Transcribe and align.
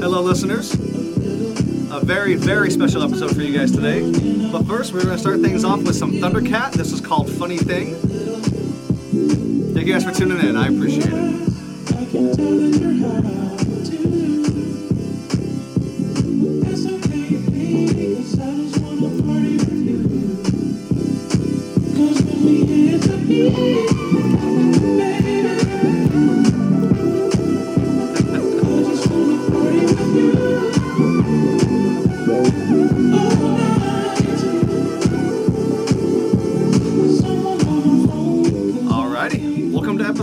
Hello, 0.00 0.22
listeners. 0.22 0.72
A 0.72 2.00
very, 2.02 2.34
very 2.34 2.70
special 2.70 3.02
episode 3.02 3.34
for 3.34 3.42
you 3.42 3.56
guys 3.56 3.70
today. 3.70 4.00
But 4.50 4.62
first, 4.62 4.94
we're 4.94 5.02
going 5.02 5.14
to 5.14 5.18
start 5.18 5.40
things 5.40 5.62
off 5.62 5.82
with 5.82 5.94
some 5.94 6.12
Thundercat. 6.12 6.72
This 6.72 6.92
is 6.92 7.02
called 7.02 7.30
Funny 7.30 7.58
Thing. 7.58 7.96
Thank 9.74 9.86
you 9.86 9.92
guys 9.92 10.02
for 10.02 10.12
tuning 10.12 10.38
in. 10.38 10.56
I 10.56 10.68
appreciate 10.68 11.12
it. 11.12 11.50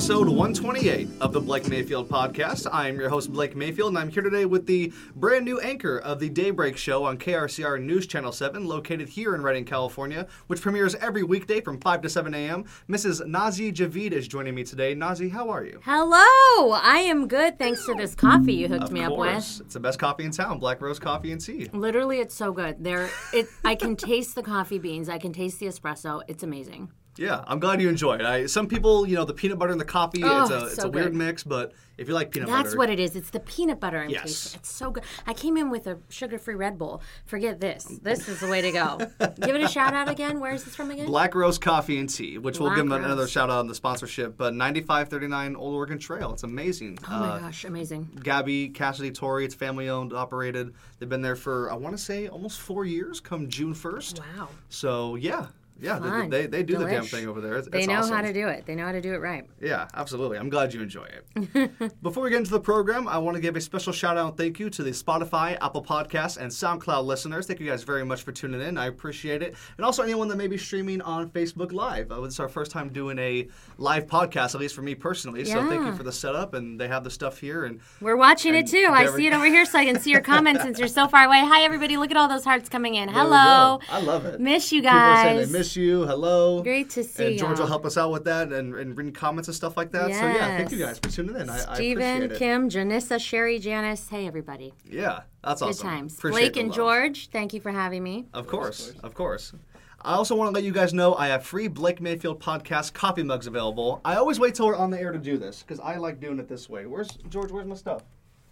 Episode 0.07 0.29
128 0.29 1.09
of 1.19 1.33
the 1.33 1.41
Blake 1.41 1.67
Mayfield 1.67 2.07
podcast. 2.07 2.65
I 2.71 2.87
am 2.87 2.97
your 2.97 3.09
host, 3.09 3.29
Blake 3.33 3.57
Mayfield, 3.57 3.89
and 3.89 3.97
I'm 3.97 4.07
here 4.07 4.23
today 4.23 4.45
with 4.45 4.65
the 4.65 4.93
brand 5.17 5.43
new 5.43 5.59
anchor 5.59 5.97
of 5.97 6.21
the 6.21 6.29
Daybreak 6.29 6.77
Show 6.77 7.03
on 7.03 7.17
KRCR 7.17 7.83
News 7.83 8.07
Channel 8.07 8.31
7, 8.31 8.65
located 8.65 9.09
here 9.09 9.35
in 9.35 9.41
Redding, 9.41 9.65
California, 9.65 10.25
which 10.47 10.61
premieres 10.61 10.95
every 10.95 11.23
weekday 11.23 11.59
from 11.59 11.77
5 11.81 12.03
to 12.03 12.09
7 12.09 12.33
a.m. 12.33 12.63
Mrs. 12.87 13.27
Nazy 13.27 13.73
Javid 13.73 14.13
is 14.13 14.29
joining 14.29 14.55
me 14.55 14.63
today. 14.63 14.95
Nazy, 14.95 15.27
how 15.27 15.49
are 15.49 15.65
you? 15.65 15.81
Hello, 15.83 16.71
I 16.71 17.03
am 17.05 17.27
good 17.27 17.59
thanks 17.59 17.85
to 17.85 17.93
this 17.93 18.15
coffee 18.15 18.53
you 18.53 18.69
hooked 18.69 18.85
Of 18.85 18.91
me 18.93 19.03
up 19.03 19.17
with. 19.17 19.35
It's 19.35 19.73
the 19.73 19.81
best 19.81 19.99
coffee 19.99 20.23
in 20.23 20.31
town, 20.31 20.59
Black 20.59 20.81
Rose 20.81 20.99
Coffee 20.99 21.33
and 21.33 21.41
Tea. 21.41 21.67
Literally, 21.73 22.21
it's 22.21 22.33
so 22.33 22.53
good. 22.53 22.81
There, 22.81 23.09
it. 23.33 23.47
I 23.65 23.75
can 23.75 23.97
taste 23.97 24.35
the 24.35 24.43
coffee 24.43 24.79
beans. 24.79 25.09
I 25.09 25.17
can 25.17 25.33
taste 25.33 25.59
the 25.59 25.65
espresso. 25.65 26.21
It's 26.29 26.43
amazing. 26.43 26.93
Yeah, 27.19 27.43
I'm 27.47 27.59
glad 27.59 27.81
you 27.81 27.89
enjoy 27.89 28.15
it. 28.15 28.21
I, 28.21 28.45
some 28.45 28.67
people, 28.67 29.07
you 29.07 29.15
know, 29.15 29.25
the 29.25 29.33
peanut 29.33 29.59
butter 29.59 29.71
and 29.71 29.81
the 29.81 29.85
coffee, 29.85 30.21
Oh, 30.23 30.41
it's 30.43 30.51
a, 30.51 30.65
it's 30.67 30.75
so 30.75 30.87
a 30.87 30.89
weird 30.89 31.11
good. 31.11 31.15
mix, 31.15 31.43
but 31.43 31.73
if 31.97 32.07
you 32.07 32.13
like 32.13 32.31
peanut 32.31 32.47
That's 32.47 32.57
butter. 32.57 32.69
That's 32.69 32.77
what 32.77 32.89
it 32.89 32.99
is. 32.99 33.15
It's 33.15 33.29
the 33.31 33.39
peanut 33.39 33.79
butter 33.79 33.99
I'm 33.99 34.09
Yes. 34.09 34.23
tasting. 34.23 34.59
It's 34.59 34.69
so 34.71 34.91
good. 34.91 35.03
I 35.25 35.33
came 35.33 35.57
in 35.57 35.69
with 35.69 35.87
a 35.87 35.97
sugar-free 36.09 36.55
Red 36.55 36.77
Bull. 36.77 37.01
Forget 37.25 37.59
this. 37.59 37.85
This 38.01 38.27
is 38.29 38.39
the 38.39 38.47
way 38.47 38.61
to 38.61 38.71
go. 38.71 38.97
Give 39.41 39.55
it 39.55 39.61
a 39.61 39.67
shout 39.67 39.93
out 39.93 40.09
again. 40.09 40.39
Where 40.39 40.53
is 40.53 40.63
this 40.63 40.75
from 40.75 40.91
again? 40.91 41.07
Black 41.07 41.33
Rose 41.33 41.57
Coffee 41.57 41.99
and 41.99 42.09
Tea, 42.09 42.37
which 42.37 42.59
we'll 42.59 42.69
give 42.69 42.79
them 42.79 42.91
another 42.91 43.21
Rose. 43.23 43.31
shout 43.31 43.49
out 43.49 43.59
on 43.59 43.67
the 43.67 43.75
sponsorship. 43.75 44.37
But 44.37 44.53
9539 44.53 45.55
Old 45.55 45.75
Oregon 45.75 45.97
Trail, 45.97 46.33
it's 46.33 46.43
amazing. 46.43 46.99
Oh 47.07 47.19
my 47.19 47.27
uh, 47.29 47.39
gosh, 47.39 47.65
amazing. 47.65 48.09
Gabby, 48.23 48.69
Cassidy, 48.69 49.11
Tori, 49.11 49.45
it's 49.45 49.55
family 49.55 49.89
owned, 49.89 50.13
operated. 50.13 50.73
They've 50.99 51.09
been 51.09 51.21
there 51.21 51.35
for, 51.35 51.71
I 51.71 51.75
want 51.75 51.97
to 51.97 52.03
say, 52.03 52.27
almost 52.27 52.59
four 52.59 52.85
years 52.85 53.19
come 53.19 53.49
June 53.49 53.73
1st. 53.73 54.19
Wow. 54.37 54.49
So, 54.69 55.15
yeah. 55.15 55.47
Yeah, 55.79 55.99
they, 55.99 56.09
Fun. 56.09 56.29
they, 56.29 56.45
they 56.47 56.63
do 56.63 56.77
the 56.77 56.85
damn 56.85 57.03
thing 57.05 57.27
over 57.27 57.41
there. 57.41 57.55
It's, 57.57 57.67
They 57.69 57.79
it's 57.79 57.87
know 57.87 57.95
awesome. 57.99 58.15
how 58.15 58.21
to 58.21 58.33
do 58.33 58.47
it. 58.47 58.65
They 58.65 58.75
know 58.75 58.85
how 58.85 58.91
to 58.91 59.01
do 59.01 59.13
it 59.13 59.17
right. 59.17 59.45
Yeah, 59.61 59.87
absolutely. 59.93 60.37
I'm 60.37 60.49
glad 60.49 60.73
you 60.73 60.81
enjoy 60.81 61.05
it. 61.05 62.01
Before 62.01 62.23
we 62.23 62.29
get 62.29 62.39
into 62.39 62.51
the 62.51 62.59
program, 62.59 63.07
I 63.07 63.17
want 63.17 63.35
to 63.35 63.41
give 63.41 63.55
a 63.55 63.61
special 63.61 63.93
shout 63.93 64.17
out 64.17 64.27
and 64.29 64.37
thank 64.37 64.59
you 64.59 64.69
to 64.69 64.83
the 64.83 64.91
Spotify, 64.91 65.57
Apple 65.61 65.83
Podcasts, 65.83 66.37
and 66.37 66.51
SoundCloud 66.51 67.05
listeners. 67.05 67.45
Thank 67.47 67.59
you 67.59 67.67
guys 67.67 67.83
very 67.83 68.03
much 68.05 68.23
for 68.23 68.31
tuning 68.31 68.61
in. 68.61 68.77
I 68.77 68.87
appreciate 68.87 69.41
it. 69.41 69.55
And 69.77 69.85
also 69.85 70.03
anyone 70.03 70.27
that 70.29 70.37
may 70.37 70.47
be 70.47 70.57
streaming 70.57 71.01
on 71.01 71.29
Facebook 71.29 71.71
Live. 71.71 72.11
Uh, 72.11 72.23
it's 72.23 72.39
our 72.39 72.49
first 72.49 72.71
time 72.71 72.89
doing 72.89 73.19
a 73.19 73.47
live 73.77 74.07
podcast, 74.07 74.55
at 74.55 74.61
least 74.61 74.75
for 74.75 74.81
me 74.81 74.95
personally. 74.95 75.45
So 75.45 75.67
thank 75.69 75.85
you 75.85 75.95
for 75.95 76.03
the 76.03 76.11
setup, 76.11 76.53
and 76.53 76.79
they 76.79 76.87
have 76.87 77.03
the 77.03 77.11
stuff 77.11 77.39
here. 77.39 77.65
And 77.65 77.79
We're 78.01 78.17
watching 78.17 78.55
it 78.55 78.67
too. 78.67 78.87
I 78.91 79.07
see 79.07 79.27
it 79.27 79.33
over 79.33 79.45
here, 79.45 79.65
so 79.65 79.79
I 79.79 79.85
can 79.85 79.99
see 79.99 80.11
your 80.11 80.21
comments 80.21 80.61
since 80.63 80.79
you're 80.79 80.87
so 80.87 81.07
far 81.07 81.25
away. 81.25 81.39
Hi, 81.39 81.61
everybody! 81.63 81.97
Look 81.97 82.11
at 82.11 82.17
all 82.17 82.27
those 82.27 82.43
hearts 82.43 82.69
coming 82.69 82.95
in. 82.95 83.09
Hello. 83.09 83.79
I 83.89 84.01
love 84.01 84.25
it. 84.25 84.39
Miss 84.39 84.71
you 84.71 84.81
People 84.81 84.97
are 84.97 85.15
saying 85.23 85.37
guys. 85.39 85.51
Miss 85.67 85.75
you. 85.75 86.05
Hello. 86.05 86.61
Great 86.61 86.89
to 86.91 87.03
see 87.03 87.23
you. 87.23 87.29
And 87.29 87.39
George 87.39 87.51
will 87.51 87.59
y'all. 87.59 87.67
help 87.67 87.85
us 87.85 87.97
out 87.97 88.11
with 88.11 88.23
that 88.25 88.51
and, 88.51 88.73
and 88.75 88.97
reading 88.97 89.13
comments 89.13 89.47
and 89.47 89.55
stuff 89.55 89.75
like 89.75 89.91
that. 89.91 90.13
So 90.13 90.27
yeah, 90.27 90.57
thank 90.57 90.71
you 90.71 90.79
guys 90.79 90.99
for 90.99 91.09
tuning 91.09 91.35
in. 91.35 91.49
I, 91.49 91.71
I 91.71 91.75
Steven, 91.75 92.23
appreciate 92.23 92.31
it. 92.31 92.39
Kim, 92.39 92.69
Janissa, 92.69 93.19
Sherry, 93.19 93.59
Janice. 93.59 94.07
Hey, 94.07 94.27
everybody. 94.27 94.73
Yeah, 94.85 95.21
that's 95.43 95.61
Good 95.61 95.69
awesome. 95.69 95.87
Good 95.87 95.95
times. 95.95 96.17
Appreciate 96.17 96.39
Blake 96.39 96.57
and 96.57 96.69
love. 96.69 96.75
George, 96.75 97.29
thank 97.29 97.53
you 97.53 97.61
for 97.61 97.71
having 97.71 98.03
me. 98.03 98.27
Of 98.33 98.47
course, 98.47 98.93
of 99.03 99.13
course. 99.13 99.53
I 100.01 100.13
also 100.13 100.35
want 100.35 100.49
to 100.49 100.53
let 100.53 100.63
you 100.63 100.71
guys 100.71 100.93
know 100.93 101.15
I 101.15 101.27
have 101.27 101.43
free 101.43 101.67
Blake 101.67 101.99
Mayfield 101.99 102.39
podcast 102.39 102.93
coffee 102.93 103.23
mugs 103.23 103.47
available. 103.47 103.99
I 104.05 104.15
always 104.15 104.39
wait 104.39 104.55
till 104.55 104.67
we're 104.67 104.75
on 104.75 104.91
the 104.91 104.99
air 104.99 105.11
to 105.11 105.17
do 105.17 105.37
this 105.37 105.63
because 105.63 105.79
I 105.79 105.97
like 105.97 106.19
doing 106.19 106.39
it 106.39 106.47
this 106.47 106.69
way. 106.69 106.85
Where's 106.85 107.09
George? 107.29 107.51
Where's 107.51 107.67
my 107.67 107.75
stuff? 107.75 108.03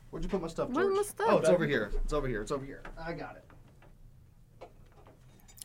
Where'd 0.10 0.24
you 0.24 0.30
put 0.30 0.42
my 0.42 0.48
stuff, 0.48 0.68
George? 0.70 0.86
Where's 0.86 0.96
my 0.96 1.04
stuff? 1.04 1.28
Oh, 1.30 1.38
it's 1.38 1.50
over 1.50 1.66
here. 1.66 1.92
It's 2.04 2.14
over 2.14 2.28
here. 2.28 2.42
It's 2.42 2.52
over 2.52 2.66
here. 2.66 2.82
I 3.00 3.14
got 3.14 3.38
it. 3.38 3.45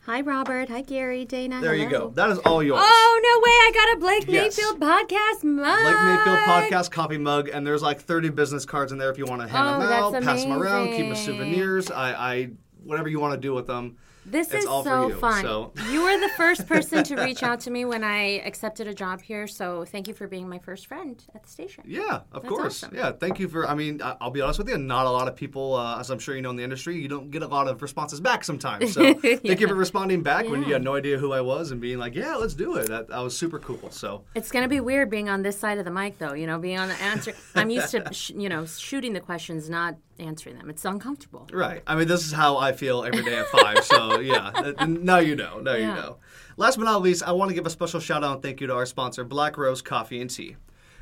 Hi, 0.05 0.21
Robert. 0.21 0.69
Hi, 0.69 0.81
Gary, 0.81 1.25
Dana. 1.25 1.61
There 1.61 1.75
you 1.75 1.87
go. 1.87 2.09
That 2.15 2.31
is 2.31 2.39
all 2.39 2.63
yours. 2.63 2.79
Oh, 2.83 3.19
no 3.23 3.39
way. 3.39 3.51
I 3.51 3.71
got 3.71 3.97
a 3.97 3.99
Blake 3.99 4.25
Yes. 4.27 4.57
Mayfield 4.57 4.79
podcast 4.81 5.43
mug. 5.43 5.79
Blake 5.83 6.03
Mayfield 6.03 6.39
podcast 6.39 6.89
coffee 6.91 7.19
mug, 7.19 7.49
and 7.49 7.65
there's 7.67 7.83
like 7.83 8.01
30 8.01 8.29
business 8.29 8.65
cards 8.65 8.91
in 8.91 8.97
there 8.97 9.11
if 9.11 9.19
you 9.19 9.25
want 9.25 9.43
to 9.43 9.47
hand 9.47 9.67
Oh, 9.67 9.79
them 9.79 9.91
out, 9.93 10.11
that's 10.13 10.25
pass 10.25 10.41
them 10.43 10.53
around, 10.53 10.87
keep 10.87 10.97
them 11.05 11.11
as 11.11 11.27
amazing. 11.27 11.35
souvenirs. 11.37 11.91
I, 11.91 12.13
I, 12.13 12.49
whatever 12.83 13.09
you 13.09 13.19
want 13.19 13.33
to 13.35 13.39
do 13.39 13.53
with 13.53 13.67
them. 13.67 13.97
This 14.25 14.47
It's 14.51 14.57
is 14.57 14.63
so 14.65 15.07
you, 15.07 15.15
fun. 15.15 15.41
so- 15.43 15.73
You 15.89 16.03
were 16.03 16.19
the 16.19 16.29
first 16.37 16.67
person 16.67 17.03
to 17.05 17.15
reach 17.23 17.41
out 17.41 17.59
to 17.61 17.71
me 17.71 17.85
when 17.85 18.03
I 18.03 18.39
accepted 18.45 18.87
a 18.87 18.93
job 18.93 19.21
here, 19.21 19.47
so 19.47 19.83
thank 19.85 20.07
you 20.07 20.13
for 20.13 20.27
being 20.27 20.47
my 20.47 20.59
first 20.59 20.85
friend 20.85 21.21
at 21.33 21.43
the 21.43 21.49
station. 21.49 21.83
Yeah, 21.87 22.21
of 22.31 22.43
That's 22.43 22.47
course. 22.47 22.83
awesome. 22.83 22.95
Yeah, 22.95 23.11
thank 23.13 23.39
you 23.39 23.47
for. 23.47 23.67
I 23.67 23.73
mean, 23.73 23.99
I'll 24.03 24.29
be 24.29 24.41
honest 24.41 24.59
with 24.59 24.69
you. 24.69 24.77
Not 24.77 25.05
a 25.07 25.09
lot 25.09 25.27
of 25.27 25.35
people, 25.35 25.73
uh, 25.75 25.99
as 25.99 26.11
I'm 26.11 26.19
sure 26.19 26.35
you 26.35 26.41
know 26.41 26.51
in 26.51 26.55
the 26.55 26.63
industry, 26.63 27.01
you 27.01 27.07
don't 27.07 27.31
get 27.31 27.41
a 27.41 27.47
lot 27.47 27.67
of 27.67 27.81
responses 27.81 28.19
back 28.19 28.43
sometimes. 28.43 28.93
So 28.93 29.13
thank 29.15 29.59
you 29.59 29.67
for 29.67 29.75
responding 29.75 30.21
back 30.21 30.47
when 30.47 30.63
you 30.63 30.73
had 30.73 30.83
no 30.83 30.95
idea 30.95 31.17
who 31.17 31.31
I 31.33 31.41
was 31.41 31.71
and 31.71 31.81
being 31.81 31.97
like, 31.97 32.13
"Yeah, 32.15 32.35
let's 32.35 32.53
do 32.53 32.75
it." 32.75 32.87
That, 32.89 33.07
that 33.07 33.19
was 33.19 33.35
super 33.35 33.57
cool. 33.59 33.89
So 33.89 34.23
It's 34.35 34.51
gonna 34.51 34.67
be 34.67 34.79
weird 34.79 35.09
being 35.09 35.29
on 35.29 35.41
this 35.41 35.57
side 35.59 35.79
of 35.79 35.85
the 35.85 35.91
mic, 35.91 36.19
though. 36.19 36.33
You 36.33 36.45
know, 36.45 36.59
being 36.59 36.77
on 36.77 36.89
the 36.89 37.01
answer. 37.01 37.33
I'm 37.55 37.69
used 37.71 37.89
to, 37.91 38.07
sh- 38.13 38.31
you 38.35 38.49
know, 38.49 38.65
shooting 38.65 39.13
the 39.13 39.19
questions, 39.19 39.69
not 39.69 39.95
answering 40.19 40.57
them. 40.57 40.69
It's 40.69 40.85
uncomfortable. 40.85 41.47
right. 41.51 41.81
I 41.87 41.95
mean, 41.95 42.07
this 42.07 42.25
is 42.25 42.31
how 42.31 42.57
I 42.57 42.73
feel 42.73 43.03
every 43.03 43.23
day 43.23 43.37
at 43.37 43.47
five. 43.47 43.83
so 43.83 44.19
yeah, 44.19 44.51
uh, 44.53 44.85
now 44.85 45.19
you 45.19 45.35
know. 45.35 45.59
Now 45.59 45.75
you 45.75 45.87
know. 45.87 46.17
Last 46.57 46.77
but 46.77 46.85
not 46.85 47.01
least, 47.01 47.23
I 47.23 47.31
want 47.31 47.49
to 47.49 47.55
give 47.55 47.65
a 47.65 47.69
special 47.69 47.99
shout 47.99 48.23
out 48.23 48.33
and 48.33 48.41
thank 48.41 48.61
you 48.61 48.67
to 48.67 48.75
our 48.75 48.85
sponsor, 48.85 49.23
Black 49.23 49.57
Rose 49.57 49.81
Coffee 49.81 50.21
and 50.21 50.29
Tea. 50.29 50.57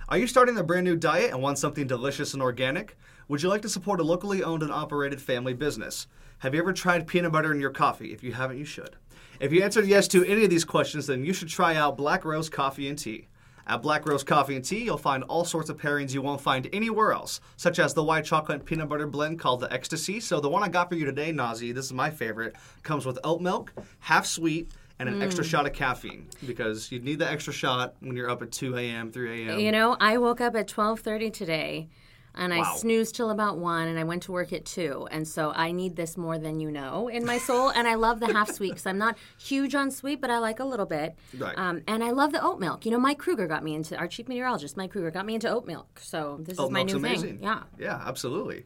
Are 0.07 0.17
you 0.17 0.27
starting 0.27 0.57
a 0.57 0.63
brand 0.63 0.85
new 0.85 0.95
diet 0.95 1.31
and 1.31 1.41
want 1.41 1.59
something 1.59 1.85
delicious 1.85 2.33
and 2.33 2.41
organic? 2.41 2.97
Would 3.27 3.43
you 3.43 3.49
like 3.49 3.61
to 3.61 3.69
support 3.69 3.99
a 3.99 4.03
locally 4.03 4.41
owned 4.41 4.63
and 4.63 4.71
operated 4.71 5.21
family 5.21 5.53
business? 5.53 6.07
Have 6.39 6.55
you 6.55 6.61
ever 6.61 6.73
tried 6.73 7.05
peanut 7.05 7.31
butter 7.31 7.51
in 7.51 7.59
your 7.59 7.69
coffee? 7.69 8.13
If 8.13 8.23
you 8.23 8.33
haven't, 8.33 8.57
you 8.57 8.65
should. 8.65 8.95
If 9.39 9.51
you 9.51 9.61
answered 9.61 9.85
yes 9.85 10.07
to 10.09 10.25
any 10.25 10.43
of 10.43 10.49
these 10.49 10.65
questions, 10.65 11.07
then 11.07 11.23
you 11.23 11.33
should 11.33 11.49
try 11.49 11.75
out 11.75 11.97
Black 11.97 12.25
Rose 12.25 12.49
Coffee 12.49 12.87
and 12.87 12.97
Tea. 12.97 13.27
At 13.69 13.83
Black 13.83 14.07
Rose 14.07 14.23
Coffee 14.23 14.55
and 14.55 14.65
Tea, 14.65 14.83
you'll 14.83 14.97
find 14.97 15.23
all 15.25 15.45
sorts 15.45 15.69
of 15.69 15.77
pairings 15.77 16.11
you 16.11 16.23
won't 16.23 16.41
find 16.41 16.67
anywhere 16.73 17.13
else, 17.13 17.39
such 17.55 17.77
as 17.77 17.93
the 17.93 18.03
white 18.03 18.25
chocolate 18.25 18.57
and 18.57 18.65
peanut 18.65 18.89
butter 18.89 19.05
blend 19.05 19.37
called 19.37 19.59
the 19.59 19.71
Ecstasy. 19.71 20.19
So 20.19 20.39
the 20.39 20.49
one 20.49 20.63
I 20.63 20.69
got 20.69 20.89
for 20.89 20.95
you 20.95 21.05
today, 21.05 21.31
Nazy, 21.31 21.71
this 21.71 21.85
is 21.85 21.93
my 21.93 22.09
favorite, 22.09 22.55
comes 22.81 23.05
with 23.05 23.19
oat 23.23 23.41
milk, 23.41 23.71
half 23.99 24.25
sweet, 24.25 24.71
and 24.97 25.07
an 25.07 25.21
extra 25.21 25.43
mm. 25.43 25.47
shot 25.47 25.67
of 25.67 25.73
caffeine 25.73 26.27
because 26.47 26.91
you 26.91 26.99
need 26.99 27.19
the 27.19 27.29
extra 27.29 27.53
shot 27.53 27.93
when 27.99 28.17
you're 28.17 28.29
up 28.29 28.41
at 28.41 28.51
2 28.51 28.75
a.m., 28.75 29.11
3 29.11 29.47
a.m. 29.47 29.59
You 29.59 29.71
know, 29.71 29.95
I 29.99 30.17
woke 30.17 30.41
up 30.41 30.55
at 30.55 30.67
12:30 30.67 31.31
today, 31.31 31.89
and 32.35 32.53
I 32.53 32.59
Wow. 32.59 32.75
snoozed 32.77 33.15
till 33.15 33.29
about 33.29 33.57
one, 33.57 33.87
and 33.87 33.97
I 33.99 34.03
went 34.03 34.23
to 34.23 34.31
work 34.31 34.53
at 34.53 34.65
two, 34.65 35.07
and 35.11 35.27
so 35.27 35.51
I 35.55 35.71
need 35.71 35.95
this 35.95 36.15
more 36.17 36.37
than 36.37 36.59
you 36.59 36.71
know 36.71 37.07
in 37.07 37.25
my 37.25 37.37
soul. 37.37 37.69
and 37.69 37.87
I 37.87 37.95
love 37.95 38.19
the 38.19 38.27
half 38.33 38.49
sweet 38.57 38.69
because 38.71 38.85
I'm 38.85 38.97
not 38.97 39.17
huge 39.37 39.75
on 39.75 39.91
sweet, 39.91 40.21
but 40.21 40.29
I 40.29 40.39
like 40.39 40.59
a 40.59 40.65
little 40.65 40.85
bit. 40.85 41.15
Right. 41.37 41.57
Um, 41.57 41.81
and 41.87 42.03
I 42.03 42.11
love 42.11 42.31
the 42.31 42.41
oat 42.43 42.59
milk. 42.59 42.85
You 42.85 42.91
know, 42.91 42.99
Mike 42.99 43.17
Kruger 43.19 43.47
got 43.47 43.63
me 43.63 43.73
into 43.75 43.95
our 43.97 44.07
chief 44.07 44.27
meteorologist. 44.27 44.77
Mike 44.77 44.91
Kruger 44.91 45.11
got 45.11 45.25
me 45.25 45.35
into 45.35 45.49
oat 45.49 45.65
milk, 45.67 45.99
so 45.99 46.37
this 46.41 46.59
Oat 46.59 46.65
is 46.65 46.71
my 46.71 46.83
new 46.83 46.95
amazing. 46.97 47.37
thing. 47.39 47.43
Yeah. 47.43 47.63
Yeah, 47.77 48.01
absolutely. 48.05 48.65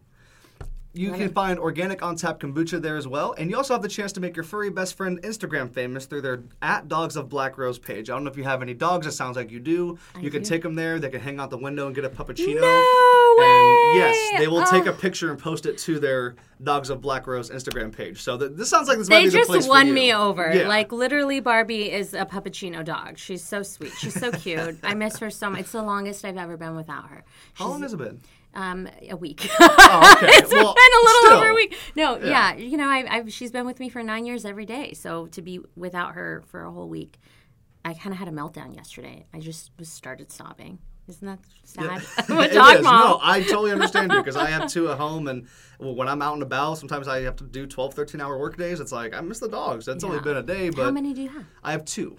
You 0.95 1.11
can 1.11 1.33
find 1.33 1.57
organic 1.57 2.03
on 2.03 2.15
tap 2.15 2.39
kombucha 2.39 2.79
there 2.79 2.97
as 2.97 3.07
well, 3.07 3.33
and 3.39 3.49
you 3.49 3.57
also 3.57 3.73
have 3.73 3.81
the 3.81 3.87
chance 3.87 4.11
to 4.13 4.19
make 4.19 4.35
your 4.35 4.43
furry 4.43 4.69
best 4.69 4.95
friend 4.95 5.19
Instagram 5.23 5.71
famous 5.73 6.05
through 6.05 6.21
their 6.21 6.43
at 6.61 6.87
Dogs 6.87 7.15
of 7.15 7.29
Black 7.29 7.57
Rose 7.57 7.79
page. 7.79 8.11
I 8.11 8.13
don't 8.13 8.23
know 8.23 8.29
if 8.29 8.37
you 8.37 8.43
have 8.43 8.61
any 8.61 8.75
dogs. 8.75 9.07
It 9.07 9.13
sounds 9.13 9.35
like 9.35 9.49
you 9.49 9.59
do. 9.59 9.97
you 10.21 10.29
can 10.29 10.43
do. 10.43 10.49
take 10.49 10.61
them 10.61 10.75
there. 10.75 10.99
They 10.99 11.09
can 11.09 11.19
hang 11.19 11.39
out 11.39 11.49
the 11.49 11.57
window 11.57 11.87
and 11.87 11.95
get 11.95 12.05
a 12.05 12.09
puppuccino. 12.11 12.61
No 12.61 13.35
way! 13.39 13.45
And 13.45 13.95
yes, 13.97 14.39
they 14.39 14.47
will 14.47 14.63
take 14.65 14.85
Oh. 14.85 14.91
a 14.91 14.93
picture 14.93 15.31
and 15.31 15.39
post 15.39 15.65
it 15.65 15.79
to 15.79 15.99
their 15.99 16.35
Dogs 16.61 16.91
of 16.91 17.01
Black 17.01 17.25
Rose 17.25 17.49
Instagram 17.49 17.91
page. 17.91 18.21
So 18.21 18.37
th- 18.37 18.51
this 18.53 18.69
sounds 18.69 18.87
like 18.87 18.99
this 18.99 19.09
might 19.09 19.15
They 19.17 19.23
be 19.23 19.29
the 19.31 19.37
just 19.39 19.49
place 19.49 19.63
for 19.65 19.69
won 19.71 19.87
you. 19.87 19.93
me 19.93 20.13
over. 20.13 20.53
Yeah. 20.53 20.67
Like 20.67 20.91
literally, 20.91 21.39
Barbie 21.39 21.91
is 21.91 22.13
a 22.13 22.25
puppuccino 22.25 22.85
dog. 22.85 23.17
She's 23.17 23.43
so 23.43 23.63
sweet. 23.63 23.93
She's 23.97 24.13
so 24.13 24.31
cute. 24.43 24.77
I 24.83 24.93
miss 24.93 25.17
her 25.17 25.31
so 25.31 25.49
much. 25.49 25.61
It's 25.61 25.71
the 25.71 25.81
longest 25.81 26.23
I've 26.23 26.37
ever 26.37 26.55
been 26.55 26.75
without 26.75 27.09
her. 27.09 27.23
how 27.55 27.69
long 27.69 27.81
has 27.81 27.93
it 27.93 27.97
been? 27.97 28.21
Um, 28.55 28.87
a 29.09 29.15
week. 29.15 29.49
Oh, 29.59 30.15
okay. 30.17 30.27
it's 30.33 30.51
Well, 30.51 30.75
been 30.75 30.99
a 31.01 31.03
little 31.05 31.21
still. 31.23 31.33
over 31.39 31.49
a 31.49 31.53
week. 31.55 31.75
No, 31.95 32.17
yeah, 32.19 32.53
you 32.55 32.77
know, 32.77 32.87
I, 32.87 33.03
I've, 33.09 33.33
she's 33.33 33.49
been 33.51 33.65
with 33.65 33.79
me 33.79 33.89
for 33.89 34.03
nine 34.03 34.25
years 34.25 34.45
every 34.45 34.65
day. 34.65 34.93
So 34.93 35.25
to 35.27 35.41
be 35.41 35.59
without 35.75 36.13
her 36.13 36.43
for 36.47 36.63
a 36.63 36.71
whole 36.71 36.87
week, 36.87 37.17
I 37.83 37.93
kind 37.95 38.13
of 38.13 38.19
had 38.19 38.27
a 38.27 38.31
meltdown 38.31 38.75
yesterday. 38.75 39.25
I 39.33 39.39
just 39.39 39.71
was 39.79 39.89
started 39.89 40.31
sobbing. 40.31 40.77
Isn't 41.07 41.27
that 41.27 41.39
Yeah. 41.77 41.99
sad? 41.99 42.29
A 42.29 42.53
dog 42.53 42.75
is. 42.77 42.83
mom. 42.83 42.99
No, 42.99 43.19
I 43.21 43.41
totally 43.41 43.71
understand 43.73 44.11
you 44.11 44.19
because 44.19 44.37
I 44.37 44.45
have 44.51 44.69
two 44.69 44.89
at 44.89 44.97
home, 44.97 45.27
and 45.27 45.47
well, 45.79 45.95
when 45.95 46.07
I'm 46.07 46.21
out 46.21 46.35
and 46.35 46.43
about, 46.43 46.77
sometimes 46.77 47.07
I 47.09 47.21
have 47.23 47.35
to 47.37 47.43
do 47.43 47.65
12, 47.65 47.93
13 47.93 48.21
hour 48.21 48.37
work 48.37 48.55
days. 48.55 48.79
It's 48.79 48.91
like 48.93 49.13
I 49.13 49.19
miss 49.21 49.39
the 49.39 49.49
dogs. 49.49 49.85
That's 49.85 50.03
only 50.03 50.19
been 50.21 50.37
a 50.37 50.43
day, 50.43 50.69
but 50.69 50.83
How 50.85 50.91
many 50.91 51.13
do 51.13 51.21
you 51.23 51.29
have? 51.29 51.45
I 51.63 51.71
have 51.73 51.83
two. 51.83 52.15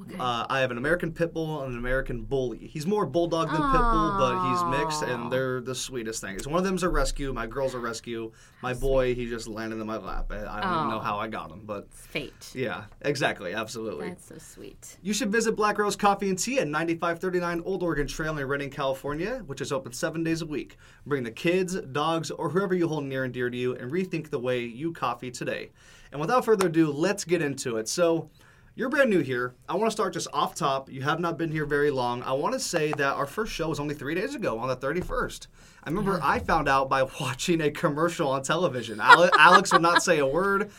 Okay. 0.00 0.16
Uh, 0.18 0.44
I 0.50 0.58
have 0.58 0.72
an 0.72 0.78
American 0.78 1.12
Pit 1.12 1.32
Bull 1.32 1.62
and 1.62 1.72
an 1.72 1.78
American 1.78 2.22
Bully. 2.22 2.58
He's 2.66 2.84
more 2.84 3.06
bulldog 3.06 3.46
than 3.46 3.56
pit 3.56 3.80
bull, 3.80 4.16
but 4.18 4.50
he's 4.50 4.80
mixed, 4.80 5.02
and 5.02 5.30
they're 5.30 5.60
the 5.60 5.74
sweetest 5.74 6.20
things. 6.20 6.48
One 6.48 6.58
of 6.58 6.64
them's 6.64 6.82
a 6.82 6.88
rescue. 6.88 7.32
My 7.32 7.46
girl's 7.46 7.74
a 7.74 7.78
rescue. 7.78 8.32
My 8.60 8.74
boy, 8.74 9.14
he 9.14 9.26
just 9.26 9.46
landed 9.46 9.80
in 9.80 9.86
my 9.86 9.98
lap. 9.98 10.26
I, 10.30 10.38
I 10.46 10.60
don't 10.60 10.78
even 10.78 10.88
know 10.90 10.98
how 10.98 11.18
I 11.18 11.28
got 11.28 11.52
him, 11.52 11.60
but 11.64 11.86
It's 11.92 12.06
fate. 12.06 12.50
yeah, 12.54 12.84
exactly, 13.02 13.54
absolutely. 13.54 14.08
That's 14.08 14.26
so 14.26 14.38
sweet. 14.38 14.98
You 15.00 15.12
should 15.14 15.30
visit 15.30 15.54
Black 15.54 15.78
Rose 15.78 15.94
Coffee 15.94 16.28
and 16.28 16.38
Tea 16.38 16.58
at 16.58 16.66
9539 16.66 17.62
Old 17.64 17.84
Oregon 17.84 18.08
Trail 18.08 18.36
in 18.36 18.44
Redding, 18.48 18.70
California, 18.70 19.44
which 19.46 19.60
is 19.60 19.70
open 19.70 19.92
seven 19.92 20.24
days 20.24 20.42
a 20.42 20.46
week. 20.46 20.76
Bring 21.06 21.22
the 21.22 21.30
kids, 21.30 21.80
dogs, 21.80 22.32
or 22.32 22.50
whoever 22.50 22.74
you 22.74 22.88
hold 22.88 23.04
near 23.04 23.22
and 23.22 23.32
dear 23.32 23.48
to 23.48 23.56
you 23.56 23.76
and 23.76 23.92
rethink 23.92 24.30
the 24.30 24.40
way 24.40 24.60
you 24.64 24.92
coffee 24.92 25.30
today. 25.30 25.70
And 26.10 26.20
without 26.20 26.44
further 26.44 26.66
ado, 26.66 26.90
let's 26.92 27.24
get 27.24 27.42
into 27.42 27.76
it. 27.76 27.88
So, 27.88 28.30
you're 28.76 28.88
brand 28.88 29.08
new 29.10 29.20
here. 29.20 29.54
I 29.68 29.74
want 29.76 29.86
to 29.86 29.90
start 29.92 30.12
just 30.14 30.28
off 30.32 30.54
top. 30.54 30.90
You 30.90 31.02
have 31.02 31.20
not 31.20 31.38
been 31.38 31.50
here 31.52 31.64
very 31.64 31.90
long. 31.90 32.22
I 32.24 32.32
want 32.32 32.54
to 32.54 32.60
say 32.60 32.90
that 32.92 33.14
our 33.14 33.26
first 33.26 33.52
show 33.52 33.68
was 33.68 33.78
only 33.78 33.94
three 33.94 34.14
days 34.14 34.34
ago 34.34 34.58
on 34.58 34.68
the 34.68 34.76
31st. 34.76 35.46
I 35.84 35.90
remember 35.90 36.18
I 36.22 36.38
found 36.40 36.68
out 36.68 36.88
by 36.88 37.02
watching 37.20 37.60
a 37.60 37.70
commercial 37.70 38.28
on 38.28 38.42
television. 38.42 39.00
Alex 39.02 39.72
would 39.72 39.82
not 39.82 40.02
say 40.02 40.18
a 40.18 40.26
word. 40.26 40.70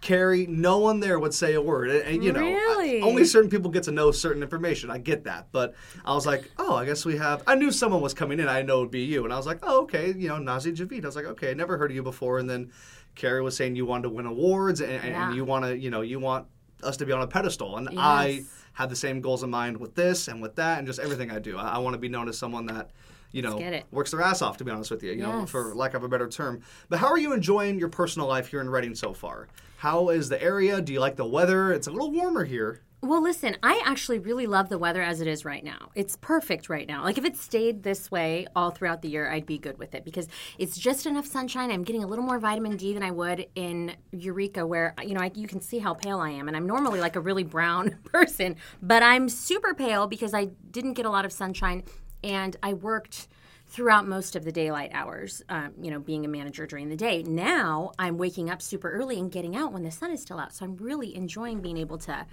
Carrie, 0.00 0.46
no 0.46 0.78
one 0.78 0.98
there 1.00 1.18
would 1.18 1.34
say 1.34 1.52
a 1.54 1.60
word. 1.60 1.90
And, 1.90 2.02
and, 2.02 2.24
you 2.24 2.32
know, 2.32 2.40
I- 2.40 2.52
Really? 2.52 3.02
only 3.02 3.24
certain 3.26 3.50
people 3.50 3.70
get 3.70 3.82
to 3.82 3.90
know 3.90 4.10
certain 4.12 4.42
information. 4.42 4.90
I 4.90 4.96
get 4.96 5.24
that. 5.24 5.48
But 5.52 5.74
I 6.06 6.14
was 6.14 6.24
like, 6.26 6.50
oh, 6.58 6.74
I 6.74 6.86
guess 6.86 7.04
we 7.04 7.18
have. 7.18 7.42
I 7.46 7.54
knew 7.54 7.70
someone 7.70 8.00
was 8.00 8.14
coming 8.14 8.40
in. 8.40 8.48
I 8.48 8.62
know 8.62 8.78
it 8.78 8.82
would 8.84 8.90
be 8.90 9.02
you. 9.04 9.24
And 9.24 9.32
I 9.32 9.36
was 9.36 9.46
like, 9.46 9.58
oh, 9.62 9.82
okay, 9.82 10.14
you 10.16 10.28
know, 10.28 10.38
Nazy 10.38 10.72
Javid. 10.72 11.02
I 11.04 11.08
was 11.08 11.16
like, 11.16 11.26
okay, 11.26 11.50
I 11.50 11.54
never 11.54 11.76
heard 11.76 11.90
of 11.90 11.94
you 11.96 12.02
before. 12.02 12.38
And 12.38 12.48
then 12.48 12.72
Carrie 13.14 13.42
was 13.42 13.54
saying 13.56 13.76
you 13.76 13.84
wanted 13.84 14.04
to 14.04 14.08
win 14.10 14.24
awards 14.24 14.80
and, 14.80 14.90
and 14.92 15.08
Yeah. 15.08 15.32
you 15.34 15.44
want 15.44 15.66
to, 15.66 15.76
you 15.76 15.90
know, 15.90 16.00
you 16.00 16.18
want 16.18 16.46
us 16.82 16.96
to 16.98 17.06
be 17.06 17.12
on 17.12 17.22
a 17.22 17.26
pedestal. 17.26 17.76
And 17.76 17.88
I 17.98 18.26
Yes. 18.26 18.44
have 18.74 18.90
the 18.90 18.96
same 18.96 19.20
goals 19.20 19.42
in 19.42 19.50
mind 19.50 19.76
with 19.76 19.94
this 19.94 20.28
and 20.28 20.40
with 20.42 20.56
that 20.56 20.78
and 20.78 20.86
just 20.86 20.98
everything 20.98 21.30
I 21.30 21.38
do. 21.38 21.56
I, 21.58 21.74
I 21.74 21.78
want 21.78 21.94
to 21.94 21.98
be 21.98 22.08
known 22.08 22.28
as 22.28 22.38
someone 22.38 22.66
that. 22.66 22.90
You 23.32 23.42
know, 23.42 23.58
works 23.92 24.10
their 24.10 24.22
ass 24.22 24.42
off. 24.42 24.56
To 24.56 24.64
be 24.64 24.72
honest 24.72 24.90
with 24.90 25.04
you, 25.04 25.12
you 25.12 25.22
know, 25.22 25.46
for 25.46 25.72
lack 25.76 25.94
of 25.94 26.02
a 26.02 26.08
better 26.08 26.26
term. 26.26 26.62
But 26.88 26.98
how 26.98 27.06
are 27.06 27.16
you 27.16 27.32
enjoying 27.32 27.78
your 27.78 27.88
personal 27.88 28.26
life 28.26 28.48
here 28.48 28.60
in 28.60 28.68
Redding 28.68 28.96
so 28.96 29.12
far? 29.14 29.46
How 29.76 30.08
is 30.08 30.28
the 30.28 30.42
area? 30.42 30.80
Do 30.80 30.92
you 30.92 30.98
like 30.98 31.14
the 31.14 31.24
weather? 31.24 31.72
It's 31.72 31.86
a 31.86 31.92
little 31.92 32.10
warmer 32.10 32.44
here. 32.44 32.80
Well, 33.02 33.22
listen, 33.22 33.56
I 33.62 33.82
actually 33.86 34.18
really 34.18 34.46
love 34.46 34.68
the 34.68 34.76
weather 34.76 35.00
as 35.00 35.22
it 35.22 35.26
is 35.26 35.46
right 35.46 35.64
now. 35.64 35.88
It's 35.94 36.16
perfect 36.16 36.68
right 36.68 36.86
now. 36.86 37.02
Like 37.02 37.16
if 37.16 37.24
it 37.24 37.34
stayed 37.34 37.82
this 37.82 38.10
way 38.10 38.46
all 38.54 38.70
throughout 38.70 39.00
the 39.00 39.08
year, 39.08 39.30
I'd 39.30 39.46
be 39.46 39.56
good 39.56 39.78
with 39.78 39.94
it 39.94 40.04
because 40.04 40.28
it's 40.58 40.76
just 40.76 41.06
enough 41.06 41.24
sunshine. 41.24 41.70
I'm 41.70 41.82
getting 41.82 42.04
a 42.04 42.06
little 42.06 42.24
more 42.24 42.38
vitamin 42.38 42.76
D 42.76 42.92
than 42.92 43.02
I 43.02 43.10
would 43.10 43.46
in 43.54 43.96
Eureka, 44.12 44.66
where 44.66 44.94
you 45.02 45.14
know 45.14 45.22
I, 45.22 45.30
you 45.34 45.48
can 45.48 45.62
see 45.62 45.78
how 45.78 45.94
pale 45.94 46.20
I 46.20 46.28
am, 46.28 46.46
and 46.46 46.54
I'm 46.54 46.66
normally 46.66 47.00
like 47.00 47.16
a 47.16 47.20
really 47.20 47.42
brown 47.42 47.96
person, 48.04 48.56
but 48.82 49.02
I'm 49.02 49.30
super 49.30 49.72
pale 49.72 50.06
because 50.06 50.34
I 50.34 50.48
didn't 50.70 50.92
get 50.92 51.06
a 51.06 51.10
lot 51.10 51.24
of 51.24 51.32
sunshine, 51.32 51.84
and 52.22 52.54
I 52.62 52.74
worked 52.74 53.28
throughout 53.66 54.06
most 54.06 54.36
of 54.36 54.44
the 54.44 54.52
daylight 54.52 54.90
hours, 54.92 55.42
um, 55.48 55.72
you 55.80 55.90
know, 55.90 56.00
being 56.00 56.24
a 56.26 56.28
manager 56.28 56.66
during 56.66 56.88
the 56.88 56.96
day. 56.96 57.22
Now 57.22 57.92
I'm 57.98 58.18
waking 58.18 58.50
up 58.50 58.60
super 58.60 58.90
early 58.90 59.18
and 59.18 59.30
getting 59.30 59.56
out 59.56 59.72
when 59.72 59.84
the 59.84 59.92
sun 59.92 60.10
is 60.10 60.20
still 60.20 60.40
out. 60.40 60.52
So 60.52 60.64
I'm 60.64 60.76
really 60.76 61.14
enjoying 61.14 61.60
being 61.60 61.78
able 61.78 61.96
to 61.98 62.26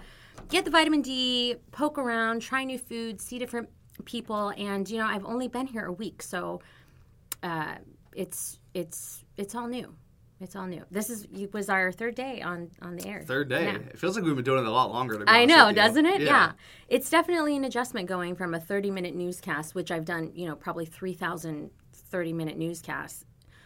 get 0.49 0.65
the 0.65 0.71
vitamin 0.71 1.01
D, 1.01 1.55
poke 1.71 1.97
around, 1.97 2.41
try 2.41 2.63
new 2.63 2.77
foods, 2.77 3.23
see 3.23 3.39
different 3.39 3.69
people. 4.05 4.49
And, 4.57 4.89
you 4.89 4.97
know, 4.97 5.07
I've 5.07 5.25
only 5.25 5.47
been 5.47 5.67
here 5.67 5.85
a 5.85 5.91
week. 5.91 6.21
So 6.21 6.61
uh, 7.43 7.75
it's, 8.15 8.59
it's, 8.73 9.23
it's 9.37 9.55
all 9.55 9.67
new. 9.67 9.93
It's 10.39 10.55
all 10.55 10.67
new. 10.67 10.83
This 10.91 11.09
is 11.09 11.25
was 11.51 11.67
our 11.67 11.91
third 11.91 12.13
day 12.13 12.43
on 12.43 12.69
on 12.83 12.95
the 12.95 13.07
air. 13.07 13.23
Third 13.25 13.49
day. 13.49 13.63
Yeah. 13.63 13.77
It 13.77 13.97
feels 13.97 14.15
like 14.15 14.23
we've 14.23 14.35
been 14.35 14.45
doing 14.45 14.63
it 14.63 14.67
a 14.67 14.71
lot 14.71 14.91
longer. 14.91 15.23
I 15.25 15.45
know, 15.45 15.71
doesn't 15.71 16.05
it? 16.05 16.21
Yeah. 16.21 16.51
It's 16.89 17.09
definitely 17.09 17.57
an 17.57 17.63
adjustment 17.63 18.07
going 18.07 18.35
from 18.35 18.53
a 18.53 18.59
30 18.59 18.91
minute 18.91 19.15
newscast, 19.15 19.73
which 19.73 19.89
I've 19.89 20.05
done, 20.05 20.31
you 20.35 20.45
know, 20.45 20.55
probably 20.55 20.85
3,000 20.85 21.71
30 22.09 22.33
minute 22.33 22.57
newscasts 22.57 23.25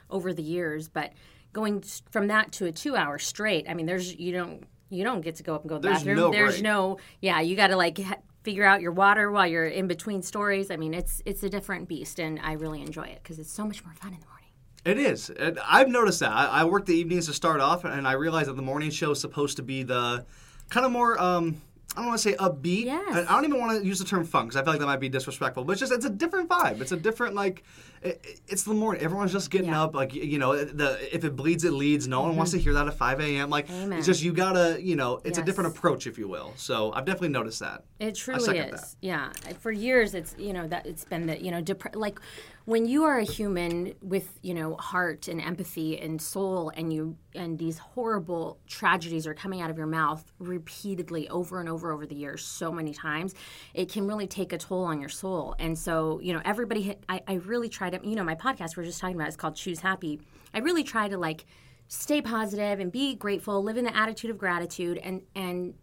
over 0.10 0.34
the 0.34 0.44
years, 0.44 0.90
but 0.90 1.14
going 1.54 1.84
from 2.10 2.28
that 2.28 2.52
to 2.54 2.66
a 2.66 2.72
two 2.72 2.96
hour 2.96 3.20
straight, 3.20 3.70
I 3.70 3.74
mean, 3.74 3.86
there's, 3.86 4.16
you 4.16 4.32
don't, 4.34 4.64
you 4.92 5.04
don't 5.04 5.22
get 5.22 5.36
to 5.36 5.44
go 5.44 5.56
up 5.56 5.62
and 5.62 5.70
go 5.70 5.76
to 5.78 5.82
the 5.82 5.88
There's 5.88 6.00
bathroom. 6.00 6.18
no 6.18 6.32
there's 6.32 6.54
break. 6.56 6.64
no, 6.64 6.98
yeah, 7.22 7.40
you 7.42 7.56
got 7.56 7.68
to 7.68 7.76
like 7.78 7.98
ha- 8.00 8.18
figure 8.44 8.64
out 8.66 8.82
your 8.82 8.92
water 8.92 9.32
while 9.32 9.48
you're 9.48 9.66
in 9.66 9.88
between 9.88 10.22
stories. 10.22 10.70
I 10.70 10.78
mean, 10.78 10.94
it's, 10.94 11.22
it's 11.26 11.42
a 11.44 11.50
different 11.50 11.88
beast 11.88 12.20
and 12.20 12.40
I 12.40 12.54
really 12.54 12.82
enjoy 12.82 13.04
it 13.06 13.20
because 13.24 13.40
it's 13.40 13.52
so 13.52 13.66
much 13.66 13.84
more 13.84 13.94
fun 13.94 14.14
in 14.14 14.20
the 14.20 14.26
morning. 14.28 14.38
It 14.84 14.98
is. 14.98 15.30
And 15.30 15.60
I've 15.68 15.88
noticed 15.90 16.20
that. 16.22 16.32
I, 16.32 16.46
I 16.48 16.64
work 16.66 16.86
the 16.88 16.96
evenings 16.96 17.28
to 17.28 17.34
start 17.34 17.62
off, 17.62 17.84
and 17.86 18.08
I 18.08 18.14
realize 18.14 18.48
that 18.48 18.56
the 18.56 18.64
morning 18.64 18.90
show 18.90 19.12
is 19.12 19.20
supposed 19.22 19.58
to 19.58 19.64
be 19.64 19.84
the 19.84 20.26
kind 20.70 20.86
of 20.88 20.92
more. 20.92 21.22
Um, 21.22 21.62
I 21.96 22.00
don't 22.00 22.08
want 22.08 22.22
to 22.22 22.30
say 22.30 22.36
upbeat. 22.38 22.86
Yes. 22.86 23.16
I, 23.16 23.22
I 23.22 23.36
don't 23.36 23.44
even 23.44 23.60
want 23.60 23.82
to 23.82 23.86
use 23.86 24.00
the 24.00 24.06
term 24.06 24.24
fun 24.24 24.46
because 24.46 24.56
I 24.56 24.64
feel 24.64 24.74
like 24.74 24.80
that 24.80 24.86
might 24.86 25.02
be 25.02 25.10
disrespectful. 25.10 25.66
But 25.66 25.74
it's 25.74 25.82
just 25.82 25.92
it's 25.92 26.06
a 26.06 26.10
different 26.10 26.50
vibe. 26.50 26.80
It's 26.82 26.92
a 26.94 26.98
different 26.98 27.36
like. 27.36 27.64
It, 28.02 28.42
it's 28.48 28.64
the 28.64 28.74
morning. 28.74 29.04
Everyone's 29.04 29.32
just 29.32 29.52
getting 29.52 29.70
Yeah. 29.70 29.84
up. 29.84 29.94
Like 29.94 30.14
you 30.14 30.40
know, 30.40 30.56
the 30.64 30.98
if 31.14 31.24
it 31.26 31.36
bleeds, 31.36 31.66
it 31.66 31.74
leads. 31.74 32.08
No 32.08 32.22
one 32.22 32.36
wants 32.36 32.52
to 32.52 32.58
mm-hmm. 32.58 32.64
hear 32.64 32.74
that 32.74 32.88
at 32.88 32.94
five 32.94 33.20
a.m. 33.20 33.50
Like 33.50 33.70
Amen. 33.70 33.98
it's 33.98 34.08
just 34.08 34.24
you 34.24 34.32
gotta. 34.32 34.82
You 34.82 34.96
know, 34.96 35.22
it's 35.26 35.38
a 35.38 35.44
different 35.44 35.76
approach, 35.76 36.08
if 36.08 36.18
you 36.18 36.28
will. 36.28 36.54
So 36.56 36.94
I've 36.94 37.06
definitely 37.06 37.30
noticed 37.30 37.60
that. 37.60 37.84
It 38.00 38.16
truly 38.16 38.58
is. 38.58 38.72
that. 38.72 38.96
Yeah. 39.02 39.32
For 39.60 39.72
years, 39.72 40.14
it's 40.14 40.34
you 40.38 40.54
know 40.54 40.68
that 40.68 40.86
it's 40.86 41.04
been 41.04 41.28
the 41.28 41.42
you 41.44 41.52
know 41.52 41.62
dep- 41.62 41.96
like 41.96 42.20
when 42.66 42.86
you 42.86 43.04
are 43.04 43.18
a 43.18 43.24
human 43.24 43.94
with 44.02 44.40
you 44.42 44.54
know 44.54 44.76
heart 44.76 45.28
and 45.28 45.42
empathy 45.42 46.00
and 46.00 46.22
soul, 46.22 46.72
and 46.76 46.94
you 46.94 47.18
and 47.36 47.58
these 47.58 47.78
horrible 47.78 48.60
tragedies 48.68 49.26
are 49.26 49.34
coming 49.34 49.62
out 49.62 49.70
of 49.70 49.78
your 49.78 49.88
mouth 49.88 50.24
repeatedly 50.40 51.28
over 51.30 51.60
and 51.60 51.70
over 51.70 51.92
over 51.92 52.06
the 52.06 52.16
years, 52.16 52.44
so 52.44 52.72
many 52.72 52.94
times, 52.94 53.34
it 53.74 53.92
can 53.92 54.08
really 54.08 54.28
take 54.28 54.54
a 54.54 54.58
toll 54.58 54.84
on 54.84 55.00
your 55.00 55.10
soul. 55.10 55.56
And 55.60 55.78
so 55.78 56.20
you 56.22 56.34
know 56.34 56.42
everybody, 56.46 56.96
I, 57.10 57.22
I 57.28 57.34
really 57.36 57.70
try 57.70 57.90
to 57.90 58.00
you 58.08 58.16
know 58.16 58.24
my 58.24 58.36
podcast 58.36 58.78
we're 58.78 58.84
just 58.84 59.00
talking 59.00 59.16
about 59.16 59.30
is 59.30 59.36
called 59.36 59.56
Choose 59.56 59.80
Happy. 59.80 60.22
I 60.54 60.60
really 60.60 60.84
try 60.84 61.08
to 61.08 61.18
like 61.18 61.46
stay 61.88 62.22
positive 62.22 62.80
and 62.80 62.90
be 62.92 63.16
grateful, 63.16 63.62
live 63.62 63.76
in 63.76 63.84
the 63.84 63.96
attitude 63.96 64.32
of 64.32 64.38
gratitude, 64.38 64.98
and 64.98 65.22
and 65.36 65.74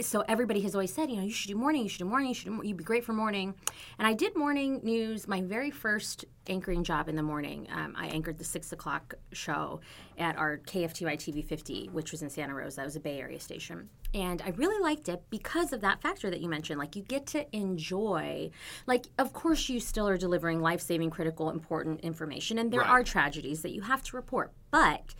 so 0.00 0.24
everybody 0.28 0.60
has 0.62 0.74
always 0.74 0.92
said, 0.92 1.10
you 1.10 1.16
know, 1.16 1.22
you 1.22 1.30
should 1.32 1.48
do 1.48 1.56
morning, 1.56 1.82
you 1.82 1.88
should 1.88 1.98
do 2.00 2.04
morning, 2.04 2.28
you 2.28 2.34
should 2.34 2.46
do, 2.46 2.60
you'd 2.64 2.76
be 2.76 2.84
great 2.84 3.04
for 3.04 3.12
morning. 3.12 3.54
And 3.98 4.06
I 4.06 4.12
did 4.14 4.36
morning 4.36 4.80
news, 4.82 5.26
my 5.26 5.42
very 5.42 5.70
first 5.70 6.24
anchoring 6.48 6.84
job 6.84 7.08
in 7.08 7.16
the 7.16 7.22
morning. 7.22 7.66
Um, 7.72 7.94
I 7.96 8.06
anchored 8.06 8.38
the 8.38 8.44
six 8.44 8.72
o'clock 8.72 9.14
show 9.32 9.80
at 10.18 10.36
our 10.36 10.58
KFTY 10.58 11.16
TV 11.16 11.44
50, 11.44 11.88
which 11.92 12.12
was 12.12 12.22
in 12.22 12.30
Santa 12.30 12.54
Rosa. 12.54 12.76
That 12.76 12.84
was 12.84 12.96
a 12.96 13.00
Bay 13.00 13.20
Area 13.20 13.40
station. 13.40 13.88
And 14.14 14.40
I 14.42 14.50
really 14.50 14.80
liked 14.82 15.08
it 15.08 15.22
because 15.30 15.72
of 15.72 15.80
that 15.82 16.00
factor 16.00 16.30
that 16.30 16.40
you 16.40 16.48
mentioned. 16.48 16.78
Like, 16.78 16.96
you 16.96 17.02
get 17.02 17.26
to 17.28 17.44
enjoy, 17.54 18.50
like, 18.86 19.06
of 19.18 19.32
course, 19.32 19.68
you 19.68 19.80
still 19.80 20.08
are 20.08 20.16
delivering 20.16 20.60
life 20.60 20.80
saving, 20.80 21.10
critical, 21.10 21.50
important 21.50 22.00
information. 22.00 22.58
And 22.58 22.72
there 22.72 22.80
Right. 22.80 22.88
are 22.90 23.02
tragedies 23.02 23.62
that 23.62 23.72
you 23.72 23.82
have 23.82 24.02
to 24.04 24.16
report. 24.16 24.52
But 24.70 25.14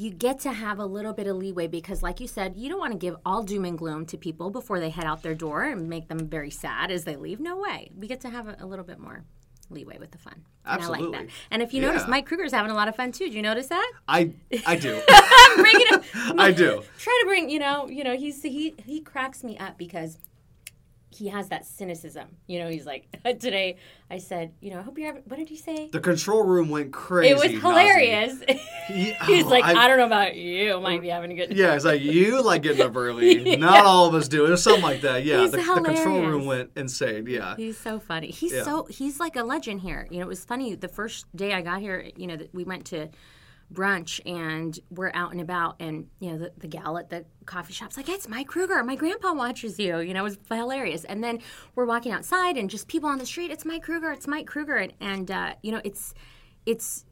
you 0.00 0.10
get 0.10 0.38
to 0.40 0.52
have 0.52 0.78
a 0.78 0.84
little 0.86 1.12
bit 1.12 1.26
of 1.26 1.36
leeway 1.36 1.66
because, 1.66 2.02
like 2.02 2.20
you 2.20 2.26
said, 2.26 2.56
you 2.56 2.68
don't 2.68 2.78
want 2.78 2.92
to 2.92 2.98
give 2.98 3.16
all 3.26 3.42
doom 3.42 3.64
and 3.64 3.76
gloom 3.76 4.06
to 4.06 4.16
people 4.16 4.50
before 4.50 4.80
they 4.80 4.90
head 4.90 5.04
out 5.04 5.22
their 5.22 5.34
door 5.34 5.62
and 5.64 5.88
make 5.88 6.08
them 6.08 6.26
very 6.26 6.50
sad 6.50 6.90
as 6.90 7.04
they 7.04 7.16
leave. 7.16 7.38
No 7.40 7.58
way. 7.58 7.90
We 7.96 8.06
get 8.06 8.20
to 8.22 8.30
have 8.30 8.48
a, 8.48 8.56
a 8.60 8.66
little 8.66 8.84
bit 8.84 8.98
more 8.98 9.24
leeway 9.68 9.98
with 9.98 10.10
the 10.10 10.18
fun. 10.18 10.34
And 10.64 10.82
I 10.82 10.86
like 10.86 11.00
Absolutely. 11.00 11.18
that. 11.26 11.32
And 11.50 11.62
if 11.62 11.72
you 11.74 11.80
notice, 11.82 12.02
Yeah. 12.02 12.08
Mike 12.10 12.26
Kruger's 12.26 12.52
having 12.52 12.70
a 12.70 12.74
lot 12.74 12.88
of 12.88 12.96
fun 12.96 13.12
too. 13.12 13.28
Do 13.28 13.36
you 13.36 13.42
notice 13.42 13.68
that? 13.68 13.92
I 14.08 14.32
I 14.66 14.76
do. 14.76 15.00
I'm 15.08 15.56
bringing 15.60 15.86
him. 15.88 16.00
I 16.40 16.50
do. 16.50 16.82
Try 16.98 17.18
to 17.22 17.26
bring, 17.26 17.50
you 17.50 17.58
know, 17.58 17.86
you 17.88 18.02
know, 18.02 18.16
he's 18.16 18.42
he 18.42 18.74
he 18.84 19.00
cracks 19.00 19.44
me 19.44 19.58
up 19.58 19.78
because 19.78 20.18
he 21.12 21.28
has 21.28 21.48
that 21.48 21.66
cynicism. 21.66 22.28
You 22.46 22.60
know, 22.60 22.68
he's 22.68 22.86
like 22.86 23.08
today. 23.24 23.76
I 24.10 24.18
said, 24.18 24.52
you 24.60 24.70
know, 24.70 24.78
I 24.78 24.82
hope 24.82 24.96
you're 24.96 25.08
having. 25.08 25.22
What 25.26 25.36
did 25.36 25.48
he 25.48 25.56
say? 25.56 25.88
The 25.92 26.00
control 26.00 26.44
room 26.44 26.68
went 26.70 26.92
crazy. 26.92 27.30
It 27.30 27.34
was 27.34 27.62
hilarious. 27.62 28.42
He- 28.90 29.14
he's 29.26 29.44
oh, 29.44 29.48
like, 29.48 29.64
I- 29.64 29.84
I, 29.84 29.88
don't 29.88 29.98
know 29.98 30.06
about 30.06 30.34
you, 30.34 30.80
might 30.80 31.00
be 31.00 31.12
uh, 31.12 31.14
having 31.14 31.30
a 31.30 31.34
good. 31.34 31.56
Yeah, 31.56 31.74
it's 31.74 31.84
like 31.84 32.00
you 32.00 32.42
like 32.42 32.62
getting 32.62 32.84
up 32.84 32.96
early. 32.96 33.56
Not 33.56 33.86
all 33.86 34.06
of 34.06 34.14
us 34.14 34.26
do. 34.26 34.46
It 34.46 34.50
was 34.50 34.64
something 34.64 34.82
like 34.82 35.02
that. 35.02 35.24
Yeah, 35.24 35.42
He's 35.42 35.52
the, 35.52 35.58
the 35.58 35.80
control 35.80 36.22
room 36.22 36.46
went 36.46 36.70
insane. 36.74 37.26
Yeah, 37.28 37.54
He's 37.56 37.78
so 37.78 38.00
funny. 38.00 38.32
He's 38.32 38.52
Yeah. 38.52 38.64
so 38.64 38.86
he's 38.90 39.20
like 39.20 39.36
a 39.36 39.44
legend 39.44 39.82
here. 39.82 40.08
You 40.10 40.18
know, 40.18 40.24
it 40.24 40.28
was 40.28 40.44
funny 40.44 40.74
the 40.74 40.88
first 40.88 41.24
day 41.36 41.52
I 41.52 41.60
got 41.60 41.80
here. 41.80 42.10
You 42.16 42.26
know, 42.26 42.36
that 42.36 42.52
we 42.52 42.64
went 42.64 42.86
to 42.86 43.10
brunch 43.72 44.20
and 44.26 44.78
we're 44.90 45.12
out 45.14 45.32
and 45.32 45.40
about, 45.40 45.76
and 45.80 46.08
you 46.18 46.30
know, 46.32 46.38
the, 46.38 46.52
the 46.58 46.68
gal 46.68 46.98
at 46.98 47.10
the 47.10 47.24
coffee 47.46 47.72
shop's 47.72 47.96
like, 47.96 48.08
"It's 48.08 48.28
Mike 48.28 48.48
Kruger. 48.48 48.82
My 48.82 48.96
grandpa 48.96 49.32
watches 49.32 49.78
you." 49.78 49.98
You 49.98 50.14
know, 50.14 50.20
it 50.20 50.24
was 50.24 50.38
hilarious. 50.48 51.04
And 51.04 51.22
then 51.22 51.40
we're 51.74 51.86
walking 51.86 52.12
outside, 52.12 52.56
and 52.56 52.68
just 52.68 52.88
people 52.88 53.08
on 53.08 53.18
the 53.18 53.26
street. 53.26 53.50
It's 53.50 53.64
Mike 53.64 53.82
Kruger. 53.82 54.10
It's 54.12 54.26
Mike 54.26 54.46
Kruger. 54.46 54.76
And 54.76 54.92
and 55.00 55.30
uh, 55.30 55.54
you 55.62 55.72
know, 55.72 55.80
it's 55.84 56.14
it's 56.66 57.04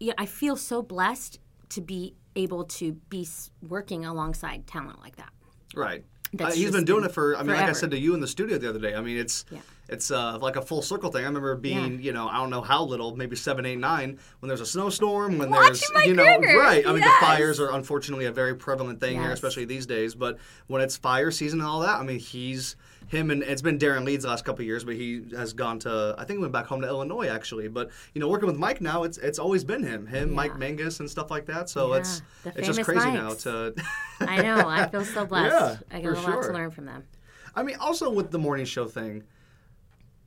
yeah. 0.00 0.14
I 0.18 0.26
feel 0.26 0.56
so 0.56 0.82
blessed 0.82 1.38
to 1.70 1.80
be 1.80 2.14
able 2.36 2.64
to 2.64 2.92
be 3.08 3.26
working 3.68 4.04
alongside 4.04 4.66
talent 4.66 5.00
like 5.00 5.16
that. 5.16 5.30
right. 5.74 6.04
Uh, 6.38 6.50
he's 6.50 6.72
been 6.72 6.84
doing 6.84 7.02
been 7.02 7.10
it 7.10 7.14
for. 7.14 7.36
I 7.36 7.44
mean, 7.44 7.54
like 7.54 7.68
I 7.68 7.72
said 7.72 7.92
to 7.92 7.98
you 7.98 8.12
in 8.14 8.20
the 8.20 8.26
studio 8.26 8.58
the 8.58 8.68
other 8.68 8.80
day. 8.80 8.94
I 8.94 9.00
mean, 9.00 9.16
it's 9.16 9.44
Yeah. 9.50 9.60
It's 9.88 10.10
uh, 10.10 10.38
like 10.38 10.56
a 10.56 10.62
full 10.62 10.82
circle 10.82 11.10
thing. 11.10 11.22
I 11.22 11.26
remember 11.26 11.54
being, 11.56 12.00
you 12.00 12.12
know, 12.12 12.28
I 12.28 12.38
don't 12.38 12.50
know 12.50 12.62
how 12.62 12.84
little, 12.84 13.16
maybe 13.16 13.36
seven, 13.36 13.66
eight, 13.66 13.78
nine, 13.78 14.18
when 14.40 14.48
there's 14.48 14.60
a 14.60 14.66
snowstorm, 14.66 15.38
when 15.38 15.50
Watching 15.50 15.80
there's, 15.94 16.06
you 16.06 16.14
know, 16.14 16.24
right. 16.24 16.86
I 16.86 16.92
mean, 16.92 17.02
yes. 17.02 17.20
the 17.20 17.26
fires 17.26 17.60
are 17.60 17.72
unfortunately 17.72 18.24
a 18.24 18.32
very 18.32 18.54
prevalent 18.54 19.00
thing 19.00 19.20
here, 19.20 19.30
especially 19.30 19.66
these 19.66 19.86
days. 19.86 20.14
But 20.14 20.38
when 20.68 20.80
it's 20.80 20.96
fire 20.96 21.30
season 21.30 21.60
and 21.60 21.68
all 21.68 21.80
that, 21.80 22.00
I 22.00 22.02
mean, 22.02 22.18
he's 22.18 22.76
him 23.08 23.30
and 23.30 23.42
it's 23.42 23.62
been 23.62 23.78
Darren 23.78 24.04
Leeds 24.04 24.24
the 24.24 24.30
last 24.30 24.44
couple 24.44 24.62
of 24.62 24.66
years, 24.66 24.84
but 24.84 24.94
he 24.94 25.22
has 25.36 25.52
gone 25.52 25.78
to 25.80 26.14
I 26.18 26.24
think 26.24 26.38
he 26.38 26.40
went 26.40 26.52
back 26.52 26.66
home 26.66 26.80
to 26.80 26.88
Illinois 26.88 27.28
actually. 27.28 27.68
But 27.68 27.90
you 28.14 28.20
know, 28.20 28.28
working 28.28 28.46
with 28.46 28.56
Mike 28.56 28.80
now, 28.80 29.02
it's 29.02 29.18
it's 29.18 29.38
always 29.38 29.64
been 29.64 29.82
him, 29.82 30.06
him, 30.06 30.30
Yeah. 30.30 30.34
Mike 30.34 30.58
Mangus 30.58 31.00
and 31.00 31.10
stuff 31.10 31.30
like 31.30 31.46
that. 31.46 31.68
So 31.68 31.92
Yeah, 31.92 31.98
it's 31.98 32.22
it's 32.46 32.66
just 32.66 32.82
crazy 32.82 33.10
Mikes. 33.10 33.44
now 33.44 33.50
to. 33.52 33.74
I 34.20 34.42
know. 34.42 34.68
I 34.68 34.88
feel 34.88 35.04
so 35.04 35.26
blessed. 35.26 35.80
Yeah, 35.90 35.96
I 35.96 36.00
got 36.00 36.12
a 36.12 36.20
lot 36.20 36.24
sure. 36.24 36.42
to 36.44 36.52
learn 36.52 36.70
from 36.70 36.86
them. 36.86 37.04
I 37.54 37.62
mean, 37.62 37.76
also 37.76 38.10
with 38.10 38.30
the 38.30 38.38
morning 38.38 38.64
show 38.66 38.86
thing, 38.86 39.22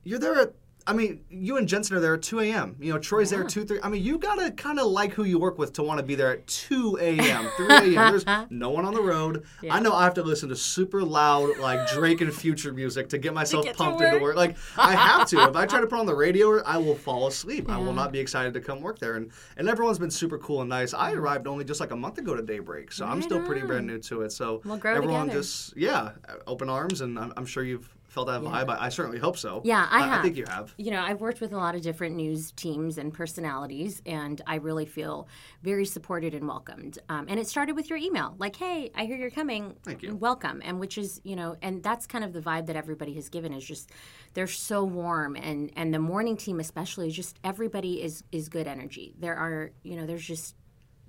you're 0.04 0.18
there 0.18 0.34
at. 0.40 0.52
I 0.86 0.94
mean, 0.94 1.20
you 1.28 1.58
and 1.58 1.68
Jensen 1.68 1.94
are 1.98 2.00
there 2.00 2.14
at 2.14 2.22
2 2.22 2.40
a.m. 2.40 2.74
You 2.80 2.94
know, 2.94 2.98
Troy's 2.98 3.28
there 3.28 3.42
at 3.44 3.50
2, 3.50 3.66
3. 3.66 3.80
I 3.82 3.90
mean, 3.90 4.02
you 4.02 4.16
gotta 4.16 4.50
kind 4.52 4.78
of 4.80 4.86
like 4.86 5.12
who 5.12 5.24
you 5.24 5.38
work 5.38 5.58
with 5.58 5.74
to 5.74 5.82
want 5.82 5.98
to 5.98 6.02
be 6.02 6.14
there 6.14 6.32
at 6.32 6.46
2 6.46 6.96
a.m., 6.98 7.46
3 7.58 7.66
a.m. 7.94 7.94
There's 8.10 8.24
no 8.50 8.70
one 8.70 8.86
on 8.86 8.94
the 8.94 9.02
road. 9.02 9.44
I 9.70 9.80
know 9.80 9.92
I 9.92 10.04
have 10.04 10.14
to 10.14 10.22
listen 10.22 10.48
to 10.48 10.56
super 10.56 11.02
loud, 11.02 11.58
like 11.58 11.86
Drake 11.90 12.22
and 12.22 12.32
Future 12.32 12.72
music 12.72 13.10
to 13.10 13.18
get 13.18 13.34
myself 13.34 13.66
get 13.66 13.72
to 13.76 13.82
pumped 13.84 14.00
into 14.00 14.14
work. 14.14 14.22
work. 14.22 14.36
Like, 14.36 14.56
I 14.78 14.94
have 14.94 15.28
to. 15.28 15.42
if 15.50 15.56
I 15.56 15.66
try 15.66 15.82
to 15.82 15.86
put 15.86 15.98
on 15.98 16.06
the 16.06 16.14
radio, 16.14 16.62
I 16.62 16.78
will 16.78 16.94
fall 16.94 17.26
asleep. 17.26 17.68
I 17.68 17.76
will 17.76 17.92
not 17.92 18.10
be 18.10 18.18
excited 18.18 18.54
to 18.54 18.60
come 18.62 18.80
work 18.80 18.98
there. 18.98 19.16
And 19.16 19.30
and 19.58 19.68
everyone's 19.68 19.98
been 19.98 20.10
super 20.10 20.38
cool 20.38 20.62
and 20.62 20.70
nice. 20.70 20.94
I 20.94 21.12
arrived 21.12 21.46
only 21.46 21.66
just 21.66 21.80
like 21.80 21.90
a 21.90 21.96
month 21.96 22.16
ago 22.16 22.34
to 22.34 22.40
Daybreak, 22.40 22.92
so 22.92 23.04
I'm 23.04 23.16
Right 23.16 23.24
still 23.24 23.42
pretty 23.42 23.60
brand 23.66 23.86
new 23.86 23.98
to 23.98 24.22
it. 24.22 24.32
So 24.32 24.62
We'll 24.64 24.80
everyone 24.86 25.26
together. 25.26 25.40
just 25.42 25.76
yeah, 25.76 26.12
open 26.46 26.70
arms, 26.70 27.02
and 27.02 27.18
I'm, 27.18 27.34
I'm 27.36 27.44
sure 27.44 27.62
you've 27.62 27.94
felt 28.08 28.26
that 28.26 28.40
vibe. 28.40 28.68
I, 28.68 28.86
I 28.86 28.88
certainly 28.88 29.18
hope 29.18 29.36
so. 29.36 29.60
Yeah, 29.64 29.86
I 29.90 30.02
I 30.02 30.06
have. 30.08 30.22
think 30.22 30.36
you 30.36 30.44
have. 30.48 30.74
You 30.78 30.90
know, 30.90 31.02
I've 31.02 31.20
worked 31.20 31.40
with 31.40 31.52
a 31.52 31.56
lot 31.56 31.74
of 31.74 31.82
different 31.82 32.16
news 32.16 32.52
teams 32.52 32.98
and 32.98 33.12
personalities, 33.12 34.02
and 34.06 34.40
I 34.46 34.56
really 34.56 34.86
feel 34.86 35.28
very 35.62 35.84
supported 35.84 36.34
and 36.34 36.48
welcomed. 36.48 36.98
Um, 37.08 37.26
and 37.28 37.38
it 37.38 37.46
started 37.46 37.76
with 37.76 37.90
your 37.90 37.98
email, 37.98 38.34
like, 38.38 38.56
"Hey, 38.56 38.90
I 38.94 39.04
hear 39.04 39.16
you're 39.16 39.30
coming. 39.30 39.76
Thank 39.84 40.02
you. 40.02 40.16
Welcome." 40.16 40.62
And 40.64 40.80
which 40.80 40.98
is, 40.98 41.20
you 41.22 41.36
know, 41.36 41.56
and 41.62 41.82
that's 41.82 42.06
kind 42.06 42.24
of 42.24 42.32
the 42.32 42.40
vibe 42.40 42.66
that 42.66 42.76
everybody 42.76 43.14
has 43.14 43.28
given 43.28 43.52
is 43.52 43.64
just 43.64 43.90
they're 44.34 44.46
so 44.46 44.84
warm, 44.84 45.36
and 45.36 45.70
and 45.76 45.92
the 45.92 45.98
morning 45.98 46.36
team 46.36 46.60
especially, 46.60 47.10
just 47.10 47.38
everybody 47.44 48.02
is 48.02 48.24
is 48.32 48.48
good 48.48 48.66
energy. 48.66 49.14
There 49.18 49.36
are, 49.36 49.70
you 49.82 49.96
know, 49.96 50.06
there's 50.06 50.26
just 50.26 50.54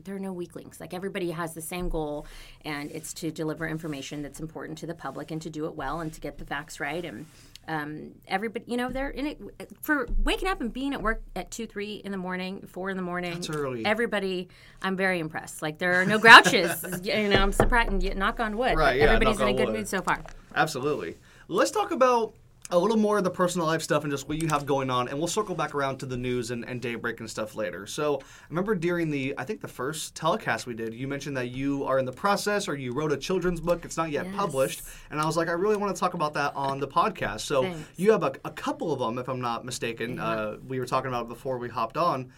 there 0.03 0.15
are 0.15 0.19
no 0.19 0.33
weaklings. 0.33 0.79
Like 0.79 0.93
everybody 0.93 1.31
has 1.31 1.53
the 1.53 1.61
same 1.61 1.89
goal, 1.89 2.25
and 2.63 2.91
it's 2.91 3.13
to 3.15 3.31
deliver 3.31 3.67
information 3.67 4.21
that's 4.21 4.39
important 4.39 4.77
to 4.79 4.87
the 4.87 4.95
public 4.95 5.31
and 5.31 5.41
to 5.41 5.49
do 5.49 5.65
it 5.65 5.75
well 5.75 5.99
and 6.01 6.13
to 6.13 6.21
get 6.21 6.37
the 6.37 6.45
facts 6.45 6.79
right. 6.79 7.03
And 7.03 7.25
um, 7.67 8.11
everybody, 8.27 8.65
you 8.67 8.77
know, 8.77 8.89
they're 8.89 9.09
in 9.09 9.27
it 9.27 9.39
for 9.81 10.07
waking 10.23 10.47
up 10.47 10.61
and 10.61 10.73
being 10.73 10.93
at 10.93 11.01
work 11.01 11.21
at 11.35 11.51
two, 11.51 11.67
three 11.67 11.95
in 11.95 12.11
the 12.11 12.17
morning, 12.17 12.65
four 12.67 12.89
in 12.89 12.97
the 12.97 13.03
morning. 13.03 13.33
That's 13.33 13.49
early. 13.49 13.85
Everybody, 13.85 14.49
I'm 14.81 14.95
very 14.95 15.19
impressed. 15.19 15.61
Like 15.61 15.77
there 15.77 16.01
are 16.01 16.05
no 16.05 16.17
grouches. 16.17 16.83
you 17.03 17.29
know, 17.29 17.41
I'm 17.41 17.51
surprised. 17.51 17.91
And 17.91 18.15
knock 18.17 18.39
on 18.39 18.57
wood. 18.57 18.77
Right, 18.77 18.97
yeah, 18.97 19.05
Everybody's 19.05 19.39
in 19.39 19.47
a 19.47 19.53
good 19.53 19.67
wood. 19.67 19.77
mood 19.77 19.87
so 19.87 20.01
far. 20.01 20.21
Absolutely. 20.55 21.17
Let's 21.47 21.71
talk 21.71 21.91
about 21.91 22.33
a 22.71 22.77
little 22.77 22.97
more 22.97 23.17
of 23.17 23.23
the 23.23 23.31
personal 23.31 23.65
life 23.65 23.81
stuff 23.81 24.03
and 24.03 24.11
just 24.11 24.29
what 24.29 24.39
you 24.41 24.47
have 24.47 24.65
going 24.65 24.89
on, 24.91 25.07
and 25.07 25.17
we'll 25.17 25.27
circle 25.27 25.55
back 25.55 25.73
around 25.73 25.97
to 25.97 26.05
the 26.05 26.15
news 26.17 26.51
and, 26.51 26.63
and 26.67 26.81
daybreak 26.81 27.19
and 27.19 27.29
stuff 27.29 27.55
later. 27.55 27.87
So, 27.87 28.19
I 28.21 28.23
remember 28.49 28.75
during 28.75 29.09
the, 29.09 29.33
I 29.37 29.43
think 29.43 29.61
the 29.61 29.67
first 29.67 30.13
telecast 30.15 30.67
we 30.67 30.75
did, 30.75 30.93
you 30.93 31.07
mentioned 31.07 31.35
that 31.37 31.49
you 31.49 31.83
are 31.85 31.97
in 31.97 32.05
the 32.05 32.11
process 32.11 32.67
or 32.67 32.75
you 32.75 32.91
wrote 32.93 33.11
a 33.11 33.17
children's 33.17 33.59
book. 33.59 33.85
It's 33.85 33.97
not 33.97 34.11
yet 34.11 34.25
Yes. 34.27 34.35
published. 34.35 34.81
And 35.09 35.19
I 35.19 35.25
was 35.25 35.35
like, 35.35 35.47
I 35.47 35.53
really 35.53 35.77
want 35.77 35.95
to 35.95 35.99
talk 35.99 36.13
about 36.13 36.33
that 36.35 36.55
on 36.55 36.79
the 36.79 36.87
podcast. 36.87 37.39
So, 37.41 37.63
Thanks. 37.63 37.79
you 37.97 38.11
have 38.11 38.23
a, 38.23 38.33
a 38.45 38.51
couple 38.51 38.93
of 38.93 38.99
them, 38.99 39.17
if 39.17 39.27
I'm 39.27 39.41
not 39.41 39.65
mistaken. 39.65 40.19
Uh, 40.19 40.57
we 40.67 40.79
were 40.79 40.85
talking 40.85 41.07
about 41.07 41.23
it 41.25 41.29
before 41.29 41.57
we 41.57 41.69
hopped 41.69 41.97
on. 41.97 42.31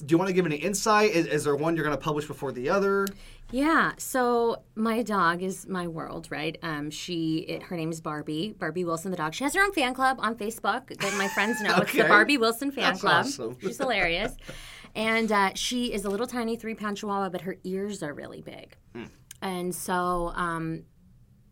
Do 0.00 0.12
you 0.12 0.18
want 0.18 0.28
to 0.28 0.34
give 0.34 0.46
any 0.46 0.56
insight? 0.56 1.10
Is, 1.12 1.26
is 1.26 1.44
there 1.44 1.56
one 1.56 1.76
you're 1.76 1.84
going 1.84 1.96
to 1.96 2.02
publish 2.02 2.26
before 2.26 2.52
the 2.52 2.68
other? 2.70 3.06
Yeah. 3.52 3.92
So 3.98 4.62
my 4.74 5.02
dog 5.02 5.42
is 5.42 5.66
my 5.68 5.86
world, 5.88 6.28
right? 6.30 6.56
Um, 6.62 6.90
she, 6.90 7.38
it, 7.38 7.64
her 7.64 7.76
name 7.76 7.90
is 7.90 8.00
Barbie, 8.00 8.54
Barbie 8.58 8.84
Wilson 8.84 9.10
the 9.10 9.16
dog. 9.16 9.34
She 9.34 9.44
has 9.44 9.54
her 9.54 9.62
own 9.62 9.72
fan 9.72 9.94
club 9.94 10.18
on 10.20 10.34
Facebook 10.36 10.88
that 10.98 11.14
my 11.18 11.28
friends 11.28 11.60
know. 11.60 11.76
It's 11.78 11.92
the 11.92 12.04
Barbie 12.04 12.38
Wilson 12.38 12.70
fan 12.70 12.84
That's 12.84 13.00
club. 13.00 13.24
awesome. 13.26 13.56
She's 13.60 13.78
hilarious, 13.78 14.34
and 14.94 15.30
uh, 15.32 15.50
she 15.54 15.92
is 15.92 16.04
a 16.04 16.08
little 16.10 16.26
tiny 16.26 16.56
three 16.56 16.74
pound 16.74 16.96
chihuahua, 16.98 17.28
but 17.30 17.40
her 17.42 17.56
ears 17.64 18.02
are 18.02 18.14
really 18.14 18.40
big, 18.40 18.76
Hmm. 18.94 19.04
and 19.42 19.74
so 19.74 20.32
um, 20.34 20.84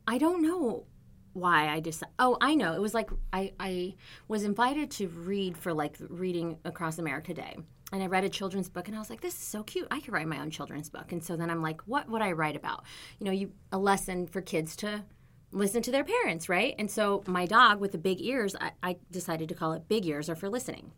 I 0.06 0.18
don't 0.18 0.42
know 0.42 0.86
why 1.34 1.68
I 1.68 1.78
just 1.80 2.02
oh 2.18 2.36
I 2.40 2.54
know 2.56 2.74
it 2.74 2.80
was 2.80 2.94
like 2.94 3.10
I 3.32 3.52
I 3.60 3.94
was 4.26 4.42
invited 4.42 4.90
to 4.92 5.06
read 5.08 5.56
for 5.56 5.72
like 5.72 5.96
reading 6.08 6.58
across 6.64 6.98
America 6.98 7.32
Day 7.34 7.56
and 7.92 8.02
I 8.02 8.06
read 8.06 8.24
a 8.24 8.28
children's 8.28 8.68
book 8.68 8.86
and 8.88 8.96
I 8.96 8.98
was 9.00 9.10
like 9.10 9.20
this 9.20 9.34
is 9.34 9.40
so 9.40 9.62
cute 9.62 9.86
I 9.90 10.00
could 10.00 10.12
write 10.12 10.26
my 10.28 10.40
own 10.40 10.50
children's 10.50 10.90
book 10.90 11.12
and 11.12 11.22
so 11.24 11.36
then 11.36 11.50
I'm 11.50 11.62
like 11.62 11.80
what 11.86 12.08
would 12.08 12.22
I 12.22 12.32
write 12.32 12.56
about 12.56 12.84
you 13.18 13.24
know 13.26 13.32
you 13.32 13.52
a 13.72 13.78
lesson 13.78 14.26
for 14.26 14.40
kids 14.40 14.76
to 14.76 15.04
listen 15.52 15.80
to 15.82 15.90
their 15.90 16.04
parents 16.04 16.48
right 16.48 16.74
and 16.78 16.90
so 16.90 17.22
my 17.26 17.46
dog 17.46 17.80
with 17.80 17.92
the 17.92 17.98
big 17.98 18.20
ears 18.20 18.54
I, 18.60 18.72
I 18.82 18.96
decided 19.10 19.48
to 19.48 19.54
call 19.54 19.72
it 19.72 19.88
big 19.88 20.04
ears 20.06 20.28
or 20.28 20.34
for 20.36 20.48
listening 20.50 20.92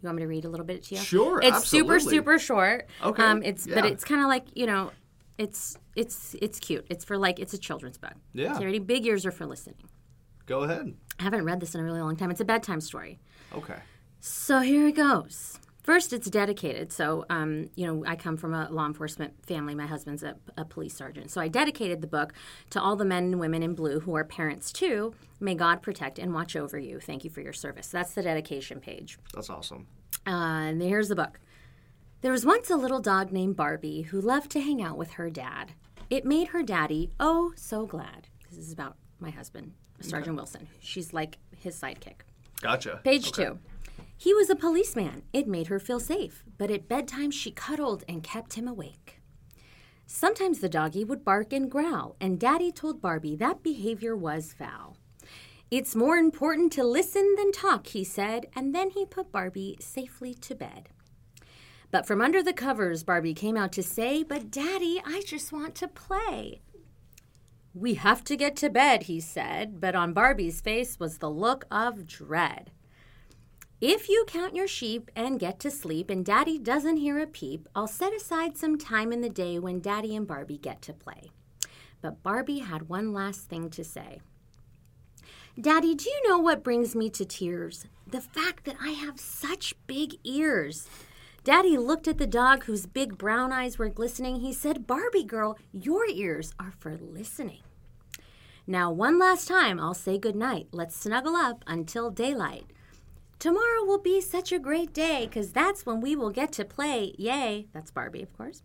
you 0.00 0.06
want 0.06 0.16
me 0.16 0.22
to 0.22 0.28
read 0.28 0.44
a 0.44 0.48
little 0.48 0.66
bit 0.66 0.84
to 0.84 0.94
you 0.94 1.00
Sure, 1.00 1.40
it's 1.42 1.68
super 1.68 1.94
absolutely. 1.96 2.18
super 2.18 2.38
short 2.38 2.86
Okay, 3.04 3.22
um 3.22 3.42
it's 3.42 3.66
but 3.66 3.84
it's 3.84 4.04
kind 4.04 4.20
of 4.20 4.28
like 4.28 4.44
you 4.54 4.66
know 4.66 4.92
it's 5.38 5.76
it's 5.96 6.36
it's 6.40 6.60
cute 6.60 6.86
it's 6.88 7.04
for 7.04 7.18
like 7.18 7.40
it's 7.40 7.52
a 7.54 7.58
children's 7.58 7.98
book 7.98 8.14
Yeah. 8.32 8.54
Okay, 8.54 8.64
ready? 8.66 8.78
Big 8.78 9.04
ears 9.06 9.26
are 9.26 9.32
for 9.32 9.46
listening. 9.46 9.88
Go 10.46 10.62
ahead. 10.62 10.94
I 11.18 11.22
haven't 11.24 11.44
read 11.44 11.60
this 11.60 11.74
in 11.74 11.80
a 11.80 11.84
really 11.84 12.00
long 12.00 12.16
time. 12.16 12.30
It's 12.30 12.40
a 12.40 12.44
bedtime 12.44 12.80
story. 12.80 13.18
Okay. 13.54 13.76
So 14.20 14.60
here 14.60 14.86
it 14.88 14.96
goes. 14.96 15.58
First, 15.88 16.12
it's 16.12 16.28
dedicated. 16.28 16.92
So, 16.92 17.24
um, 17.30 17.70
you 17.74 17.86
know, 17.86 18.04
I 18.06 18.14
come 18.14 18.36
from 18.36 18.52
a 18.52 18.70
law 18.70 18.84
enforcement 18.84 19.32
family. 19.46 19.74
My 19.74 19.86
husband's 19.86 20.22
a, 20.22 20.36
a 20.58 20.66
police 20.66 20.94
sergeant. 20.94 21.30
So 21.30 21.40
I 21.40 21.48
dedicated 21.48 22.02
the 22.02 22.06
book 22.06 22.34
to 22.68 22.78
all 22.82 22.94
the 22.94 23.06
men 23.06 23.24
and 23.24 23.40
women 23.40 23.62
in 23.62 23.74
blue 23.74 24.00
who 24.00 24.14
are 24.14 24.22
parents 24.22 24.70
too. 24.70 25.14
May 25.40 25.54
God 25.54 25.80
protect 25.80 26.18
and 26.18 26.34
watch 26.34 26.56
over 26.56 26.78
you. 26.78 27.00
Thank 27.00 27.24
you 27.24 27.30
for 27.30 27.40
your 27.40 27.54
service. 27.54 27.88
That's 27.88 28.12
the 28.12 28.20
dedication 28.22 28.80
page. 28.80 29.18
That's 29.32 29.48
awesome. 29.48 29.86
Uh, 30.26 30.68
and 30.68 30.82
here's 30.82 31.08
the 31.08 31.16
book. 31.16 31.40
There 32.20 32.32
was 32.32 32.44
once 32.44 32.68
a 32.68 32.76
little 32.76 33.00
dog 33.00 33.32
named 33.32 33.56
Barbie 33.56 34.02
who 34.02 34.20
loved 34.20 34.50
to 34.50 34.60
hang 34.60 34.82
out 34.82 34.98
with 34.98 35.12
her 35.12 35.30
dad. 35.30 35.72
It 36.10 36.26
made 36.26 36.48
her 36.48 36.62
daddy 36.62 37.12
oh 37.18 37.54
so 37.56 37.86
glad. 37.86 38.28
This 38.50 38.58
is 38.58 38.74
about 38.74 38.96
my 39.20 39.30
husband, 39.30 39.72
Sergeant 40.02 40.36
Wilson. 40.36 40.68
She's 40.80 41.14
like 41.14 41.38
his 41.56 41.80
sidekick. 41.80 42.26
Gotcha. 42.60 43.00
Page 43.04 43.32
two. 43.32 43.58
He 44.20 44.34
was 44.34 44.50
a 44.50 44.56
policeman. 44.56 45.22
It 45.32 45.46
made 45.46 45.68
her 45.68 45.78
feel 45.78 46.00
safe, 46.00 46.42
but 46.58 46.72
at 46.72 46.88
bedtime 46.88 47.30
she 47.30 47.52
cuddled 47.52 48.02
and 48.08 48.20
kept 48.22 48.54
him 48.54 48.66
awake. 48.66 49.20
Sometimes 50.06 50.58
the 50.58 50.68
doggy 50.68 51.04
would 51.04 51.24
bark 51.24 51.52
and 51.52 51.70
growl, 51.70 52.16
and 52.20 52.40
Daddy 52.40 52.72
told 52.72 53.00
Barbie 53.00 53.36
that 53.36 53.62
behavior 53.62 54.16
was 54.16 54.52
foul. 54.52 54.96
It's 55.70 55.94
more 55.94 56.16
important 56.16 56.72
to 56.72 56.82
listen 56.82 57.36
than 57.36 57.52
talk, 57.52 57.86
he 57.88 58.02
said, 58.02 58.46
and 58.56 58.74
then 58.74 58.90
he 58.90 59.06
put 59.06 59.30
Barbie 59.30 59.76
safely 59.80 60.34
to 60.34 60.54
bed. 60.56 60.88
But 61.92 62.06
from 62.06 62.20
under 62.20 62.42
the 62.42 62.52
covers, 62.52 63.04
Barbie 63.04 63.34
came 63.34 63.56
out 63.56 63.70
to 63.72 63.82
say, 63.84 64.24
But 64.24 64.50
Daddy, 64.50 65.00
I 65.06 65.22
just 65.24 65.52
want 65.52 65.76
to 65.76 65.86
play. 65.86 66.62
We 67.72 67.94
have 67.94 68.24
to 68.24 68.36
get 68.36 68.56
to 68.56 68.70
bed, 68.70 69.04
he 69.04 69.20
said, 69.20 69.80
but 69.80 69.94
on 69.94 70.12
Barbie's 70.12 70.60
face 70.60 70.98
was 70.98 71.18
the 71.18 71.30
look 71.30 71.66
of 71.70 72.06
dread. 72.06 72.72
If 73.80 74.08
you 74.08 74.24
count 74.26 74.56
your 74.56 74.66
sheep 74.66 75.08
and 75.14 75.38
get 75.38 75.60
to 75.60 75.70
sleep 75.70 76.10
and 76.10 76.24
Daddy 76.24 76.58
doesn't 76.58 76.96
hear 76.96 77.20
a 77.20 77.28
peep, 77.28 77.68
I'll 77.76 77.86
set 77.86 78.12
aside 78.12 78.56
some 78.56 78.76
time 78.76 79.12
in 79.12 79.20
the 79.20 79.28
day 79.28 79.60
when 79.60 79.78
Daddy 79.78 80.16
and 80.16 80.26
Barbie 80.26 80.58
get 80.58 80.82
to 80.82 80.92
play. 80.92 81.30
But 82.00 82.24
Barbie 82.24 82.58
had 82.58 82.88
one 82.88 83.12
last 83.12 83.48
thing 83.48 83.70
to 83.70 83.84
say. 83.84 84.20
Daddy, 85.60 85.94
do 85.94 86.10
you 86.10 86.28
know 86.28 86.38
what 86.38 86.64
brings 86.64 86.96
me 86.96 87.08
to 87.10 87.24
tears? 87.24 87.86
The 88.04 88.20
fact 88.20 88.64
that 88.64 88.76
I 88.82 88.90
have 88.90 89.20
such 89.20 89.74
big 89.86 90.16
ears. 90.24 90.88
Daddy 91.44 91.76
looked 91.76 92.08
at 92.08 92.18
the 92.18 92.26
dog 92.26 92.64
whose 92.64 92.86
big 92.86 93.16
brown 93.16 93.52
eyes 93.52 93.78
were 93.78 93.88
glistening. 93.88 94.40
He 94.40 94.52
said, 94.52 94.88
Barbie 94.88 95.22
girl, 95.22 95.56
your 95.70 96.04
ears 96.06 96.52
are 96.58 96.74
for 96.80 96.96
listening. 96.96 97.62
Now, 98.66 98.90
one 98.90 99.20
last 99.20 99.46
time, 99.46 99.78
I'll 99.78 99.94
say 99.94 100.18
goodnight. 100.18 100.66
Let's 100.72 100.96
snuggle 100.96 101.36
up 101.36 101.64
until 101.68 102.10
daylight. 102.10 102.66
Tomorrow 103.38 103.84
will 103.84 104.00
be 104.00 104.20
such 104.20 104.50
a 104.50 104.58
great 104.58 104.92
day 104.92 105.26
because 105.26 105.52
that's 105.52 105.86
when 105.86 106.00
we 106.00 106.16
will 106.16 106.30
get 106.30 106.50
to 106.52 106.64
play. 106.64 107.14
Yay. 107.18 107.68
That's 107.72 107.92
Barbie, 107.92 108.22
of 108.22 108.36
course. 108.36 108.62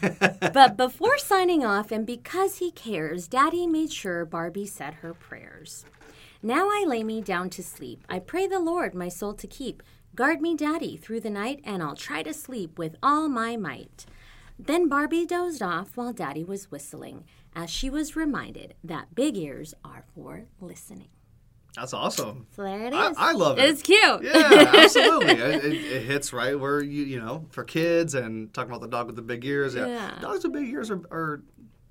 but 0.52 0.76
before 0.76 1.18
signing 1.18 1.64
off, 1.64 1.92
and 1.92 2.04
because 2.04 2.56
he 2.58 2.72
cares, 2.72 3.28
Daddy 3.28 3.68
made 3.68 3.92
sure 3.92 4.24
Barbie 4.24 4.66
said 4.66 4.94
her 4.94 5.14
prayers. 5.14 5.84
Now 6.42 6.68
I 6.68 6.84
lay 6.88 7.04
me 7.04 7.20
down 7.20 7.50
to 7.50 7.62
sleep. 7.62 8.02
I 8.08 8.18
pray 8.18 8.48
the 8.48 8.58
Lord 8.58 8.94
my 8.94 9.08
soul 9.08 9.34
to 9.34 9.46
keep. 9.46 9.82
Guard 10.16 10.40
me, 10.40 10.56
Daddy, 10.56 10.96
through 10.96 11.20
the 11.20 11.30
night, 11.30 11.60
and 11.62 11.80
I'll 11.82 11.94
try 11.94 12.24
to 12.24 12.34
sleep 12.34 12.78
with 12.78 12.96
all 13.02 13.28
my 13.28 13.56
might. 13.56 14.06
Then 14.58 14.88
Barbie 14.88 15.24
dozed 15.24 15.62
off 15.62 15.96
while 15.96 16.12
Daddy 16.12 16.42
was 16.42 16.70
whistling, 16.70 17.24
as 17.54 17.70
she 17.70 17.88
was 17.88 18.16
reminded 18.16 18.74
that 18.82 19.14
big 19.14 19.36
ears 19.36 19.72
are 19.84 20.04
for 20.14 20.46
listening. 20.60 21.08
That's 21.76 21.94
awesome. 21.94 22.46
So 22.56 22.62
there 22.64 22.86
it 22.86 22.92
I. 22.92 23.12
I 23.16 23.32
love 23.32 23.58
it. 23.58 23.64
It's 23.68 23.82
cute. 23.82 24.00
Yeah, 24.22 24.72
absolutely. 24.76 25.30
it, 25.34 25.64
it, 25.64 25.72
it 25.74 26.02
hits 26.02 26.32
right 26.32 26.58
where 26.58 26.80
you 26.82 27.04
you 27.04 27.20
know 27.20 27.46
for 27.50 27.64
kids 27.64 28.14
and 28.14 28.52
talking 28.52 28.70
about 28.70 28.80
the 28.80 28.88
dog 28.88 29.06
with 29.06 29.16
the 29.16 29.22
big 29.22 29.44
ears. 29.44 29.74
Yeah, 29.74 29.86
Yeah. 29.86 30.18
dogs 30.20 30.42
with 30.44 30.52
big 30.52 30.68
ears 30.68 30.90
are, 30.90 31.00
are 31.10 31.42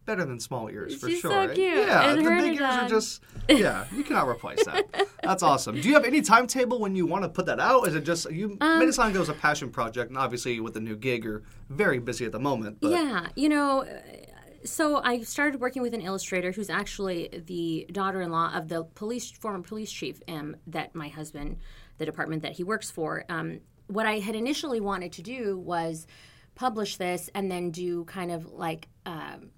better 0.06 0.26
than 0.26 0.40
small 0.40 0.70
ears 0.70 0.96
for 1.00 1.08
She's 1.08 1.20
sure. 1.20 1.32
so 1.32 1.54
cute. 1.54 1.76
Yeah, 1.88 2.10
And 2.12 2.26
the 2.26 2.30
big 2.30 2.54
ears 2.56 2.62
are 2.62 2.90
just 2.90 3.22
yeah. 3.48 3.86
You 3.96 4.04
cannot 4.04 4.28
replace 4.28 4.66
that. 4.66 4.86
That's 5.24 5.44
awesome. 5.44 5.80
Do 5.80 5.88
you 5.88 5.94
have 5.94 6.04
any 6.06 6.22
timetable 6.22 6.80
when 6.80 6.96
you 6.96 7.06
want 7.06 7.24
to 7.24 7.30
put 7.30 7.46
that 7.46 7.60
out? 7.60 7.88
Is 7.88 7.94
it 7.96 8.04
just 8.04 8.30
you 8.32 8.58
Um, 8.60 8.80
made 8.80 8.90
it 8.90 8.94
sound 8.94 9.10
like 9.10 9.16
it 9.16 9.20
was 9.20 9.30
a 9.30 9.34
passion 9.34 9.70
project, 9.70 10.10
and 10.10 10.18
obviously 10.18 10.60
with 10.60 10.74
the 10.74 10.80
new 10.82 10.96
gig, 10.96 11.24
you're 11.24 11.44
very 11.70 12.00
busy 12.00 12.26
at 12.26 12.32
the 12.32 12.40
moment. 12.40 12.80
But 12.82 12.92
Yeah, 12.92 13.28
you 13.36 13.50
know, 13.50 13.86
so 14.64 15.02
I 15.04 15.22
started 15.22 15.62
working 15.62 15.82
with 15.82 15.94
an 15.94 16.02
illustrator 16.02 16.52
who's 16.52 16.70
actually 16.70 17.30
the 17.46 17.88
daughter-in-law 17.92 18.54
of 18.56 18.68
the 18.68 18.84
police 18.84 19.32
former 19.32 19.62
police 19.62 19.92
chief 19.92 20.22
um, 20.28 20.56
that 20.68 20.96
my 20.96 21.08
husband, 21.08 21.58
the 21.98 22.06
department 22.06 22.44
that 22.44 22.54
he 22.54 22.64
works 22.64 22.92
for. 22.92 23.26
Um, 23.30 23.62
what 23.88 24.06
I 24.06 24.20
had 24.20 24.36
initially 24.36 24.80
wanted 24.80 25.14
to 25.14 25.22
do 25.22 25.58
was 25.58 26.08
publish 26.56 26.98
this 26.98 27.30
and 27.34 27.52
then 27.52 27.72
do 27.72 28.06
kind 28.06 28.32
of 28.32 28.52
like. 28.52 28.88
Um, 29.06 29.52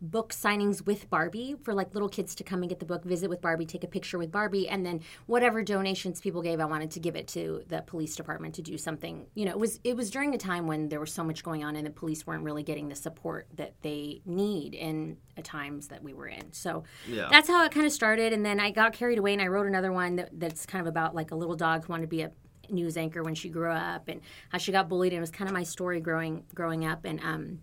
book 0.00 0.32
signings 0.32 0.84
with 0.84 1.08
Barbie 1.08 1.56
for 1.62 1.72
like 1.72 1.94
little 1.94 2.08
kids 2.08 2.34
to 2.34 2.44
come 2.44 2.60
and 2.62 2.68
get 2.68 2.78
the 2.80 2.84
book, 2.86 3.04
visit 3.04 3.30
with 3.30 3.40
Barbie, 3.40 3.64
take 3.66 3.84
a 3.84 3.86
picture 3.86 4.18
with 4.18 4.30
Barbie, 4.30 4.68
and 4.68 4.84
then 4.84 5.00
whatever 5.26 5.62
donations 5.62 6.20
people 6.20 6.42
gave, 6.42 6.60
I 6.60 6.64
wanted 6.66 6.90
to 6.92 7.00
give 7.00 7.16
it 7.16 7.26
to 7.28 7.62
the 7.68 7.82
police 7.82 8.14
department 8.16 8.54
to 8.56 8.62
do 8.62 8.76
something. 8.76 9.26
You 9.34 9.46
know, 9.46 9.52
it 9.52 9.58
was 9.58 9.80
it 9.84 9.96
was 9.96 10.10
during 10.10 10.34
a 10.34 10.38
time 10.38 10.66
when 10.66 10.88
there 10.88 11.00
was 11.00 11.12
so 11.12 11.24
much 11.24 11.42
going 11.42 11.64
on 11.64 11.76
and 11.76 11.86
the 11.86 11.90
police 11.90 12.26
weren't 12.26 12.44
really 12.44 12.62
getting 12.62 12.88
the 12.88 12.94
support 12.94 13.46
that 13.56 13.74
they 13.82 14.20
need 14.26 14.74
in 14.74 15.16
the 15.36 15.42
times 15.42 15.88
that 15.88 16.02
we 16.02 16.12
were 16.12 16.28
in. 16.28 16.52
So 16.52 16.84
Yeah. 17.08 17.28
that's 17.30 17.48
how 17.48 17.64
it 17.64 17.72
kind 17.72 17.86
of 17.86 17.92
started, 17.92 18.32
and 18.32 18.44
then 18.44 18.60
I 18.60 18.70
got 18.70 18.92
carried 18.92 19.18
away 19.18 19.32
and 19.32 19.40
I 19.42 19.46
wrote 19.46 19.66
another 19.66 19.92
one 19.92 20.16
that, 20.16 20.30
that's 20.38 20.66
kind 20.66 20.80
of 20.80 20.86
about 20.86 21.14
like 21.14 21.30
a 21.30 21.34
little 21.36 21.56
dog 21.56 21.84
who 21.86 21.92
wanted 21.92 22.02
to 22.02 22.08
be 22.08 22.22
a 22.22 22.30
news 22.70 22.96
anchor 22.96 23.22
when 23.22 23.34
she 23.34 23.48
grew 23.50 23.70
up 23.70 24.08
and 24.08 24.20
how 24.48 24.56
she 24.58 24.72
got 24.72 24.88
bullied 24.88 25.12
and 25.12 25.18
it 25.18 25.20
was 25.20 25.30
kind 25.30 25.48
of 25.50 25.54
my 25.54 25.62
story 25.62 26.00
growing 26.00 26.44
growing 26.54 26.86
up 26.86 27.04
and 27.04 27.20
um 27.20 27.58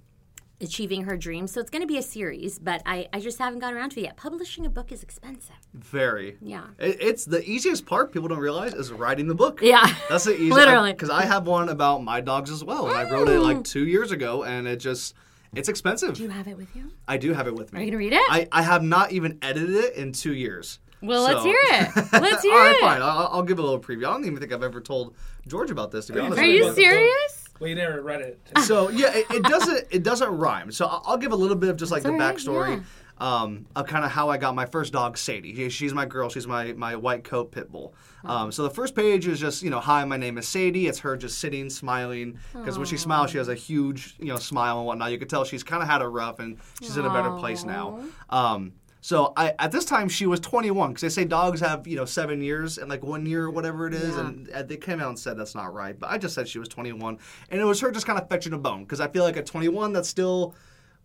achieving 0.61 1.03
her 1.03 1.17
dreams. 1.17 1.51
So 1.51 1.59
it's 1.59 1.69
going 1.69 1.81
to 1.81 1.87
be 1.87 1.97
a 1.97 2.01
series, 2.01 2.59
but 2.59 2.81
I, 2.85 3.07
I 3.13 3.19
just 3.19 3.37
haven't 3.39 3.59
gotten 3.59 3.77
around 3.77 3.91
to 3.91 3.99
it 3.99 4.03
yet. 4.03 4.17
Publishing 4.17 4.65
a 4.65 4.69
book 4.69 4.91
is 4.91 5.03
expensive. 5.03 5.55
very. 5.73 6.37
Yeah. 6.41 6.65
It, 6.79 6.97
it's 7.01 7.25
the 7.25 7.43
easiest 7.49 7.85
part. 7.85 8.11
People 8.11 8.27
don't 8.29 8.39
realize 8.39 8.73
is 8.73 8.91
writing 8.91 9.27
the 9.27 9.35
book. 9.35 9.59
Yeah. 9.61 9.93
That's 10.09 10.25
the 10.25 10.33
easiest. 10.35 10.53
Literally. 10.55 10.93
Because 10.93 11.09
I 11.09 11.23
have 11.23 11.47
one 11.47 11.69
about 11.69 12.03
my 12.03 12.21
dogs 12.21 12.49
as 12.49 12.63
well, 12.63 12.87
and 12.87 12.97
I 12.97 13.09
wrote 13.09 13.29
it 13.29 13.39
like 13.39 13.63
two 13.63 13.85
years 13.85 14.11
ago, 14.11 14.43
and 14.43 14.67
it 14.67 14.77
just 14.77 15.15
it's 15.53 15.67
expensive. 15.69 16.15
Do 16.15 16.23
you 16.23 16.29
have 16.29 16.47
it 16.47 16.57
with 16.57 16.75
you? 16.75 16.91
I 17.07 17.17
do 17.17 17.33
have 17.33 17.47
it 17.47 17.55
with 17.55 17.73
me. 17.73 17.79
Are 17.79 17.83
you 17.83 17.91
going 17.91 17.99
to 17.99 18.05
read 18.09 18.13
it? 18.13 18.31
I, 18.31 18.47
I 18.51 18.61
have 18.61 18.83
not 18.83 19.11
even 19.11 19.37
edited 19.41 19.75
it 19.75 19.95
in 19.95 20.13
two 20.13 20.33
years. 20.33 20.79
Well, 21.01 21.23
let's 21.23 21.43
hear 21.43 21.57
it. 21.57 21.95
Let's 22.13 22.43
hear 22.43 22.53
it. 22.53 22.55
All 22.55 22.63
right, 22.63 22.77
fine. 22.79 23.01
I'll, 23.01 23.27
I'll 23.31 23.41
give 23.41 23.57
a 23.57 23.61
little 23.63 23.79
preview. 23.79 24.05
I 24.07 24.11
don't 24.13 24.23
even 24.23 24.37
think 24.37 24.53
I've 24.53 24.61
ever 24.61 24.79
told 24.79 25.15
George 25.47 25.71
about 25.71 25.89
this. 25.89 26.05
To 26.05 26.13
be 26.13 26.19
honest, 26.19 26.39
Are 26.39 26.45
with 26.45 26.53
you 26.53 26.73
serious? 26.75 27.40
Well, 27.61 27.69
you 27.69 27.75
never 27.75 28.01
read 28.01 28.21
it. 28.21 28.39
So 28.63 28.89
yeah, 28.89 29.13
it, 29.13 29.25
it 29.29 29.43
doesn't 29.43 29.87
it 29.91 30.03
doesn't 30.03 30.29
rhyme. 30.29 30.71
So 30.71 30.85
I'll, 30.85 31.03
I'll 31.05 31.17
give 31.17 31.31
a 31.31 31.35
little 31.35 31.55
bit 31.55 31.69
of 31.69 31.77
just 31.77 31.91
like 31.91 32.03
the 32.03 32.09
all 32.09 32.17
right, 32.17 32.35
backstory 32.35 32.83
um, 33.21 33.67
of 33.75 33.85
kind 33.85 34.03
of 34.03 34.09
how 34.09 34.29
I 34.29 34.37
got 34.37 34.55
my 34.55 34.65
first 34.65 34.93
dog, 34.93 35.15
Sadie. 35.15 35.69
She's 35.69 35.93
my 35.93 36.07
girl. 36.07 36.29
She's 36.29 36.47
my 36.47 36.73
my 36.73 36.95
white 36.95 37.23
coat 37.23 37.51
pit 37.51 37.71
bull. 37.71 37.93
Um, 38.25 38.51
so 38.51 38.63
the 38.63 38.69
first 38.69 38.95
page 38.95 39.27
is 39.27 39.39
just 39.39 39.61
you 39.61 39.69
know, 39.69 39.79
hi, 39.79 40.03
my 40.05 40.17
name 40.17 40.37
is 40.39 40.47
Sadie. 40.47 40.87
It's 40.87 40.99
her 40.99 41.15
just 41.15 41.39
sitting, 41.39 41.69
smiling 41.69 42.39
because 42.53 42.77
when 42.77 42.87
she 42.87 42.97
smiles, 42.97 43.29
she 43.29 43.37
has 43.37 43.47
a 43.47 43.55
huge 43.55 44.15
you 44.17 44.27
know 44.27 44.37
smile 44.37 44.77
and 44.77 44.87
whatnot. 44.87 45.11
You 45.11 45.19
can 45.19 45.27
tell 45.27 45.43
she's 45.43 45.63
kind 45.63 45.83
of 45.83 45.89
had 45.89 46.01
a 46.01 46.07
rough 46.07 46.39
and 46.39 46.57
she's 46.81 46.97
in 46.97 47.05
a 47.05 47.13
better 47.13 47.31
place 47.31 47.63
now. 47.63 47.99
Um, 48.29 48.73
so 49.01 49.33
I, 49.35 49.53
at 49.59 49.71
this 49.71 49.83
time 49.85 50.07
she 50.07 50.25
was 50.27 50.39
21 50.39 50.89
because 50.89 51.01
they 51.01 51.09
say 51.09 51.25
dogs 51.25 51.59
have 51.59 51.87
you 51.87 51.95
know 51.97 52.05
seven 52.05 52.39
years 52.41 52.77
and 52.77 52.87
like 52.89 53.03
one 53.03 53.25
year 53.25 53.45
or 53.45 53.49
whatever 53.51 53.87
it 53.87 53.93
is, 53.93 54.15
Yeah. 54.15 54.27
and 54.27 54.47
they 54.69 54.77
came 54.77 54.99
out 55.01 55.09
and 55.09 55.19
said 55.19 55.37
that's 55.37 55.55
not 55.55 55.73
right. 55.73 55.99
But 55.99 56.11
I 56.11 56.17
just 56.17 56.35
said 56.35 56.47
she 56.47 56.59
was 56.59 56.67
21, 56.69 57.17
and 57.49 57.59
it 57.61 57.65
was 57.65 57.79
her 57.81 57.91
just 57.91 58.05
kind 58.05 58.19
of 58.19 58.29
fetching 58.29 58.53
a 58.53 58.57
bone 58.57 58.83
because 58.83 58.99
I 59.01 59.07
feel 59.07 59.23
like 59.23 59.37
at 59.37 59.45
21 59.45 59.93
that's 59.93 60.07
still. 60.09 60.55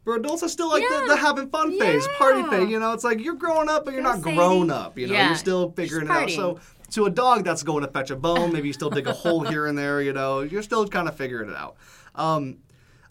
For 0.04 0.14
adults, 0.14 0.42
that's 0.42 0.52
still 0.52 0.68
like 0.68 0.84
the, 0.88 0.94
Yeah. 1.00 1.06
the 1.08 1.16
having 1.16 1.48
fun 1.50 1.76
phase, 1.80 2.06
party 2.16 2.38
Yeah. 2.38 2.50
phase. 2.50 2.70
You 2.70 2.78
know, 2.78 2.92
it's 2.92 3.02
like 3.02 3.18
you're 3.18 3.34
growing 3.34 3.68
up, 3.68 3.84
but 3.84 3.92
you're 3.92 4.04
Yeah, 4.04 4.12
not 4.12 4.22
grown 4.22 4.70
up. 4.70 4.96
You 4.96 5.08
know, 5.08 5.14
Yeah. 5.14 5.26
you're 5.26 5.36
still 5.36 5.72
figuring 5.72 6.06
it 6.06 6.10
out. 6.12 6.30
So 6.30 6.60
to 6.92 7.06
a 7.06 7.10
dog, 7.10 7.42
that's 7.42 7.64
going 7.64 7.84
to 7.84 7.90
fetch 7.90 8.12
a 8.12 8.14
bone. 8.16 8.52
Maybe 8.52 8.68
you 8.68 8.72
still 8.72 8.88
dig 8.88 9.08
a 9.08 9.12
hole 9.12 9.40
here 9.42 9.66
and 9.66 9.76
there. 9.76 10.00
You 10.00 10.12
know, 10.12 10.42
you're 10.42 10.62
still 10.62 10.86
kind 10.86 11.08
of 11.08 11.16
figuring 11.16 11.50
it 11.50 11.56
out. 11.56 11.74
Um, 12.14 12.58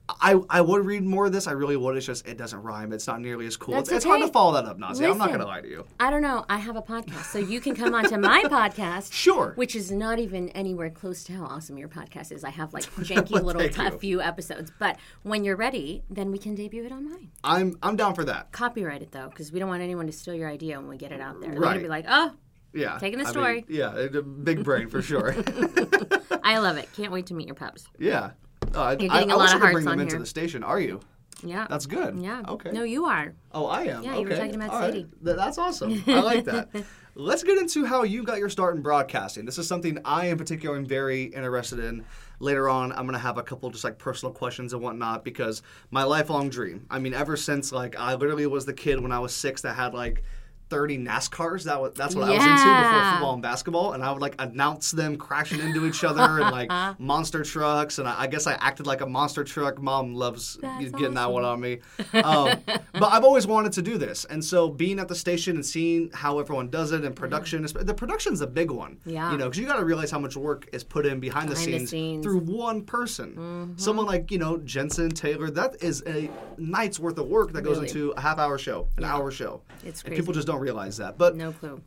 I, 0.08 0.40
I 0.52 0.62
would 0.62 0.86
read 0.86 1.04
more 1.04 1.26
of 1.26 1.32
this. 1.32 1.48
I 1.48 1.52
really 1.54 1.76
would. 1.76 1.98
It's 1.98 2.06
just 2.06 2.28
it 2.28 2.38
doesn't 2.38 2.62
rhyme. 2.62 2.94
It's 2.94 3.08
not 3.08 3.22
nearly 3.22 3.48
as 3.48 3.58
cool. 3.58 3.74
That's 3.74 3.90
it's, 3.90 3.98
it's 3.98 4.06
hard 4.06 4.22
to 4.22 4.28
follow 4.28 4.54
that 4.54 4.66
up, 4.66 4.78
Nazy. 4.78 5.04
I'm 5.06 5.18
not 5.18 5.30
going 5.30 5.40
to 5.40 5.48
lie 5.48 5.62
to 5.62 5.68
you. 5.68 5.86
I 6.00 6.12
don't 6.12 6.22
know. 6.22 6.46
I 6.48 6.58
have 6.58 6.76
a 6.76 6.82
podcast, 6.82 7.32
so 7.32 7.40
you 7.40 7.60
can 7.60 7.76
come 7.76 7.96
onto 7.96 8.16
my 8.18 8.44
podcast. 8.46 9.12
Sure. 9.14 9.54
Which 9.56 9.76
is 9.76 9.92
not 9.92 10.20
even 10.20 10.50
anywhere 10.50 10.92
close 10.92 11.24
to 11.26 11.34
how 11.34 11.46
awesome 11.46 11.78
your 11.80 11.88
podcast 11.90 12.32
is. 12.32 12.44
I 12.44 12.52
have 12.52 12.72
like 12.74 12.84
janky 12.98 13.42
little 13.42 13.62
Thank 13.62 13.76
t- 13.76 13.84
you. 13.84 13.98
few 13.98 14.22
episodes, 14.22 14.72
but 14.78 14.98
when 15.24 15.44
you're 15.44 15.56
ready, 15.56 16.04
then 16.12 16.32
we 16.32 16.38
can 16.38 16.54
debut 16.54 16.86
it 16.86 16.92
on 16.92 17.10
mine. 17.10 17.32
I'm 17.44 17.76
I'm 17.82 17.96
down 17.96 18.14
for 18.14 18.24
that. 18.26 18.52
Copyright 18.52 19.02
it 19.02 19.12
though, 19.12 19.30
because 19.30 19.52
we 19.52 19.60
don't 19.60 19.70
want 19.70 19.82
anyone 19.82 20.06
to 20.06 20.14
steal 20.14 20.36
your 20.36 20.50
idea 20.50 20.80
when 20.80 20.88
we 20.88 20.98
get 20.98 21.12
it 21.14 21.20
out 21.22 21.42
there. 21.42 21.50
They're 21.52 21.60
Right. 21.60 21.70
gonna 21.72 21.82
be 21.82 21.88
like, 21.90 22.06
"Oh, 22.08 22.32
Yeah. 22.74 23.00
Taking 23.00 23.18
the 23.18 23.26
I 23.26 23.32
story. 23.32 23.66
Mean, 23.68 23.80
yeah, 23.80 23.96
a 23.98 24.22
big 24.22 24.64
brain 24.64 24.88
for 24.88 25.02
sure. 25.02 25.34
I 26.44 26.60
love 26.60 26.78
it. 26.78 26.90
Can't 26.94 27.12
wait 27.12 27.26
to 27.28 27.34
meet 27.34 27.48
your 27.48 27.56
pups." 27.56 27.88
yeah. 27.98 28.32
Uh, 28.74 28.82
I- 28.82 28.90
You're 28.92 29.10
getting 29.10 29.32
I 29.32 29.34
a 29.34 29.38
lot 29.38 29.50
I 29.50 29.56
of 29.56 29.60
hearts 29.62 29.74
bring 29.74 29.86
them 29.86 29.94
on 29.94 30.00
into 30.00 30.14
here. 30.16 30.20
the 30.20 30.26
station. 30.26 30.64
Are 30.64 30.80
you? 30.80 31.00
Yeah. 31.44 31.68
That's 31.70 31.86
good. 31.86 32.18
Yeah. 32.18 32.44
Okay. 32.48 32.72
No, 32.72 32.84
you 32.84 33.06
are. 33.06 33.34
Oh, 33.52 33.66
I 33.68 33.84
am. 33.84 34.04
Yeah, 34.04 34.18
you 34.18 34.24
were 34.28 34.36
talking 34.36 34.56
about 34.56 34.70
All 34.70 34.80
right. 34.80 34.94
Sadie. 34.94 35.08
Th- 35.24 35.36
That's 35.36 35.58
awesome. 35.58 36.02
I 36.08 36.22
like 36.22 36.46
that. 36.46 36.70
Let's 37.18 37.44
get 37.44 37.58
into 37.58 37.86
how 37.86 38.04
you 38.04 38.24
got 38.24 38.40
your 38.40 38.50
start 38.50 38.76
in 38.76 38.82
broadcasting. 38.82 39.46
This 39.46 39.58
is 39.58 39.68
something 39.68 40.00
I, 40.04 40.28
in 40.28 40.38
particular, 40.38 40.76
am 40.76 40.86
very 40.86 41.24
interested 41.26 41.80
in. 41.80 42.04
Later 42.40 42.68
on, 42.68 42.92
I'm 42.92 43.06
gonna 43.06 43.20
have 43.20 43.38
a 43.38 43.44
couple 43.44 43.70
just 43.70 43.84
like 43.86 43.98
personal 43.98 44.34
questions 44.34 44.74
and 44.74 44.82
whatnot 44.82 45.24
because 45.24 45.62
my 45.92 46.04
lifelong 46.04 46.50
dream. 46.50 46.86
I 46.90 47.00
mean, 47.00 47.14
ever 47.14 47.38
since 47.38 47.72
like 47.72 47.98
I 47.98 48.16
literally 48.16 48.48
was 48.48 48.66
the 48.66 48.74
kid 48.74 49.00
when 49.00 49.14
I 49.14 49.20
was 49.20 49.34
six 49.34 49.62
that 49.62 49.76
had 49.76 49.94
like 49.94 50.24
30 50.70 51.00
NASCARs. 51.00 51.64
That 51.64 51.82
was 51.82 51.94
that's 51.94 52.16
what 52.16 52.26
I 52.28 52.32
was 52.32 52.44
into 52.44 52.54
before 52.54 53.12
football 53.12 53.34
and 53.34 53.42
basketball, 53.42 53.94
and 53.94 54.04
I 54.04 54.12
would 54.12 54.22
like 54.22 54.36
announce 54.40 54.92
them 54.92 55.18
crashing 55.18 55.60
into 55.60 55.86
each 55.86 56.04
other 56.04 56.22
and 56.22 56.52
like 56.52 57.00
monster 57.00 57.44
trucks. 57.44 58.00
And 58.00 58.08
I, 58.08 58.22
I 58.24 58.28
guess 58.28 58.48
I 58.48 58.54
acted 58.54 58.88
like 58.88 59.02
a 59.02 59.06
monster 59.06 59.44
truck. 59.44 59.82
Mom 59.82 60.14
loves 60.16 60.58
That's 60.62 60.92
getting 60.92 61.14
that 61.16 61.32
one 61.32 61.46
on 61.46 61.60
me. 61.60 61.80
Um, 62.14 62.58
but 62.66 63.04
I've 63.12 63.24
always 63.24 63.46
wanted 63.48 63.74
to 63.74 63.82
do 63.82 63.98
this, 63.98 64.26
and 64.26 64.44
so 64.44 64.70
being 64.70 65.00
at 65.00 65.08
the 65.08 65.16
station 65.16 65.56
and 65.56 65.66
seeing 65.66 66.10
how 66.14 66.40
everyone 66.40 66.70
does 66.70 66.92
it 66.92 67.04
and 67.04 67.16
production, 67.16 67.64
is 67.64 67.74
the 67.74 67.94
production's 67.94 68.42
a 68.42 68.48
big 68.48 68.72
one. 68.72 68.98
Yeah. 69.06 69.32
you 69.32 69.38
know, 69.38 69.46
because 69.46 69.60
you 69.60 69.68
got 69.68 69.78
to 69.80 69.86
realize 69.86 70.12
how 70.12 70.20
much 70.20 70.36
work 70.36 70.68
is 70.74 70.84
put 70.84 71.06
in 71.06 71.20
behind, 71.20 71.50
the, 71.50 71.56
Behind 71.56 71.72
the 71.74 71.78
scenes 71.78 71.90
scenes. 71.90 72.24
through 72.26 72.40
one 72.40 72.82
person. 72.84 73.74
Someone 73.78 74.06
like 74.06 74.32
you 74.32 74.38
know 74.38 74.58
Jensen 74.58 75.10
Taylor, 75.12 75.50
that 75.52 75.82
is 75.84 76.04
a 76.08 76.30
night's 76.58 77.00
worth 77.00 77.18
of 77.18 77.28
work 77.28 77.52
that 77.54 77.62
goes 77.62 77.78
Really. 77.78 77.88
into 77.90 78.12
a 78.12 78.22
half 78.22 78.40
hour 78.40 78.58
show, 78.58 78.88
an 78.98 79.04
hour 79.04 79.32
show. 79.32 79.62
It's 79.86 80.04
And 80.04 80.16
people 80.16 80.34
just 80.34 80.48
don't 80.48 80.55
realize 80.60 80.98
that. 80.98 81.18
But 81.18 81.36
No 81.36 81.52
clue. 81.52 81.82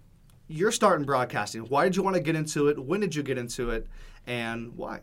you're 0.48 0.72
starting 0.72 1.04
broadcasting. 1.07 1.62
Why 1.62 1.85
did 1.85 1.96
you 1.96 2.02
want 2.02 2.16
to 2.16 2.22
get 2.22 2.37
into 2.37 2.68
it? 2.68 2.78
When 2.83 3.00
did 3.00 3.14
you 3.14 3.22
get 3.22 3.38
into 3.38 3.70
it? 3.70 3.87
And 4.26 4.76
why? 4.76 5.00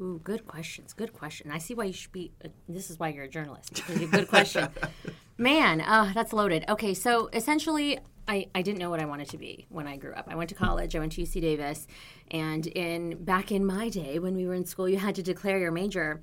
Ooh, 0.00 0.20
good 0.22 0.46
questions. 0.46 0.92
Good 0.92 1.12
question. 1.12 1.50
I 1.50 1.58
see 1.58 1.74
why 1.74 1.84
you 1.84 1.92
should 1.92 2.12
be. 2.12 2.30
Uh, 2.44 2.48
this 2.68 2.88
is 2.88 2.98
why 2.98 3.08
you're 3.08 3.24
a 3.24 3.28
journalist. 3.28 3.82
Good 3.86 4.28
question. 4.28 4.68
Man, 5.38 5.82
oh, 5.86 6.10
that's 6.14 6.32
loaded. 6.32 6.64
Okay, 6.68 6.94
so 6.94 7.28
essentially, 7.32 7.98
I, 8.28 8.46
I 8.54 8.62
didn't 8.62 8.78
know 8.78 8.90
what 8.90 9.00
I 9.00 9.06
wanted 9.06 9.28
to 9.30 9.38
be 9.38 9.66
when 9.70 9.86
I 9.88 9.96
grew 9.96 10.12
up. 10.12 10.26
I 10.28 10.34
went 10.36 10.50
to 10.50 10.54
college. 10.54 10.94
I 10.94 10.98
went 11.00 11.12
to 11.12 11.22
UC 11.22 11.40
Davis, 11.40 11.86
and 12.30 12.66
in 12.66 13.24
back 13.24 13.50
in 13.50 13.64
my 13.66 13.88
day 13.88 14.18
when 14.18 14.34
we 14.36 14.46
were 14.46 14.54
in 14.54 14.64
school, 14.66 14.88
you 14.88 14.98
had 14.98 15.14
to 15.16 15.22
declare 15.22 15.58
your 15.58 15.72
major 15.72 16.20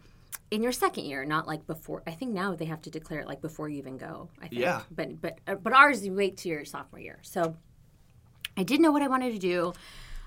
in 0.51 0.61
your 0.63 0.71
second 0.71 1.05
year, 1.05 1.25
not 1.25 1.47
like 1.47 1.65
before. 1.67 2.03
I 2.07 2.11
think 2.11 2.31
now 2.31 2.55
they 2.55 2.65
have 2.65 2.81
to 2.83 2.89
declare 2.89 3.21
it 3.21 3.27
like 3.27 3.41
before 3.41 3.67
you 3.69 3.77
even 3.79 3.97
go. 3.97 4.29
I 4.41 4.47
think. 4.47 4.61
Yeah. 4.61 4.81
But 4.91 5.19
but 5.21 5.39
uh, 5.47 5.55
but 5.55 5.73
ours 5.73 6.05
you 6.05 6.13
wait 6.13 6.37
to 6.37 6.49
your 6.49 6.65
sophomore 6.65 6.99
year. 6.99 7.19
So 7.23 7.55
I 8.57 8.63
didn't 8.63 8.83
know 8.83 8.91
what 8.91 9.01
I 9.01 9.07
wanted 9.07 9.33
to 9.33 9.39
do. 9.39 9.73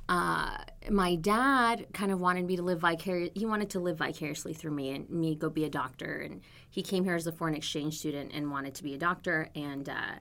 Uh, 0.08 0.56
my 0.90 1.16
dad 1.16 1.86
kind 1.92 2.10
of 2.10 2.18
wanted 2.18 2.46
me 2.46 2.56
to 2.56 2.62
live 2.62 2.80
vicarious. 2.80 3.30
He 3.34 3.44
wanted 3.44 3.70
to 3.70 3.80
live 3.80 3.98
vicariously 3.98 4.54
through 4.54 4.70
me 4.70 4.90
and 4.90 5.08
me 5.10 5.34
go 5.34 5.50
be 5.50 5.64
a 5.64 5.68
doctor. 5.68 6.20
And 6.20 6.40
he 6.70 6.82
came 6.82 7.04
here 7.04 7.14
as 7.14 7.26
a 7.26 7.32
foreign 7.32 7.54
exchange 7.54 7.98
student 7.98 8.32
and 8.32 8.50
wanted 8.50 8.74
to 8.76 8.82
be 8.82 8.94
a 8.94 8.98
doctor. 8.98 9.50
And 9.54 9.86
uh, 9.88 10.14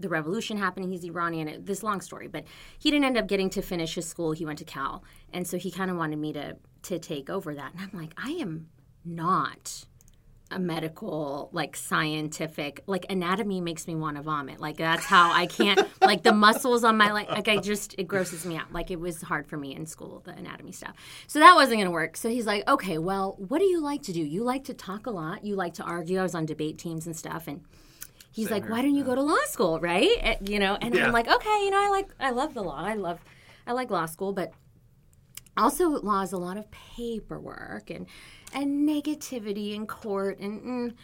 the 0.00 0.08
revolution 0.08 0.56
happened. 0.56 0.90
He's 0.90 1.04
Iranian. 1.04 1.48
It- 1.48 1.66
This 1.66 1.82
long 1.82 2.00
story, 2.00 2.26
but 2.26 2.44
he 2.78 2.90
didn't 2.90 3.04
end 3.04 3.18
up 3.18 3.26
getting 3.28 3.50
to 3.50 3.60
finish 3.62 3.94
his 3.94 4.06
school. 4.08 4.32
He 4.32 4.46
went 4.46 4.58
to 4.60 4.64
Cal, 4.64 5.04
and 5.32 5.46
so 5.46 5.58
he 5.58 5.70
kind 5.70 5.90
of 5.90 5.96
wanted 5.98 6.18
me 6.18 6.32
to 6.32 6.56
to 6.82 6.98
take 6.98 7.28
over 7.30 7.54
that. 7.54 7.72
And 7.74 7.80
I'm 7.82 7.98
like, 7.98 8.12
I 8.16 8.30
am 8.32 8.68
not 9.04 9.84
a 10.50 10.58
medical 10.58 11.48
like 11.52 11.74
scientific 11.74 12.82
like 12.86 13.06
anatomy 13.10 13.60
makes 13.60 13.86
me 13.88 13.94
want 13.96 14.16
to 14.16 14.22
vomit. 14.22 14.60
Like 14.60 14.76
that's 14.76 15.04
how 15.04 15.32
i 15.32 15.46
can't 15.46 15.80
like 16.02 16.22
the 16.22 16.32
muscles 16.32 16.84
on 16.84 16.96
my 16.96 17.10
like 17.12 17.28
like 17.30 17.48
i 17.48 17.56
just 17.56 17.94
it 17.98 18.06
grosses 18.06 18.44
me 18.46 18.56
out. 18.56 18.72
Like 18.72 18.90
it 18.90 19.00
was 19.00 19.20
hard 19.22 19.46
for 19.48 19.56
me 19.56 19.74
in 19.74 19.86
school 19.86 20.20
the 20.24 20.30
anatomy 20.32 20.70
stuff. 20.72 20.92
So 21.26 21.38
that 21.40 21.54
wasn't 21.54 21.78
going 21.78 21.86
to 21.86 21.90
work. 21.90 22.16
So 22.16 22.28
he's 22.28 22.46
like 22.46 22.68
okay 22.68 22.98
well 22.98 23.34
what 23.38 23.58
do 23.58 23.64
you 23.64 23.80
like 23.80 24.02
to 24.02 24.12
do? 24.12 24.20
You 24.20 24.44
like 24.44 24.64
to 24.64 24.74
talk 24.74 25.06
a 25.06 25.10
lot. 25.10 25.44
You 25.44 25.56
like 25.56 25.74
to 25.74 25.82
argue. 25.82 26.20
I 26.20 26.22
was 26.22 26.34
on 26.34 26.46
debate 26.46 26.78
teams 26.78 27.06
and 27.06 27.16
stuff. 27.16 27.48
And 27.48 27.62
he's 28.30 28.46
Same 28.48 28.54
like, 28.54 28.62
here, 28.64 28.72
"Why 28.72 28.82
don't 28.82 28.94
you 28.94 29.02
go 29.02 29.14
to 29.14 29.22
law 29.22 29.42
school?" 29.46 29.80
Right? 29.80 30.10
Eh, 30.20 30.36
You 30.42 30.58
know, 30.60 30.76
and 30.80 30.94
Yeah. 30.94 31.06
I'm 31.06 31.12
like, 31.12 31.26
"Okay, 31.26 31.64
you 31.64 31.70
know, 31.70 31.82
I 31.82 31.88
like 31.88 32.10
I 32.20 32.30
love 32.30 32.54
the 32.54 32.62
law. 32.62 32.76
I 32.84 32.94
love 32.94 33.18
I 33.66 33.72
like 33.72 33.90
law 33.90 34.06
school, 34.06 34.32
but 34.32 34.52
also 35.56 35.88
law 35.88 36.20
is 36.22 36.32
a 36.32 36.36
lot 36.38 36.56
of 36.58 36.70
paperwork 36.70 37.90
and 37.90 38.06
and 38.54 38.88
negativity 38.88 39.74
in 39.74 39.86
court 39.86 40.38
and 40.38 40.62
mm. 40.62 40.94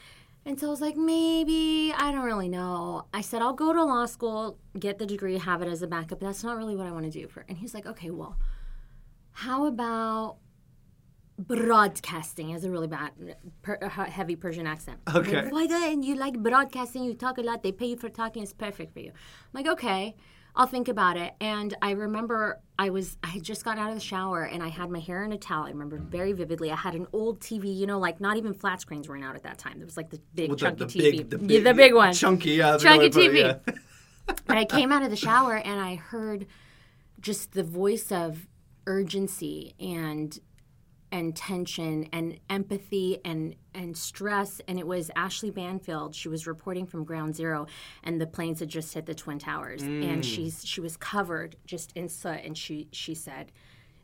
and 0.46 0.58
so 0.58 0.68
I 0.68 0.70
was 0.70 0.80
like 0.80 0.96
maybe 0.96 1.92
I 1.96 2.12
don't 2.12 2.24
really 2.24 2.48
know. 2.48 3.06
I 3.12 3.20
said 3.20 3.42
I'll 3.42 3.52
go 3.52 3.72
to 3.72 3.84
law 3.84 4.06
school, 4.06 4.58
get 4.78 4.98
the 4.98 5.06
degree, 5.06 5.36
have 5.38 5.60
it 5.62 5.68
as 5.68 5.82
a 5.82 5.86
backup. 5.86 6.20
That's 6.20 6.42
not 6.44 6.56
really 6.56 6.76
what 6.76 6.86
I 6.86 6.92
want 6.92 7.04
to 7.04 7.10
do 7.10 7.28
for. 7.28 7.44
And 7.48 7.58
he's 7.58 7.74
like, 7.74 7.86
okay, 7.86 8.10
well, 8.10 8.38
how 9.32 9.66
about 9.66 10.36
broadcasting? 11.38 12.50
Has 12.50 12.64
a 12.64 12.70
really 12.70 12.86
bad, 12.86 13.12
per, 13.62 13.78
heavy 13.88 14.36
Persian 14.36 14.66
accent. 14.66 14.98
Okay. 15.14 15.42
Like, 15.42 15.52
Why 15.52 15.66
don't 15.66 16.02
you 16.02 16.14
like 16.14 16.38
broadcasting? 16.38 17.04
You 17.04 17.14
talk 17.14 17.38
a 17.38 17.42
lot. 17.42 17.62
They 17.62 17.72
pay 17.72 17.86
you 17.86 17.96
for 17.96 18.08
talking. 18.08 18.42
It's 18.42 18.52
perfect 18.52 18.92
for 18.92 19.00
you. 19.00 19.10
I'm 19.10 19.64
like, 19.64 19.66
okay. 19.66 20.16
I'll 20.56 20.66
think 20.66 20.88
about 20.88 21.16
it. 21.16 21.34
And 21.40 21.74
I 21.80 21.92
remember 21.92 22.60
I 22.78 22.90
was 22.90 23.16
I 23.22 23.28
had 23.28 23.42
just 23.42 23.64
gotten 23.64 23.82
out 23.82 23.90
of 23.90 23.94
the 23.94 24.00
shower 24.00 24.42
and 24.44 24.62
I 24.62 24.68
had 24.68 24.90
my 24.90 24.98
hair 25.00 25.24
in 25.24 25.32
a 25.32 25.38
towel. 25.38 25.64
I 25.66 25.70
remember 25.70 25.98
very 25.98 26.32
vividly. 26.32 26.70
I 26.70 26.76
had 26.76 26.94
an 26.94 27.06
old 27.12 27.40
TV, 27.40 27.74
you 27.76 27.86
know, 27.86 27.98
like 27.98 28.20
not 28.20 28.36
even 28.36 28.52
flat 28.54 28.80
screens 28.80 29.08
were 29.08 29.16
out 29.18 29.36
at 29.36 29.42
that 29.44 29.58
time. 29.58 29.78
There 29.78 29.86
was 29.86 29.96
like 29.96 30.10
the 30.10 30.20
big 30.34 30.50
With 30.50 30.60
the, 30.60 30.66
chunky 30.66 30.84
the 30.84 30.86
TV, 30.86 31.16
big, 31.18 31.30
the 31.30 31.36
Yeah, 31.38 31.46
big, 31.46 31.64
the 31.64 31.74
big 31.74 31.94
one, 31.94 32.12
chunky, 32.12 32.52
yeah, 32.52 32.76
chunky 32.78 33.08
good 33.10 33.14
way 33.16 33.28
to 33.28 33.30
put 33.30 33.36
it, 33.36 33.64
TV. 33.66 33.68
yeah. 33.68 34.34
and 34.48 34.58
I 34.58 34.64
came 34.64 34.92
out 34.92 35.02
of 35.02 35.10
the 35.10 35.16
shower 35.16 35.56
and 35.56 35.80
I 35.80 35.96
heard 35.96 36.46
just 37.20 37.52
the 37.52 37.62
voice 37.64 38.10
of 38.12 38.46
urgency 38.86 39.74
and 39.78 40.38
and 41.12 41.34
tension 41.36 42.08
and 42.12 42.38
empathy 42.48 43.18
and 43.24 43.54
and 43.74 43.96
stress 43.96 44.60
and 44.68 44.78
it 44.78 44.86
was 44.86 45.10
Ashley 45.16 45.50
Banfield. 45.50 46.14
She 46.14 46.28
was 46.28 46.46
reporting 46.46 46.86
from 46.86 47.04
ground 47.04 47.34
zero 47.34 47.66
and 48.02 48.20
the 48.20 48.26
planes 48.26 48.60
had 48.60 48.68
just 48.68 48.92
hit 48.94 49.06
the 49.06 49.14
twin 49.14 49.38
towers. 49.38 49.82
And 49.82 50.22
mm. 50.22 50.24
she's 50.24 50.64
she 50.64 50.80
was 50.80 50.96
covered 50.96 51.56
just 51.66 51.92
in 51.96 52.08
soot 52.08 52.40
and 52.44 52.56
she 52.56 52.88
she 52.92 53.14
said 53.14 53.52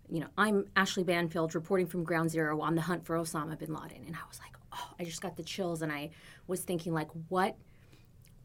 you 0.09 0.21
know 0.21 0.29
I'm 0.39 0.67
Ashley 0.77 1.05
Banfield 1.05 1.55
reporting 1.55 1.87
from 1.87 2.05
ground 2.05 2.31
zero 2.31 2.61
on 2.61 2.75
the 2.75 2.83
hunt 2.83 3.05
for 3.05 3.17
Osama 3.17 3.59
bin 3.59 3.75
Laden. 3.75 4.05
And 4.07 4.15
I 4.15 4.27
was 4.29 4.41
like 4.41 4.57
oh 4.73 4.95
I 4.99 5.05
just 5.05 5.21
got 5.21 5.37
the 5.37 5.43
chills 5.43 5.83
and 5.83 5.93
I 5.93 6.11
was 6.47 6.61
thinking 6.61 6.93
like 6.93 7.09
what 7.29 7.57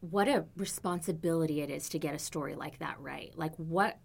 what 0.00 0.26
a 0.26 0.44
responsibility 0.56 1.60
it 1.60 1.70
is 1.70 1.88
to 1.90 1.98
get 1.98 2.14
a 2.14 2.18
story 2.18 2.56
like 2.56 2.78
that 2.80 2.96
right. 3.00 3.32
Like 3.36 3.54
what 3.56 3.98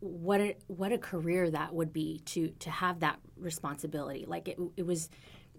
what 0.00 0.40
a, 0.40 0.56
what 0.66 0.92
a 0.92 0.98
career 0.98 1.50
that 1.50 1.74
would 1.74 1.92
be 1.92 2.20
to 2.24 2.48
to 2.60 2.70
have 2.70 3.00
that 3.00 3.18
responsibility. 3.36 4.24
Like 4.26 4.48
it, 4.48 4.58
it 4.76 4.86
was 4.86 5.10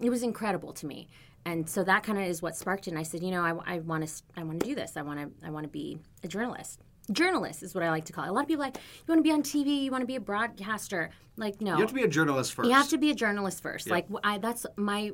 it 0.02 0.10
was 0.10 0.22
incredible 0.22 0.72
to 0.72 0.86
me 0.86 1.08
and 1.44 1.68
so 1.68 1.82
that 1.82 2.02
kind 2.02 2.18
of 2.18 2.24
is 2.24 2.42
what 2.42 2.56
sparked 2.56 2.86
it 2.86 2.90
and 2.90 2.98
i 2.98 3.02
said 3.02 3.22
you 3.22 3.30
know 3.30 3.42
i 3.42 3.78
want 3.80 4.06
to 4.06 4.22
i 4.36 4.42
want 4.42 4.60
to 4.60 4.66
do 4.66 4.74
this 4.74 4.96
i 4.96 5.02
want 5.02 5.18
to 5.18 5.46
i 5.46 5.50
want 5.50 5.64
to 5.64 5.68
be 5.68 5.98
a 6.24 6.28
journalist 6.28 6.80
journalist 7.10 7.62
is 7.62 7.74
what 7.74 7.82
i 7.82 7.90
like 7.90 8.04
to 8.04 8.12
call 8.12 8.24
it 8.24 8.28
a 8.28 8.32
lot 8.32 8.42
of 8.42 8.48
people 8.48 8.62
like 8.62 8.76
you 8.76 9.04
want 9.08 9.18
to 9.18 9.22
be 9.22 9.32
on 9.32 9.42
tv 9.42 9.82
you 9.82 9.90
want 9.90 10.02
to 10.02 10.06
be 10.06 10.16
a 10.16 10.20
broadcaster 10.20 11.10
like 11.36 11.60
no 11.60 11.74
You 11.74 11.80
have 11.80 11.88
to 11.88 11.94
be 11.94 12.02
a 12.02 12.08
journalist 12.08 12.52
first. 12.54 12.68
you 12.68 12.74
have 12.74 12.88
to 12.90 12.98
be 12.98 13.10
a 13.10 13.14
journalist 13.14 13.62
first. 13.62 13.88
Like 13.88 14.06
I, 14.22 14.38
that's 14.38 14.66
my 14.76 15.12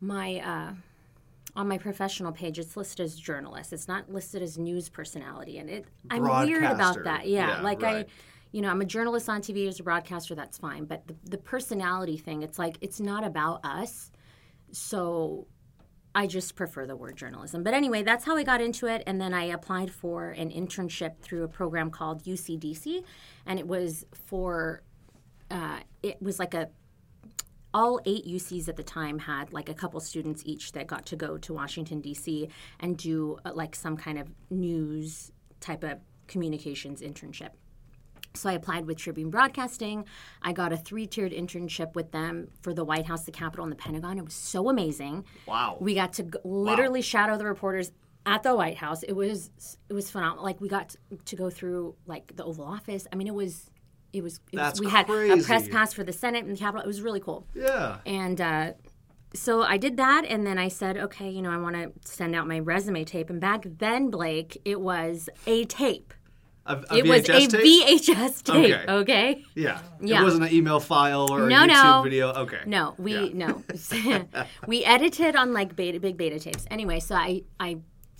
my 0.00 0.40
uh, 0.40 0.72
on 1.54 1.68
my 1.68 1.78
professional 1.78 2.32
page. 2.32 2.58
It's 2.58 2.76
listed 2.76 3.04
as 3.04 3.14
journalist. 3.14 3.72
It's 3.72 3.86
not 3.86 4.10
listed 4.10 4.42
as 4.42 4.58
news 4.58 4.88
personality, 4.88 5.58
and 5.58 5.70
it 5.70 5.84
I'm 6.10 6.22
weird 6.22 6.64
about 6.64 7.04
that. 7.04 7.28
Yeah, 7.28 7.58
Yeah, 7.58 7.62
like 7.62 7.82
right. 7.82 8.06
I. 8.06 8.12
You 8.52 8.60
know, 8.62 8.68
I'm 8.68 8.80
a 8.80 8.86
journalist 8.86 9.28
on 9.28 9.40
TV 9.40 9.66
as 9.66 9.80
a 9.80 9.82
broadcaster. 9.82 10.34
That's 10.34 10.58
fine, 10.58 10.84
but 10.84 11.06
the, 11.06 11.16
the 11.24 11.38
personality 11.38 12.18
thing, 12.18 12.42
it's 12.42 12.58
like 12.58 12.76
it's 12.80 13.00
not 13.00 13.24
about 13.24 13.64
us. 13.64 14.10
So 14.70 15.46
I 16.14 16.26
just 16.26 16.54
prefer 16.56 16.86
the 16.86 16.96
word 16.96 17.16
journalism. 17.16 17.62
But 17.62 17.74
anyway, 17.74 18.02
that's 18.02 18.24
how 18.24 18.36
I 18.36 18.42
got 18.42 18.60
into 18.60 18.86
it. 18.86 19.02
And 19.06 19.20
then 19.20 19.32
I 19.32 19.44
applied 19.44 19.90
for 19.90 20.30
an 20.30 20.50
internship 20.50 21.18
through 21.20 21.44
a 21.44 21.48
program 21.48 21.90
called 21.90 22.24
UCDC. 22.24 23.02
And 23.46 23.58
it 23.58 23.66
was 23.66 24.04
for, 24.26 24.82
uh, 25.50 25.80
it 26.02 26.20
was 26.20 26.38
like 26.38 26.54
a, 26.54 26.68
all 27.74 28.00
eight 28.04 28.26
UCs 28.26 28.68
at 28.68 28.76
the 28.76 28.82
time 28.82 29.18
had 29.18 29.50
like 29.54 29.70
a 29.70 29.74
couple 29.74 29.98
students 30.00 30.42
each 30.44 30.72
that 30.72 30.86
got 30.86 31.06
to 31.06 31.16
go 31.16 31.38
to 31.38 31.54
Washington, 31.54 32.02
D.C. 32.02 32.50
and 32.80 32.98
do 32.98 33.38
uh, 33.46 33.52
like 33.54 33.74
some 33.74 33.96
kind 33.96 34.18
of 34.18 34.28
news 34.50 35.32
type 35.60 35.82
of 35.82 35.98
communications 36.26 37.00
internship. 37.00 37.50
So 38.34 38.48
I 38.48 38.54
applied 38.54 38.86
with 38.86 38.98
Tribune 38.98 39.30
Broadcasting. 39.30 40.04
I 40.42 40.52
got 40.52 40.72
a 40.72 40.76
three-tiered 40.76 41.32
internship 41.32 41.94
with 41.94 42.12
them 42.12 42.48
for 42.62 42.72
the 42.72 42.84
White 42.84 43.06
House, 43.06 43.24
the 43.24 43.32
Capitol, 43.32 43.64
and 43.64 43.72
the 43.72 43.76
Pentagon. 43.76 44.18
It 44.18 44.24
was 44.24 44.34
so 44.34 44.68
amazing. 44.68 45.24
Wow. 45.46 45.76
We 45.80 45.94
got 45.94 46.14
to 46.14 46.22
g- 46.24 46.38
literally 46.44 47.02
shadow 47.02 47.36
the 47.36 47.44
reporters 47.44 47.92
at 48.24 48.42
the 48.42 48.54
White 48.54 48.76
House. 48.78 49.02
It 49.02 49.12
was 49.14 49.50
it 49.88 49.92
was 49.92 50.10
phenomenal. 50.10 50.44
Like 50.44 50.60
we 50.60 50.68
got 50.68 50.90
to, 50.90 50.98
to 51.24 51.36
go 51.36 51.50
through 51.50 51.94
like 52.06 52.36
the 52.36 52.44
Oval 52.44 52.64
Office. 52.64 53.06
I 53.12 53.16
mean, 53.16 53.26
it 53.26 53.34
was 53.34 53.70
it 54.12 54.22
was. 54.22 54.40
It 54.52 54.58
was 54.58 54.80
we 54.80 54.88
had 54.88 55.08
a 55.10 55.42
press 55.42 55.68
pass 55.68 55.92
for 55.92 56.04
the 56.04 56.12
Senate 56.12 56.44
and 56.44 56.54
the 56.54 56.58
Capitol. 56.58 56.82
It 56.84 56.86
was 56.86 57.02
really 57.02 57.20
cool. 57.20 57.46
yeah. 57.54 57.98
And 58.06 58.40
uh, 58.40 58.72
so 59.34 59.62
I 59.62 59.76
did 59.78 59.96
that, 59.96 60.24
and 60.26 60.46
then 60.46 60.58
I 60.58 60.68
said, 60.68 60.96
okay, 60.98 61.30
you 61.30 61.40
know, 61.42 61.50
I 61.50 61.56
want 61.56 61.74
to 61.76 61.90
send 62.08 62.34
out 62.34 62.46
my 62.46 62.58
resume 62.58 63.04
tape. 63.04 63.30
And 63.30 63.40
back 63.40 63.64
then, 63.78 64.10
Blake, 64.10 64.60
it 64.64 64.80
was 64.80 65.28
a 65.46 65.64
tape. 65.64 66.12
A, 66.64 66.76
a 66.90 66.96
It 66.98 67.06
was 67.06 67.28
a 67.28 67.46
tape? 67.46 67.50
VHS 67.50 68.42
tape. 68.44 68.72
Okay. 68.72 68.92
Okay. 68.92 69.44
Yeah. 69.54 69.80
Yeah. 70.00 70.20
It 70.20 70.24
wasn't 70.24 70.44
an 70.44 70.52
email 70.54 70.78
file 70.78 71.30
or 71.30 71.48
No, 71.48 71.64
a 71.64 71.66
YouTube 71.66 71.82
no. 71.96 72.02
video. 72.02 72.28
Okay. 72.32 72.60
No, 72.66 72.94
we 72.98 73.30
Yeah. 73.32 73.46
no. 73.46 74.26
we 74.66 74.84
edited 74.84 75.34
on 75.34 75.52
like 75.52 75.74
beta, 75.74 75.98
big 75.98 76.16
beta 76.16 76.38
tapes. 76.38 76.64
Anyway, 76.70 77.00
so 77.00 77.14
I 77.16 77.42
I 77.58 77.78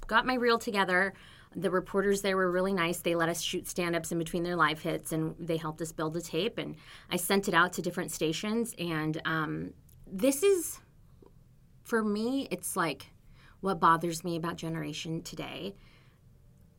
got 0.09 0.27
my 0.27 0.35
reel 0.35 0.59
together. 0.59 1.15
The 1.55 1.71
reporters 1.71 2.23
there 2.23 2.37
were 2.37 2.51
really 2.51 2.73
nice. 2.73 2.99
They 3.01 3.15
let 3.15 3.29
us 3.29 3.41
shoot 3.41 3.69
stand-ups 3.69 4.11
in 4.11 4.19
between 4.19 4.43
their 4.43 4.57
live 4.57 4.81
hits, 4.81 5.13
and 5.13 5.37
they 5.39 5.59
helped 5.59 5.83
us 5.83 5.93
build 5.93 6.17
a 6.17 6.21
tape. 6.21 6.57
And 6.59 6.77
I 7.11 7.17
sent 7.17 7.47
it 7.47 7.55
out 7.55 7.75
to 7.75 7.83
different 7.83 8.11
stations. 8.11 8.75
And 8.79 9.21
um, 9.27 9.75
this 10.07 10.43
is, 10.43 10.81
for 11.85 12.03
me, 12.03 12.49
it's 12.51 12.75
like 12.75 13.11
what 13.61 13.81
bothers 13.81 14.25
me 14.25 14.37
about 14.37 14.57
Generation 14.57 15.23
today 15.23 15.75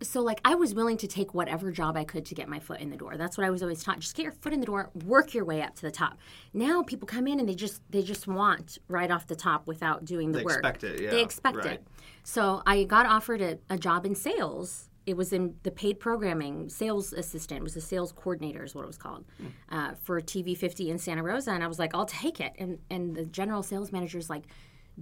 so 0.04 0.22
like 0.22 0.39
I 0.46 0.56
was 0.56 0.76
willing 0.76 0.98
to 0.98 1.08
take 1.08 1.34
whatever 1.34 1.72
job 1.72 1.98
I 1.98 2.04
could 2.04 2.26
to 2.28 2.36
get 2.36 2.48
my 2.48 2.60
foot 2.60 2.80
in 2.82 2.89
the 2.92 2.98
door. 2.98 3.18
That's 3.18 3.38
what 3.38 3.46
I 3.48 3.50
was 3.50 3.62
always 3.63 3.84
taught. 3.84 4.00
Just 4.00 4.16
get 4.16 4.24
your 4.24 4.32
foot 4.34 4.54
in 4.54 4.60
the 4.60 4.66
door, 4.66 4.92
work 5.06 5.34
your 5.34 5.46
way 5.46 5.62
up 5.62 5.76
to 5.76 5.82
the 5.82 5.92
top. 5.92 6.18
Now 6.54 6.84
people 6.84 7.08
come 7.08 7.26
in 7.28 7.39
and 7.39 7.50
they 7.50 7.56
just 7.56 7.82
they 7.89 8.04
just 8.04 8.28
want 8.28 8.78
right 8.88 9.10
off 9.10 9.26
the 9.28 9.36
top 9.36 9.66
without 9.66 10.06
doing 10.06 10.32
the 10.32 10.39
They 10.39 10.44
work. 10.46 10.58
expect 10.60 10.84
it, 10.84 11.02
yeah, 11.02 11.10
They 11.10 11.22
expect 11.22 11.58
right. 11.58 11.66
it. 11.74 11.88
So 12.24 12.62
I 12.66 12.84
got 12.84 13.06
offered 13.06 13.42
a, 13.42 13.58
a 13.70 13.78
job 13.78 14.06
in 14.06 14.13
sales. 14.16 14.89
It 15.06 15.18
was 15.18 15.34
in 15.34 15.56
the 15.63 15.72
paid 15.72 16.00
programming 16.00 16.70
sales 16.70 17.12
assistant. 17.12 17.60
It 17.60 17.63
was 17.63 17.76
a 17.76 17.82
sales 17.82 18.13
coordinator, 18.13 18.63
is 18.63 18.74
what 18.74 18.84
it 18.84 18.88
was 18.88 18.98
called, 18.98 19.26
Hmm. 19.38 19.48
uh, 19.70 19.92
for 20.02 20.22
TV 20.22 20.56
50 20.56 20.89
in 20.89 20.98
Santa 20.98 21.22
Rosa. 21.24 21.52
And 21.52 21.62
I 21.63 21.68
was 21.68 21.78
like, 21.80 21.94
I'll 21.94 22.06
take 22.06 22.39
it. 22.39 22.54
And 22.58 22.80
and 22.89 23.16
the 23.16 23.26
general 23.26 23.63
sales 23.63 23.92
manager 23.92 24.18
is 24.18 24.30
like, 24.30 24.44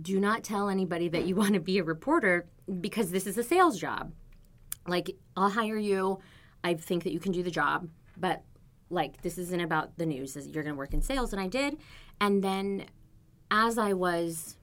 do 0.02 0.20
not 0.20 0.44
tell 0.44 0.70
anybody 0.70 1.10
that 1.10 1.26
you 1.26 1.36
want 1.42 1.54
to 1.54 1.60
be 1.60 1.78
a 1.78 1.84
reporter 1.84 2.48
because 2.80 3.12
this 3.12 3.28
is 3.28 3.38
a 3.38 3.44
sales 3.44 3.78
job 3.80 4.12
like 4.88 5.16
I'll 5.36 5.50
hire 5.50 5.78
you. 5.78 6.20
I 6.64 6.76
think 6.76 7.04
that 7.04 7.14
you 7.14 7.20
can 7.20 7.32
do 7.32 7.44
the 7.44 7.52
job, 7.52 7.90
but 8.18 8.44
like 8.90 9.22
this 9.22 9.38
isn't 9.38 9.62
about 9.62 9.98
the 9.98 10.06
news. 10.06 10.36
You're 10.36 10.64
going 10.64 10.76
to 10.76 10.78
work 10.78 10.94
in 10.94 11.02
sales, 11.02 11.34
and 11.34 11.42
I 11.42 11.48
did. 11.48 11.78
And 12.20 12.44
then, 12.44 12.86
as 13.50 13.78
I 13.78 13.94
was 13.94 14.58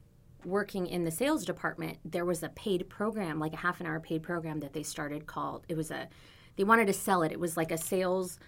working 0.45 0.87
in 0.87 1.03
the 1.03 1.11
sales 1.11 1.43
department, 1.45 1.97
there 2.05 2.25
was 2.25 2.43
a 2.43 2.49
paid 2.49 2.89
program, 2.89 3.39
like 3.39 3.53
a 3.53 3.57
half 3.57 3.79
an 3.81 3.87
hour 3.87 3.99
paid 3.99 4.23
program 4.23 4.59
that 4.61 4.73
they 4.73 4.83
started 4.83 5.25
called. 5.25 5.65
It 5.67 5.75
was 5.75 5.91
a, 5.91 6.07
they 6.55 6.63
wanted 6.63 6.87
to 6.87 6.93
sell 6.93 7.23
it. 7.23 7.31
It 7.31 7.39
was 7.39 7.57
like 7.57 7.71
a 7.71 7.77
sales 7.77 8.39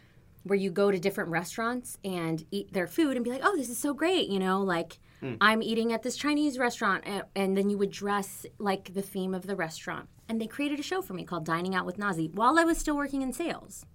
where 0.43 0.57
you 0.57 0.71
go 0.71 0.89
to 0.89 0.99
different 0.99 1.29
restaurants 1.29 1.97
and 2.03 2.45
eat 2.51 2.73
their 2.73 2.87
food 2.87 3.15
and 3.15 3.23
be 3.23 3.29
like, 3.29 3.41
oh, 3.43 3.55
this 3.55 3.69
is 3.69 3.77
so 3.77 3.93
great, 3.93 4.27
you 4.29 4.39
know, 4.39 4.61
like 4.61 4.97
hmm. 5.19 5.35
I'm 5.39 5.61
eating 5.61 5.93
at 5.93 6.01
this 6.01 6.15
Chinese 6.15 6.57
restaurant, 6.57 7.03
and, 7.05 7.23
and 7.35 7.57
then 7.57 7.69
you 7.69 7.77
would 7.77 7.91
dress 7.91 8.45
like 8.57 8.93
the 8.93 9.01
theme 9.01 9.33
of 9.33 9.45
the 9.45 9.55
restaurant. 9.55 10.07
And 10.31 10.39
they 10.39 10.47
created 10.47 10.79
a 10.79 10.83
show 10.83 11.01
for 11.01 11.13
me 11.13 11.25
called 11.25 11.43
Dining 11.43 11.75
Out 11.75 11.85
with 11.85 11.97
Nazy 11.97 12.29
while 12.33 12.57
I 12.57 12.63
was 12.63 12.77
still 12.77 12.95
working 12.95 13.21
in 13.21 13.33
sales. 13.33 13.85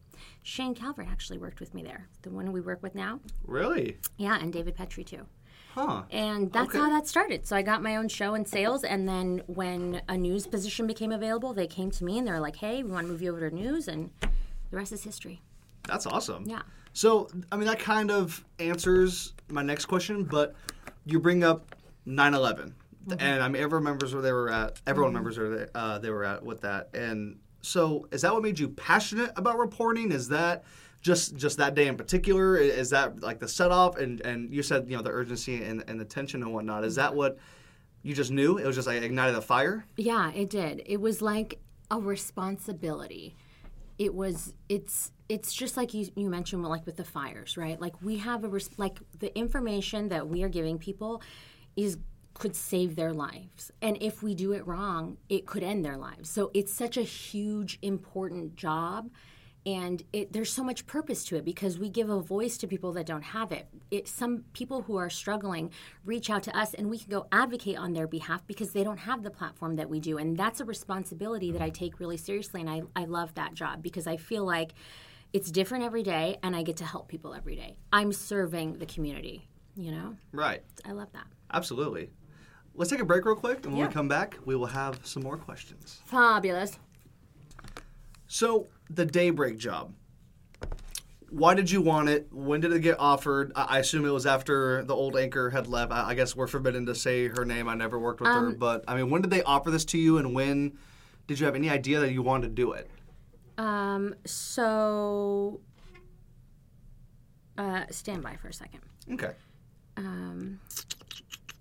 Shane 0.42 0.74
Calvert 0.74 1.06
actually 1.10 1.38
worked 1.38 1.60
with 1.60 1.72
me 1.72 1.82
there, 1.82 2.08
the 2.20 2.28
one 2.28 2.52
we 2.52 2.60
work 2.60 2.82
with 2.82 2.94
now. 2.94 3.20
Really? 3.46 3.96
Yeah, 4.18 4.38
and 4.38 4.52
David 4.52 4.74
Petrie 4.74 5.02
too. 5.02 5.24
Huh. 5.74 6.02
And 6.10 6.52
that's 6.52 6.68
Okay. 6.68 6.78
how 6.78 6.90
that 6.90 7.06
started. 7.06 7.46
So 7.46 7.56
I 7.56 7.62
got 7.62 7.82
my 7.82 7.96
own 7.96 8.08
show 8.08 8.34
in 8.34 8.44
sales, 8.44 8.84
and 8.84 9.08
then 9.08 9.44
when 9.46 10.02
a 10.10 10.18
news 10.18 10.46
position 10.46 10.86
became 10.86 11.10
available, 11.10 11.54
they 11.54 11.66
came 11.66 11.90
to 11.92 12.04
me 12.04 12.18
and 12.18 12.28
they're 12.28 12.38
like, 12.38 12.56
"Hey, 12.56 12.82
we 12.82 12.90
want 12.90 13.06
to 13.06 13.10
move 13.12 13.22
you 13.22 13.30
over 13.32 13.48
to 13.48 13.54
news," 13.56 13.88
and 13.88 14.10
the 14.20 14.76
rest 14.76 14.92
is 14.92 15.04
history. 15.04 15.40
That's 15.84 16.04
awesome. 16.06 16.44
Yeah. 16.46 16.62
So, 16.92 17.28
I 17.50 17.56
mean, 17.56 17.66
that 17.66 17.78
kind 17.78 18.10
of 18.10 18.44
answers 18.58 19.32
my 19.48 19.62
next 19.62 19.86
question, 19.86 20.24
but 20.24 20.54
you 21.06 21.18
bring 21.18 21.42
up 21.44 21.74
9 22.04 22.34
11. 22.34 22.74
Mm-hmm. 23.08 23.20
And 23.20 23.42
I 23.42 23.48
mean, 23.48 23.62
everyone 23.62 23.84
remembers 23.84 24.12
where 24.12 24.22
they 24.22 24.32
were 24.32 24.50
at. 24.50 24.80
Everyone 24.86 25.12
remembers 25.12 25.38
where 25.38 25.56
they, 25.56 25.66
uh, 25.74 25.98
they 25.98 26.10
were 26.10 26.24
at 26.24 26.44
with 26.44 26.62
that. 26.62 26.90
And 26.94 27.38
so, 27.62 28.08
is 28.10 28.22
that 28.22 28.32
what 28.32 28.42
made 28.42 28.58
you 28.58 28.68
passionate 28.68 29.32
about 29.36 29.58
reporting? 29.58 30.12
Is 30.12 30.28
that 30.28 30.64
just 31.02 31.36
just 31.36 31.58
that 31.58 31.74
day 31.74 31.86
in 31.86 31.96
particular? 31.96 32.56
Is 32.56 32.90
that 32.90 33.22
like 33.22 33.38
the 33.38 33.48
set 33.48 33.70
off? 33.70 33.96
And, 33.96 34.20
and 34.22 34.52
you 34.52 34.62
said, 34.62 34.88
you 34.88 34.96
know, 34.96 35.02
the 35.02 35.10
urgency 35.10 35.62
and, 35.62 35.84
and 35.86 36.00
the 36.00 36.04
tension 36.04 36.42
and 36.42 36.52
whatnot. 36.52 36.84
Is 36.84 36.96
that 36.96 37.14
what 37.14 37.38
you 38.06 38.14
just 38.14 38.30
knew 38.30 38.56
it 38.56 38.64
was 38.64 38.76
just 38.76 38.86
like 38.86 39.02
ignited 39.02 39.34
a 39.34 39.40
fire. 39.40 39.84
Yeah, 39.96 40.30
it 40.32 40.48
did. 40.48 40.80
It 40.86 41.00
was 41.00 41.20
like 41.20 41.58
a 41.90 41.98
responsibility. 41.98 43.36
It 43.98 44.14
was 44.14 44.54
it's 44.68 45.10
it's 45.28 45.52
just 45.52 45.76
like 45.76 45.92
you 45.92 46.08
you 46.14 46.30
mentioned 46.30 46.62
like 46.62 46.86
with 46.86 46.96
the 46.96 47.04
fires, 47.04 47.56
right? 47.56 47.80
Like 47.80 48.00
we 48.02 48.18
have 48.18 48.44
a 48.44 48.48
res- 48.48 48.70
like 48.76 49.00
the 49.18 49.36
information 49.36 50.08
that 50.10 50.28
we 50.28 50.44
are 50.44 50.48
giving 50.48 50.78
people 50.78 51.20
is 51.76 51.98
could 52.38 52.54
save 52.54 52.96
their 52.96 53.12
lives. 53.12 53.70
And 53.80 53.96
if 54.00 54.22
we 54.22 54.34
do 54.34 54.52
it 54.52 54.66
wrong, 54.66 55.16
it 55.28 55.46
could 55.46 55.62
end 55.62 55.84
their 55.84 55.96
lives. 55.96 56.28
So 56.28 56.50
it's 56.54 56.72
such 56.72 56.96
a 56.96 57.02
huge 57.02 57.78
important 57.82 58.56
job 58.56 59.10
and 59.66 60.04
it, 60.12 60.32
there's 60.32 60.52
so 60.52 60.62
much 60.62 60.86
purpose 60.86 61.24
to 61.24 61.36
it 61.36 61.44
because 61.44 61.76
we 61.76 61.88
give 61.88 62.08
a 62.08 62.20
voice 62.20 62.56
to 62.58 62.68
people 62.68 62.92
that 62.92 63.04
don't 63.04 63.24
have 63.24 63.50
it. 63.50 63.66
it. 63.90 64.06
Some 64.06 64.44
people 64.52 64.82
who 64.82 64.96
are 64.96 65.10
struggling 65.10 65.72
reach 66.04 66.30
out 66.30 66.44
to 66.44 66.56
us, 66.56 66.72
and 66.72 66.88
we 66.88 66.98
can 66.98 67.10
go 67.10 67.26
advocate 67.32 67.76
on 67.76 67.92
their 67.92 68.06
behalf 68.06 68.46
because 68.46 68.70
they 68.70 68.84
don't 68.84 68.98
have 68.98 69.24
the 69.24 69.30
platform 69.30 69.74
that 69.76 69.90
we 69.90 69.98
do, 69.98 70.18
and 70.18 70.36
that's 70.36 70.60
a 70.60 70.64
responsibility 70.64 71.50
that 71.50 71.60
I 71.60 71.70
take 71.70 71.98
really 71.98 72.16
seriously, 72.16 72.60
and 72.60 72.70
I, 72.70 72.82
I 72.94 73.06
love 73.06 73.34
that 73.34 73.54
job 73.54 73.82
because 73.82 74.06
I 74.06 74.18
feel 74.18 74.44
like 74.44 74.72
it's 75.32 75.50
different 75.50 75.82
every 75.82 76.04
day, 76.04 76.38
and 76.44 76.54
I 76.54 76.62
get 76.62 76.76
to 76.76 76.84
help 76.84 77.08
people 77.08 77.34
every 77.34 77.56
day. 77.56 77.76
I'm 77.92 78.12
serving 78.12 78.74
the 78.74 78.86
community, 78.86 79.48
you 79.74 79.90
know. 79.90 80.16
Right. 80.30 80.62
I 80.84 80.92
love 80.92 81.12
that. 81.12 81.26
Absolutely. 81.52 82.10
Let's 82.76 82.90
take 82.90 83.00
a 83.00 83.04
break 83.04 83.24
real 83.24 83.34
quick, 83.36 83.64
and 83.64 83.72
when 83.72 83.80
Yeah. 83.80 83.86
we 83.88 83.92
come 83.94 84.06
back, 84.08 84.36
we 84.44 84.54
will 84.54 84.66
have 84.66 85.04
some 85.06 85.22
more 85.22 85.36
questions. 85.38 86.00
Fabulous. 86.04 86.78
So 88.28 88.68
the 88.90 89.06
daybreak 89.06 89.56
job. 89.58 89.94
Why 91.30 91.54
did 91.54 91.70
you 91.70 91.80
want 91.80 92.08
it? 92.08 92.28
When 92.32 92.60
did 92.60 92.72
it 92.72 92.80
get 92.80 92.98
offered? 93.00 93.50
I 93.56 93.62
I 93.64 93.78
assume 93.78 94.04
it 94.04 94.10
was 94.10 94.26
after 94.26 94.84
the 94.84 94.94
old 94.94 95.16
anchor 95.16 95.50
had 95.50 95.66
left. 95.66 95.90
I 95.90 96.10
I 96.10 96.14
guess 96.14 96.36
we're 96.36 96.46
forbidden 96.46 96.86
to 96.86 96.94
say 96.94 97.28
her 97.28 97.44
name. 97.44 97.68
I 97.68 97.74
never 97.74 97.98
worked 97.98 98.20
with 98.20 98.30
her, 98.30 98.52
but 98.52 98.84
I 98.86 98.96
mean, 98.96 99.10
when 99.10 99.22
did 99.22 99.30
they 99.30 99.42
offer 99.42 99.70
this 99.70 99.84
to 99.86 99.98
you, 99.98 100.18
and 100.18 100.34
when 100.34 100.78
did 101.26 101.40
you 101.40 101.46
have 101.46 101.56
any 101.56 101.68
idea 101.70 101.98
that 102.00 102.12
you 102.12 102.22
wanted 102.22 102.48
to 102.48 102.54
do 102.54 102.72
it? 102.72 102.88
Um, 103.58 104.14
so, 104.24 105.60
uh, 107.58 107.84
stand 107.90 108.22
by 108.22 108.36
for 108.36 108.48
a 108.48 108.52
second. 108.52 108.80
Okay. 109.12 109.32
um, 109.96 110.60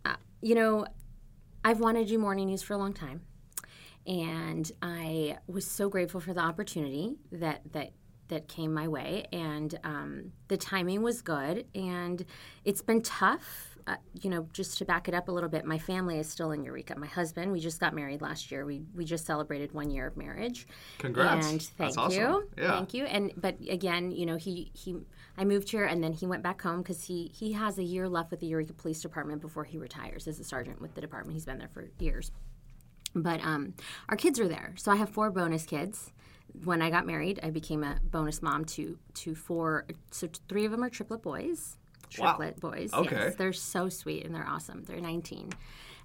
uh, 0.04 0.16
you 0.42 0.54
know, 0.56 0.86
I've 1.66 1.80
wanted 1.80 2.02
to 2.02 2.14
do 2.14 2.20
morning 2.20 2.46
news 2.46 2.62
for 2.62 2.76
a 2.76 2.78
long 2.78 2.94
time, 2.94 3.22
and 4.06 4.72
I 4.84 5.40
was 5.48 5.66
so 5.66 5.90
grateful 5.90 6.20
for 6.20 6.32
the 6.32 6.42
opportunity 6.42 7.16
that 7.32 7.62
that 7.74 7.94
that 8.28 8.48
came 8.48 8.72
my 8.72 8.88
way, 8.88 9.26
and 9.34 9.78
um, 9.84 10.32
the 10.48 10.58
timing 10.58 11.02
was 11.02 11.24
good, 11.24 11.66
and 11.74 12.24
it's 12.66 12.84
been 12.84 13.02
tough. 13.02 13.72
Uh, 13.88 13.96
you 14.22 14.30
know, 14.30 14.48
just 14.54 14.78
to 14.80 14.86
back 14.86 15.08
it 15.08 15.16
up 15.16 15.28
a 15.28 15.32
little 15.32 15.50
bit, 15.50 15.66
my 15.66 15.78
family 15.80 16.20
is 16.20 16.30
still 16.30 16.52
in 16.52 16.64
Eureka. 16.64 16.98
My 17.00 17.08
husband, 17.08 17.52
we 17.52 17.60
just 17.60 17.80
got 17.80 17.96
married 17.96 18.22
last 18.22 18.52
year. 18.52 18.64
We 18.64 18.84
we 18.94 19.04
just 19.04 19.26
celebrated 19.26 19.74
one 19.74 19.90
year 19.90 20.06
of 20.06 20.16
marriage. 20.18 20.68
Congrats. 21.00 21.50
And 21.50 21.62
thank 21.62 21.96
That's 21.96 21.98
awesome. 21.98 22.20
you. 22.20 22.50
Yeah. 22.60 22.72
Thank 22.74 22.94
you. 22.94 23.06
And 23.06 23.32
but 23.38 23.58
again, 23.68 24.12
you 24.12 24.28
know, 24.28 24.36
he 24.36 24.70
he 24.74 24.98
I 25.38 25.44
moved 25.44 25.70
here 25.70 25.86
and 25.86 26.04
then 26.04 26.14
he 26.14 26.26
went 26.26 26.44
back 26.44 26.62
home 26.62 26.82
because 26.82 27.04
he 27.06 27.32
he 27.34 27.54
has 27.54 27.78
a 27.78 27.84
year 27.84 28.08
left 28.08 28.32
with 28.32 28.40
the 28.40 28.48
Eureka 28.48 28.74
Police 28.74 29.02
Department 29.02 29.42
before 29.42 29.64
he 29.64 29.78
retires 29.78 30.28
as 30.28 30.40
a 30.40 30.44
sergeant 30.44 30.82
with 30.82 30.96
the 30.96 31.02
department. 31.02 31.34
He's 31.34 31.46
been 31.46 31.58
there 31.58 31.70
for 31.70 31.90
years. 32.00 32.32
But 33.14 33.40
um, 33.42 33.74
our 34.10 34.18
kids 34.18 34.40
are 34.40 34.48
there, 34.48 34.74
so 34.76 34.92
I 34.92 34.98
have 34.98 35.10
four 35.10 35.32
bonus 35.32 35.64
kids. 35.66 36.12
When 36.64 36.82
I 36.82 36.90
got 36.90 37.06
married, 37.06 37.40
I 37.44 37.50
became 37.50 37.84
a 37.84 37.98
bonus 38.04 38.42
mom 38.42 38.66
to 38.66 38.98
to 39.16 39.36
four. 39.36 39.86
So 40.12 40.28
three 40.50 40.66
of 40.66 40.72
them 40.72 40.84
are 40.84 40.90
triplet 40.90 41.22
boys. 41.22 41.78
Wow. 42.18 42.36
Triplet 42.38 42.60
boys. 42.60 42.94
Okay. 42.94 43.16
Yes, 43.16 43.36
they're 43.36 43.54
so 43.54 43.90
sweet 43.90 44.26
and 44.26 44.36
they're 44.36 44.48
awesome. 44.48 44.84
They're 44.84 45.02
19, 45.02 45.50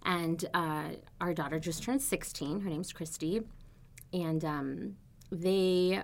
and 0.04 0.44
uh, 0.54 0.90
our 1.20 1.34
daughter 1.34 1.58
just 1.58 1.82
turned 1.82 2.00
16. 2.00 2.60
Her 2.60 2.70
name's 2.70 2.92
Christy, 2.92 3.42
and 4.12 4.44
um, 4.44 4.96
they. 5.30 6.02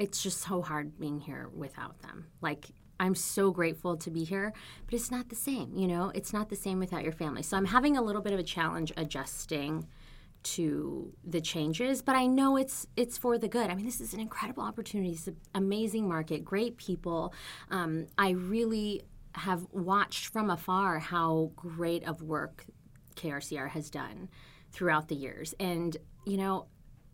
It's 0.00 0.22
just 0.22 0.40
so 0.40 0.62
hard 0.62 0.98
being 0.98 1.20
here 1.20 1.48
without 1.54 2.00
them. 2.00 2.26
Like 2.40 2.66
I'm 2.98 3.14
so 3.14 3.50
grateful 3.50 3.96
to 3.96 4.10
be 4.10 4.24
here, 4.24 4.52
but 4.84 4.94
it's 4.94 5.10
not 5.10 5.28
the 5.28 5.36
same. 5.36 5.76
You 5.76 5.88
know, 5.88 6.10
it's 6.14 6.32
not 6.32 6.48
the 6.48 6.56
same 6.56 6.78
without 6.78 7.02
your 7.02 7.12
family. 7.12 7.42
So 7.42 7.56
I'm 7.56 7.66
having 7.66 7.96
a 7.96 8.02
little 8.02 8.22
bit 8.22 8.32
of 8.32 8.38
a 8.38 8.42
challenge 8.42 8.92
adjusting 8.96 9.86
to 10.42 11.12
the 11.22 11.40
changes, 11.40 12.02
but 12.02 12.16
I 12.16 12.26
know 12.26 12.56
it's 12.56 12.86
it's 12.96 13.18
for 13.18 13.38
the 13.38 13.48
good. 13.48 13.70
I 13.70 13.74
mean, 13.74 13.84
this 13.84 14.00
is 14.00 14.14
an 14.14 14.20
incredible 14.20 14.62
opportunity. 14.62 15.12
It's 15.12 15.26
an 15.26 15.36
amazing 15.54 16.08
market, 16.08 16.44
great 16.44 16.76
people. 16.76 17.34
Um, 17.70 18.06
I 18.16 18.30
really 18.30 19.02
have 19.34 19.66
watched 19.70 20.26
from 20.28 20.50
afar 20.50 20.98
how 20.98 21.52
great 21.56 22.04
of 22.04 22.22
work 22.22 22.64
KRCR 23.16 23.68
has 23.70 23.90
done 23.90 24.28
throughout 24.72 25.08
the 25.08 25.16
years, 25.16 25.54
and 25.60 25.96
you 26.26 26.36
know. 26.36 26.66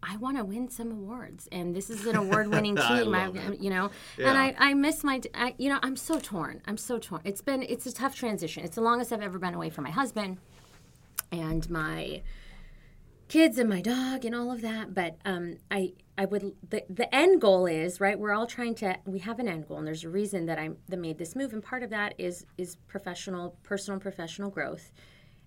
I 0.08 0.16
want 0.18 0.36
to 0.36 0.44
win 0.44 0.70
some 0.70 0.92
awards, 0.92 1.48
and 1.50 1.74
this 1.74 1.90
is 1.90 2.06
an 2.06 2.14
award-winning 2.16 2.78
I 2.78 3.02
team. 3.02 3.10
love 3.10 3.34
it. 3.36 3.58
you 3.60 3.70
know, 3.70 3.90
Yeah. 4.16 4.28
and 4.30 4.38
I, 4.38 4.54
I 4.56 4.74
miss 4.74 5.02
my, 5.02 5.20
I, 5.34 5.54
you 5.58 5.68
know, 5.68 5.80
I'm 5.82 5.96
so 5.96 6.20
torn. 6.20 6.62
I'm 6.66 6.76
so 6.76 6.98
torn. 6.98 7.22
It's 7.24 7.40
been, 7.42 7.62
it's 7.64 7.86
a 7.86 7.92
tough 7.92 8.14
transition. 8.14 8.64
It's 8.64 8.76
the 8.76 8.82
longest 8.82 9.12
I've 9.12 9.20
ever 9.22 9.38
been 9.40 9.54
away 9.54 9.68
from 9.70 9.82
my 9.84 9.90
husband, 9.90 10.38
and 11.32 11.68
my 11.68 12.22
kids 13.28 13.58
and 13.58 13.68
my 13.68 13.80
dog 13.80 14.24
and 14.24 14.32
all 14.36 14.52
of 14.52 14.60
that 14.60 14.94
but 14.94 15.16
um, 15.24 15.56
i 15.72 15.92
i 16.16 16.24
would 16.24 16.54
the, 16.70 16.84
the 16.88 17.12
end 17.12 17.40
goal 17.40 17.66
is 17.66 18.00
right 18.00 18.20
we're 18.20 18.32
all 18.32 18.46
trying 18.46 18.72
to 18.72 18.96
we 19.04 19.18
have 19.18 19.40
an 19.40 19.48
end 19.48 19.66
goal 19.66 19.78
and 19.78 19.84
there's 19.88 20.04
a 20.04 20.08
reason 20.08 20.46
that 20.46 20.60
i 20.60 20.70
that 20.88 20.96
made 20.98 21.18
this 21.18 21.34
move 21.34 21.52
and 21.52 21.60
part 21.60 21.82
of 21.82 21.90
that 21.90 22.14
is 22.18 22.46
is 22.56 22.76
professional 22.86 23.56
personal 23.64 23.98
professional 23.98 24.48
growth 24.48 24.92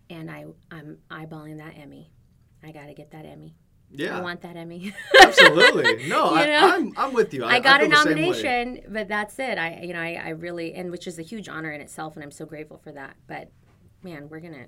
and 0.09 0.29
i 0.29 0.43
i'm 0.71 0.97
eyeballing 1.09 1.57
that 1.57 1.73
emmy 1.77 2.11
i 2.65 2.69
gotta 2.73 2.93
get 2.93 3.11
that 3.11 3.23
emmy 3.25 3.55
Yeah. 3.91 4.17
i 4.17 4.21
want 4.21 4.41
that 4.41 4.55
emmy 4.55 4.93
Absolutely. 5.21 6.07
No, 6.07 6.33
I, 6.35 6.45
know? 6.45 6.59
I'm 6.75 6.93
I'm 6.97 7.13
with 7.13 7.33
you. 7.33 7.43
I, 7.43 7.55
I 7.55 7.59
got 7.59 7.83
a 7.83 7.87
the 7.87 7.95
same 7.95 8.05
way. 8.05 8.13
nomination, 8.21 8.81
but 8.89 9.07
that's 9.07 9.37
it. 9.39 9.57
I, 9.57 9.81
you 9.83 9.93
know, 9.93 9.99
I, 10.01 10.21
I 10.25 10.29
really, 10.29 10.73
and 10.73 10.91
which 10.91 11.07
is 11.07 11.17
a 11.19 11.21
huge 11.23 11.47
honor 11.49 11.71
in 11.71 11.81
itself, 11.81 12.15
and 12.15 12.23
I'm 12.23 12.31
so 12.31 12.45
grateful 12.45 12.77
for 12.77 12.91
that. 12.91 13.15
But 13.27 13.51
man, 14.03 14.29
we're 14.29 14.39
gonna, 14.41 14.67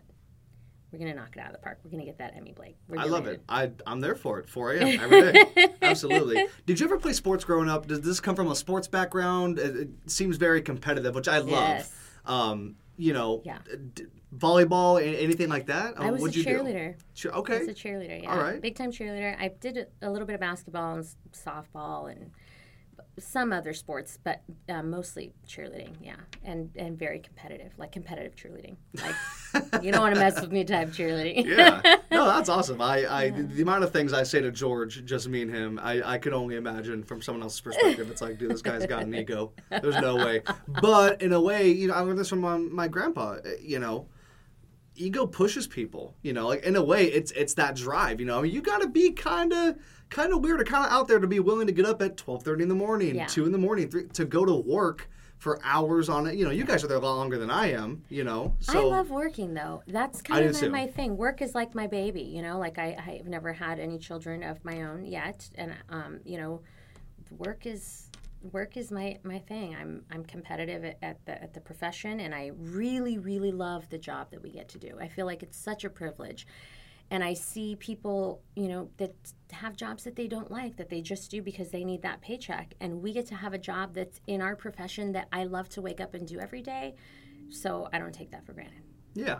we're 0.91 0.99
gonna 0.99 1.13
knock 1.13 1.35
it 1.35 1.39
out 1.39 1.47
of 1.47 1.53
the 1.53 1.59
park. 1.59 1.79
We're 1.83 1.91
gonna 1.91 2.05
get 2.05 2.17
that 2.19 2.35
Emmy, 2.35 2.51
Blake. 2.53 2.77
We're 2.87 2.99
I 2.99 3.05
love 3.05 3.27
it. 3.27 3.41
I 3.47 3.71
I'm 3.85 4.01
there 4.01 4.15
for 4.15 4.39
it. 4.39 4.49
4 4.49 4.73
a.m. 4.73 4.99
every 4.99 5.31
day. 5.31 5.67
Absolutely. 5.81 6.45
Did 6.65 6.79
you 6.79 6.85
ever 6.85 6.97
play 6.97 7.13
sports 7.13 7.43
growing 7.43 7.69
up? 7.69 7.87
Does 7.87 8.01
this 8.01 8.19
come 8.19 8.35
from 8.35 8.49
a 8.49 8.55
sports 8.55 8.87
background? 8.87 9.59
It, 9.59 9.75
it 9.75 9.89
seems 10.07 10.37
very 10.37 10.61
competitive, 10.61 11.15
which 11.15 11.27
I 11.27 11.39
love. 11.39 11.49
Yes. 11.49 11.93
Um, 12.25 12.75
you 12.97 13.13
know, 13.13 13.41
Yeah. 13.45 13.59
d- 13.93 14.05
volleyball, 14.37 15.01
anything 15.01 15.49
like 15.49 15.67
that? 15.67 15.95
I 15.99 16.05
Um, 16.07 16.11
was 16.13 16.21
what'd 16.21 16.45
a 16.45 16.49
cheerleader. 16.49 16.95
Cheer- 17.15 17.31
I 17.33 17.37
okay. 17.37 17.59
was 17.59 17.67
a 17.67 17.73
cheerleader. 17.73 18.23
Yeah, 18.23 18.31
All 18.31 18.37
right. 18.41 18.61
big 18.61 18.75
time 18.75 18.91
cheerleader. 18.91 19.35
I 19.39 19.49
did 19.49 19.87
a, 20.01 20.09
little 20.09 20.25
bit 20.25 20.35
of 20.35 20.39
basketball 20.39 20.95
and 20.97 21.05
softball 21.33 22.11
and 22.11 22.31
some 23.19 23.51
other 23.51 23.73
sports, 23.73 24.17
but 24.23 24.41
uh, 24.69 24.81
mostly 24.81 25.33
cheerleading. 25.45 25.95
Yeah, 26.01 26.15
and 26.45 26.69
and 26.77 26.97
very 26.97 27.19
competitive, 27.19 27.73
like 27.77 27.91
competitive 27.91 28.35
cheerleading. 28.35 28.77
Like 28.95 29.83
you 29.83 29.91
don't 29.91 30.01
want 30.01 30.15
to 30.15 30.19
mess 30.21 30.39
with 30.39 30.51
me 30.51 30.63
type 30.63 30.89
cheerleading. 30.89 31.45
yeah. 31.57 31.97
No, 32.11 32.25
that's 32.25 32.49
awesome. 32.49 32.81
I, 32.81 33.05
I 33.09 33.29
the 33.29 33.61
amount 33.61 33.83
of 33.85 33.91
things 33.91 34.11
I 34.11 34.23
say 34.23 34.41
to 34.41 34.51
George, 34.51 35.03
just 35.05 35.29
me 35.29 35.41
and 35.43 35.49
him, 35.53 35.79
I, 35.81 36.01
I 36.13 36.17
could 36.17 36.33
only 36.33 36.55
imagine 36.57 37.03
from 37.03 37.21
someone 37.21 37.41
else's 37.41 37.61
perspective. 37.61 38.09
It's 38.11 38.21
like, 38.21 38.37
dude, 38.37 38.51
this 38.51 38.61
guy's 38.61 38.85
got 38.85 39.03
an 39.03 39.15
ego. 39.15 39.53
There's 39.69 39.95
no 39.95 40.17
way. 40.17 40.41
But 40.81 41.21
in 41.21 41.31
a 41.31 41.39
way, 41.41 41.69
you 41.69 41.87
know, 41.87 41.93
I 41.93 42.01
learned 42.01 42.19
this 42.19 42.27
from 42.29 42.41
my, 42.41 42.57
my 42.57 42.87
grandpa. 42.89 43.35
uh, 43.35 43.49
You 43.61 43.79
know, 43.79 44.07
ego 45.01 45.25
pushes 45.25 45.67
people. 45.67 46.15
You 46.21 46.33
know, 46.33 46.47
like 46.47 46.63
in 46.63 46.75
a 46.75 46.83
way, 46.83 47.05
it's 47.05 47.31
it's 47.31 47.53
that 47.55 47.75
drive. 47.75 48.19
You 48.19 48.25
know, 48.25 48.39
I 48.39 48.41
mean, 48.43 48.53
you 48.53 48.61
got 48.61 48.81
to 48.81 48.87
be 48.89 49.11
kind 49.11 49.51
of 49.53 49.75
kind 50.09 50.33
of 50.33 50.41
weird 50.43 50.61
or 50.61 50.63
kind 50.65 50.85
of 50.85 50.91
out 50.91 51.07
there 51.07 51.19
to 51.19 51.27
be 51.27 51.39
willing 51.39 51.67
to 51.67 51.73
get 51.73 51.85
up 51.85 52.01
at 52.01 52.17
twelve 52.17 52.43
thirty 52.43 52.63
in 52.63 52.69
the 52.69 52.75
morning, 52.75 53.15
Yeah. 53.15 53.25
two 53.27 53.45
in 53.45 53.51
the 53.51 53.57
morning, 53.57 53.89
three, 53.89 54.07
to 54.09 54.25
go 54.25 54.45
to 54.45 54.55
work. 54.55 55.09
For 55.37 55.59
hours 55.63 56.07
on 56.07 56.27
it, 56.27 56.35
you 56.35 56.45
know, 56.45 56.51
you 56.51 56.63
guys 56.63 56.83
are 56.83 56.87
there 56.87 56.97
a 56.97 56.99
lot 56.99 57.15
longer 57.15 57.39
than 57.39 57.49
I 57.49 57.71
am. 57.71 58.03
You 58.09 58.23
know, 58.23 58.55
so 58.59 58.79
I 58.79 58.83
love 58.83 59.09
working 59.09 59.55
though. 59.55 59.81
That's 59.87 60.21
kind 60.21 60.45
of 60.45 60.71
my 60.71 60.85
thing. 60.85 61.17
Work 61.17 61.41
is 61.41 61.55
like 61.55 61.73
my 61.73 61.87
baby, 61.87 62.21
you 62.21 62.43
know. 62.43 62.59
Like 62.59 62.77
I, 62.77 62.95
I've 63.07 63.25
never 63.27 63.51
had 63.51 63.79
any 63.79 63.97
children 63.97 64.43
of 64.43 64.63
my 64.63 64.83
own 64.83 65.03
yet, 65.03 65.49
and 65.55 65.73
um, 65.89 66.19
you 66.25 66.37
know, 66.37 66.61
work 67.39 67.65
is 67.65 68.10
work 68.51 68.77
is 68.77 68.91
my 68.91 69.17
my 69.23 69.39
thing. 69.39 69.75
I'm 69.75 70.03
I'm 70.11 70.23
competitive 70.23 70.83
at, 70.83 70.97
at 71.01 71.25
the 71.25 71.41
at 71.41 71.53
the 71.53 71.61
profession, 71.61 72.19
and 72.19 72.33
I 72.33 72.51
really 72.55 73.17
really 73.17 73.51
love 73.51 73.89
the 73.89 73.97
job 73.97 74.31
that 74.31 74.41
we 74.41 74.51
get 74.51 74.69
to 74.69 74.79
do. 74.79 74.97
I 74.99 75.07
feel 75.07 75.25
like 75.25 75.43
it's 75.43 75.57
such 75.57 75.83
a 75.83 75.89
privilege. 75.89 76.47
And 77.11 77.25
I 77.25 77.33
see 77.33 77.75
people, 77.75 78.41
you 78.55 78.69
know, 78.69 78.89
that 78.95 79.13
have 79.51 79.75
jobs 79.75 80.05
that 80.05 80.15
they 80.15 80.27
don't 80.27 80.49
like, 80.49 80.77
that 80.77 80.89
they 80.89 81.01
just 81.01 81.29
do 81.29 81.41
because 81.41 81.69
they 81.69 81.83
need 81.83 82.03
that 82.03 82.21
paycheck. 82.21 82.73
And 82.79 83.01
we 83.01 83.11
get 83.11 83.25
to 83.27 83.35
have 83.35 83.53
a 83.53 83.57
job 83.57 83.93
that's 83.93 84.21
in 84.27 84.41
our 84.41 84.55
profession 84.55 85.11
that 85.11 85.27
I 85.33 85.43
love 85.43 85.67
to 85.69 85.81
wake 85.81 85.99
up 85.99 86.13
and 86.13 86.25
do 86.25 86.39
every 86.39 86.61
day. 86.61 86.95
So 87.49 87.89
I 87.91 87.99
don't 87.99 88.13
take 88.13 88.31
that 88.31 88.45
for 88.45 88.53
granted. 88.53 88.83
Yeah, 89.13 89.39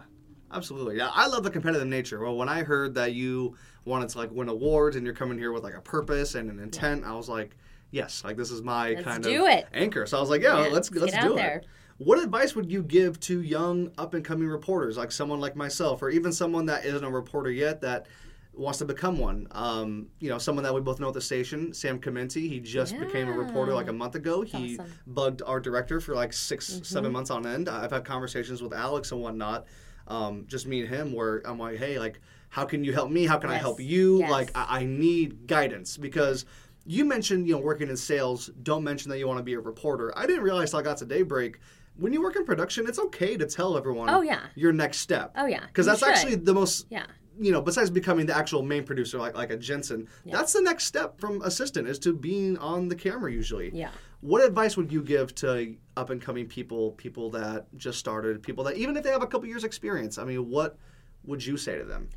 absolutely. 0.52 0.98
Yeah, 0.98 1.12
I 1.14 1.28
love 1.28 1.44
the 1.44 1.50
competitive 1.50 1.88
nature. 1.88 2.20
Well, 2.20 2.36
when 2.36 2.50
I 2.50 2.64
heard 2.64 2.94
that 2.96 3.14
you 3.14 3.56
wanted 3.86 4.10
to 4.10 4.18
like 4.18 4.32
win 4.32 4.50
awards 4.50 4.98
and 4.98 5.06
you're 5.06 5.16
coming 5.16 5.38
here 5.38 5.54
with 5.54 5.64
like 5.64 5.76
a 5.76 5.82
purpose 5.82 6.36
and 6.36 6.52
an 6.52 6.60
intent, 6.60 7.06
I 7.06 7.14
was 7.14 7.30
like, 7.30 7.56
yes, 7.91 8.23
like 8.23 8.38
this 8.38 8.51
is 8.51 8.62
my 8.62 8.91
Let's 8.91 9.04
kind 9.04 9.25
of 9.25 9.32
it. 9.32 9.67
anchor. 9.73 10.06
So 10.06 10.17
I 10.17 10.21
was 10.21 10.30
like, 10.30 10.41
yeah, 10.41 10.63
Yeah, 10.65 10.69
let's 10.71 10.91
let's 10.91 11.13
let's 11.13 11.25
do 11.25 11.34
it. 11.34 11.36
there. 11.36 11.62
What 11.97 12.17
advice 12.23 12.56
would 12.56 12.71
you 12.71 12.82
give 12.82 13.19
to 13.21 13.41
young 13.41 13.91
up 13.97 14.15
and 14.15 14.25
coming 14.25 14.47
reporters, 14.47 14.97
like 14.97 15.12
someone 15.12 15.39
like 15.39 15.56
myself, 15.56 16.01
or 16.01 16.10
even 16.10 16.32
someone 16.32 16.65
that 16.65 16.84
isn't 16.86 17.04
a 17.04 17.10
reporter 17.12 17.51
yet 17.51 17.82
that 17.82 18.08
wants 18.54 18.80
to 18.80 18.86
become 18.86 19.19
one? 19.19 19.47
Um, 19.51 20.08
you 20.19 20.30
know, 20.30 20.39
someone 20.39 20.63
that 20.63 20.73
we 20.73 20.82
both 20.82 20.99
know 20.99 21.10
at 21.10 21.13
the 21.13 21.21
station, 21.21 21.73
Sam 21.73 21.99
Comenti. 21.99 22.49
He 22.49 22.60
just 22.60 22.97
became 22.97 23.27
a 23.30 23.34
reporter 23.34 23.75
like 23.75 23.88
a 23.88 23.93
month 23.93 24.15
ago. 24.15 24.41
He 24.41 24.77
awesome. 24.80 24.93
bugged 25.06 25.43
our 25.45 25.60
director 25.60 25.99
for 25.99 26.15
like 26.15 26.34
6 26.34 26.82
seven 26.84 27.12
months 27.12 27.30
on 27.30 27.45
end. 27.45 27.69
I've 27.69 27.91
had 27.91 28.04
conversations 28.04 28.63
with 28.63 28.73
Alex 28.73 29.12
and 29.12 29.21
whatnot, 29.21 29.67
um, 30.08 30.45
just 30.47 30.65
me 30.65 30.82
and 30.82 30.89
him, 30.89 31.13
where 31.13 31.43
I'm 31.45 31.60
like, 31.60 31.77
hey, 31.77 31.99
like, 31.99 32.19
how 32.49 32.65
can 32.65 32.84
you 32.84 32.93
help 32.93 33.12
me? 33.12 33.27
How 33.27 33.38
can 33.38 33.51
I 33.51 33.58
help 33.58 33.80
you? 33.80 34.19
Yes. 34.21 34.32
Like, 34.32 34.51
I, 34.56 34.80
I 34.80 34.86
need 34.86 35.45
guidance 35.45 35.97
because 35.97 36.45
you 36.86 37.06
mentioned, 37.06 37.48
you 37.48 37.54
know, 37.54 37.60
working 37.60 37.89
in 37.89 37.98
sales. 37.98 38.50
Don't 38.63 38.84
mention 38.84 39.10
that 39.12 39.20
you 39.20 39.28
want 39.28 39.38
to 39.38 39.44
be 39.44 39.54
a 39.54 39.60
reporter. 39.60 40.13
I 40.17 40.26
didn't 40.26 40.44
realize 40.44 40.74
I 40.74 40.82
got 40.82 40.98
to 40.98 41.06
Daybreak. 41.06 41.60
When 41.98 42.13
you 42.13 42.22
work 42.22 42.36
in 42.36 42.46
production, 42.46 42.88
it's 42.88 43.00
okay 43.00 43.38
to 43.38 43.46
tell 43.46 43.78
everyone. 43.78 44.10
Oh, 44.10 44.22
yeah. 44.22 44.41
Your 44.56 44.74
next 44.74 45.00
step. 45.00 45.32
Oh, 45.36 45.46
yeah. 45.46 45.65
Because 45.67 45.86
that's 45.86 46.00
should. 46.00 46.10
actually 46.10 46.36
the 46.36 46.54
most. 46.54 46.88
Yeah. 46.89 47.06
You 47.39 47.52
know, 47.52 47.62
besides 47.62 47.89
becoming 47.89 48.26
the 48.26 48.36
actual 48.36 48.62
main 48.62 48.84
producer, 48.84 49.17
like 49.17 49.36
like 49.36 49.52
a 49.52 49.58
Jensen, 49.58 50.08
that's 50.26 50.54
the 50.54 50.62
next 50.62 50.86
step 50.86 51.20
from 51.20 51.41
assistant 51.44 51.88
is 51.88 51.98
to 52.00 52.13
being 52.13 52.58
on 52.58 52.88
the 52.88 52.96
camera 52.96 53.32
usually. 53.32 53.72
Yeah. 53.74 53.89
What 54.20 54.44
advice 54.44 54.78
would 54.78 54.91
you 54.91 55.02
give 55.02 55.34
to 55.36 55.76
up 55.98 56.10
and 56.10 56.22
coming 56.22 56.48
people, 56.48 56.91
people 56.91 57.30
that 57.32 57.65
just 57.78 58.00
started, 58.00 58.44
people 58.44 58.63
that 58.65 58.76
even 58.76 58.96
if 58.98 59.04
they 59.04 59.10
have 59.12 59.24
a 59.24 59.28
couple 59.28 59.48
years 59.48 59.63
experience? 59.63 60.17
I 60.17 60.26
mean, 60.26 60.50
what 60.50 60.78
would 61.24 61.44
you 61.44 61.58
say 61.58 61.78
to 61.78 61.86
them? 61.86 62.10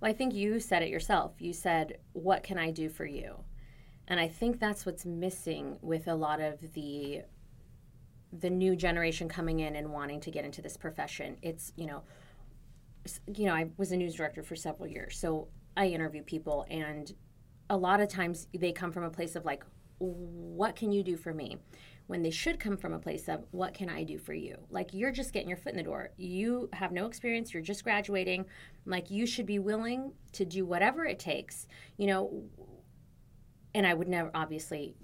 Well, 0.00 0.10
I 0.10 0.14
think 0.14 0.34
you 0.34 0.58
said 0.58 0.82
it 0.82 0.88
yourself. 0.88 1.34
You 1.38 1.52
said, 1.52 1.98
What 2.12 2.42
can 2.42 2.58
I 2.58 2.70
do 2.70 2.88
for 2.88 3.04
you? 3.04 3.36
And 4.08 4.18
I 4.18 4.28
think 4.28 4.58
that's 4.58 4.84
what's 4.84 5.06
missing 5.06 5.78
with 5.80 6.08
a 6.08 6.14
lot 6.14 6.40
of 6.40 6.72
the 6.74 7.22
the 8.32 8.50
new 8.50 8.74
generation 8.74 9.28
coming 9.28 9.60
in 9.60 9.76
and 9.76 9.92
wanting 9.92 10.18
to 10.20 10.30
get 10.30 10.44
into 10.44 10.62
this 10.62 10.76
profession. 10.76 11.36
It's, 11.42 11.70
you 11.76 11.86
know, 11.86 12.02
you 13.26 13.44
know, 13.44 13.54
I 13.54 13.68
was 13.76 13.92
a 13.92 13.96
news 13.96 14.14
director 14.14 14.42
for 14.42 14.56
several 14.56 14.88
years. 14.88 15.18
So 15.18 15.48
I 15.76 15.88
interview 15.88 16.22
people 16.22 16.64
and 16.70 17.12
a 17.68 17.76
lot 17.76 18.00
of 18.00 18.08
times 18.08 18.48
they 18.58 18.72
come 18.72 18.90
from 18.90 19.04
a 19.04 19.10
place 19.10 19.36
of 19.36 19.44
like, 19.44 19.64
what 19.98 20.76
can 20.76 20.92
you 20.92 21.02
do 21.02 21.16
for 21.16 21.32
me? 21.34 21.58
When 22.06 22.22
they 22.22 22.30
should 22.30 22.58
come 22.58 22.76
from 22.76 22.92
a 22.92 22.98
place 22.98 23.28
of, 23.28 23.44
what 23.52 23.74
can 23.74 23.88
I 23.88 24.02
do 24.02 24.18
for 24.18 24.34
you? 24.34 24.56
Like, 24.70 24.92
you're 24.92 25.12
just 25.12 25.32
getting 25.32 25.48
your 25.48 25.56
foot 25.56 25.72
in 25.72 25.76
the 25.76 25.84
door. 25.84 26.10
You 26.16 26.68
have 26.72 26.90
no 26.92 27.06
experience, 27.06 27.54
you're 27.54 27.62
just 27.62 27.84
graduating. 27.84 28.44
Like, 28.84 29.10
you 29.10 29.24
should 29.24 29.46
be 29.46 29.60
willing 29.60 30.12
to 30.32 30.44
do 30.44 30.66
whatever 30.66 31.04
it 31.04 31.18
takes, 31.18 31.68
you 31.96 32.08
know. 32.08 32.42
And 33.74 33.86
I 33.86 33.94
would 33.94 34.08
never, 34.08 34.30
obviously, 34.34 34.94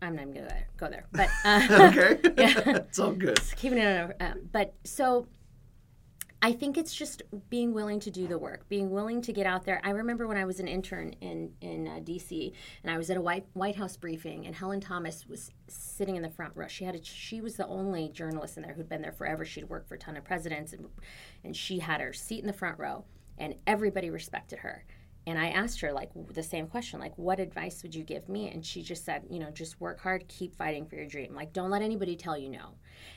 I'm 0.00 0.14
not 0.14 0.22
even 0.22 0.34
going 0.34 0.48
to 0.48 0.54
go 0.76 0.88
there. 0.88 1.06
But, 1.12 1.28
uh, 1.44 1.66
Okay, 1.88 2.18
it's 2.24 2.98
all 2.98 3.12
good. 3.12 3.40
keeping 3.56 3.78
it 3.78 3.86
on 4.20 4.26
uh, 4.26 4.34
but 4.52 4.74
so 4.84 5.26
I 6.40 6.52
think 6.52 6.78
it's 6.78 6.94
just 6.94 7.22
being 7.50 7.72
willing 7.74 7.98
to 8.00 8.12
do 8.12 8.28
the 8.28 8.38
work, 8.38 8.68
being 8.68 8.90
willing 8.90 9.20
to 9.22 9.32
get 9.32 9.44
out 9.44 9.64
there. 9.64 9.80
I 9.82 9.90
remember 9.90 10.28
when 10.28 10.36
I 10.36 10.44
was 10.44 10.60
an 10.60 10.68
intern 10.68 11.14
in 11.20 11.50
in 11.60 11.88
uh, 11.88 11.98
DC, 11.98 12.52
and 12.84 12.92
I 12.92 12.96
was 12.96 13.10
at 13.10 13.16
a 13.16 13.20
White 13.20 13.46
White 13.54 13.74
House 13.74 13.96
briefing, 13.96 14.46
and 14.46 14.54
Helen 14.54 14.80
Thomas 14.80 15.26
was 15.26 15.50
sitting 15.66 16.14
in 16.14 16.22
the 16.22 16.30
front 16.30 16.52
row. 16.54 16.68
She 16.68 16.84
had 16.84 16.94
a, 16.94 17.02
she 17.02 17.40
was 17.40 17.56
the 17.56 17.66
only 17.66 18.08
journalist 18.10 18.56
in 18.56 18.62
there 18.62 18.74
who'd 18.74 18.88
been 18.88 19.02
there 19.02 19.10
forever. 19.10 19.44
She'd 19.44 19.68
worked 19.68 19.88
for 19.88 19.96
a 19.96 19.98
ton 19.98 20.16
of 20.16 20.22
presidents, 20.22 20.72
and 20.72 20.86
and 21.42 21.56
she 21.56 21.80
had 21.80 22.00
her 22.00 22.12
seat 22.12 22.38
in 22.40 22.46
the 22.46 22.52
front 22.52 22.78
row, 22.78 23.04
and 23.36 23.56
everybody 23.66 24.08
respected 24.08 24.60
her. 24.60 24.84
And 25.28 25.38
I 25.38 25.48
asked 25.48 25.82
her 25.82 25.92
like 25.92 26.10
the 26.32 26.42
same 26.42 26.68
question, 26.68 26.98
like, 26.98 27.12
what 27.18 27.38
advice 27.38 27.82
would 27.82 27.94
you 27.94 28.02
give 28.02 28.30
me? 28.30 28.48
And 28.48 28.64
she 28.64 28.82
just 28.82 29.04
said, 29.04 29.24
you 29.28 29.38
know, 29.38 29.50
just 29.50 29.78
work 29.78 30.00
hard, 30.00 30.26
keep 30.26 30.56
fighting 30.56 30.86
for 30.86 30.96
your 30.96 31.04
dream. 31.04 31.34
Like, 31.34 31.52
don't 31.52 31.68
let 31.68 31.82
anybody 31.82 32.16
tell 32.16 32.38
you 32.38 32.48
no, 32.48 32.76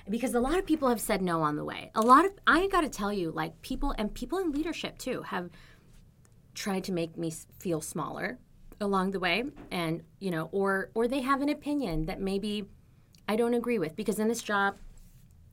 because 0.09 0.33
a 0.33 0.41
lot 0.41 0.59
of 0.59 0.65
people 0.65 0.89
have 0.89 0.99
said 0.99 1.21
no 1.21 1.41
on 1.41 1.55
the 1.55 1.63
way. 1.63 1.89
A 1.95 2.01
lot 2.01 2.25
of 2.25 2.33
I 2.45 2.67
got 2.67 2.81
to 2.81 2.89
tell 2.89 3.13
you, 3.13 3.31
like 3.31 3.61
people 3.61 3.95
and 3.97 4.13
people 4.13 4.39
in 4.39 4.51
leadership 4.51 4.97
too 4.97 5.21
have 5.21 5.49
tried 6.53 6.83
to 6.83 6.91
make 6.91 7.17
me 7.17 7.31
feel 7.59 7.79
smaller 7.79 8.39
along 8.81 9.11
the 9.11 9.19
way, 9.19 9.45
and 9.71 10.03
you 10.19 10.31
know, 10.31 10.49
or 10.51 10.91
or 10.93 11.07
they 11.07 11.21
have 11.21 11.41
an 11.41 11.47
opinion 11.47 12.07
that 12.07 12.19
maybe 12.19 12.65
I 13.25 13.37
don't 13.37 13.53
agree 13.53 13.79
with, 13.79 13.95
because 13.95 14.19
in 14.19 14.27
this 14.27 14.43
job 14.43 14.75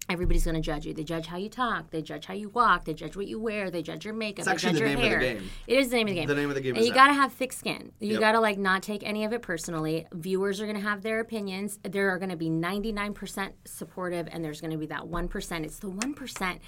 everybody's 0.08 0.44
going 0.44 0.54
to 0.54 0.60
judge 0.60 0.86
you. 0.86 0.94
They 0.94 1.04
judge 1.04 1.26
how 1.26 1.36
you 1.36 1.48
talk. 1.48 1.90
They 1.90 2.00
judge 2.02 2.26
how 2.26 2.34
you 2.34 2.48
walk. 2.48 2.84
They 2.84 2.94
judge 2.94 3.16
what 3.16 3.26
you 3.26 3.38
wear. 3.38 3.70
They 3.70 3.82
judge 3.82 4.04
your 4.04 4.14
makeup. 4.14 4.46
they 4.46 4.50
actually 4.52 4.72
judge 4.72 4.80
the 4.80 4.88
your 4.88 4.88
name 4.88 4.98
of 4.98 5.02
the 5.02 5.08
hair. 5.26 5.34
game. 5.38 5.50
It 5.66 5.78
is 5.78 5.88
the 5.90 5.96
name 5.96 6.06
of 6.08 6.14
the 6.14 6.20
game. 6.20 6.26
The 6.28 6.34
name 6.34 6.48
of 6.48 6.54
the 6.54 6.60
game 6.62 6.76
And 6.76 6.84
you 6.84 6.94
got 6.94 7.08
to 7.08 7.12
have 7.14 7.32
thick 7.32 7.52
skin. 7.52 7.92
You 8.00 8.12
Yep. 8.12 8.20
got 8.20 8.32
to 8.32 8.40
like 8.40 8.58
not 8.58 8.82
take 8.82 9.02
any 9.06 9.24
of 9.24 9.32
it 9.32 9.42
personally. 9.42 10.06
Viewers 10.12 10.60
are 10.60 10.64
going 10.66 10.76
to 10.76 10.82
have 10.82 11.02
their 11.02 11.20
opinions. 11.20 11.78
There 11.82 12.10
are 12.10 12.18
going 12.18 12.30
to 12.30 12.36
be 12.36 12.48
99% 12.50 13.52
supportive, 13.66 14.28
and 14.30 14.44
there's 14.44 14.60
going 14.60 14.70
to 14.72 14.78
be 14.78 14.86
that 14.86 15.02
1%. 15.02 15.64
It's 15.64 15.78
the 15.78 15.90
1% 15.90 16.58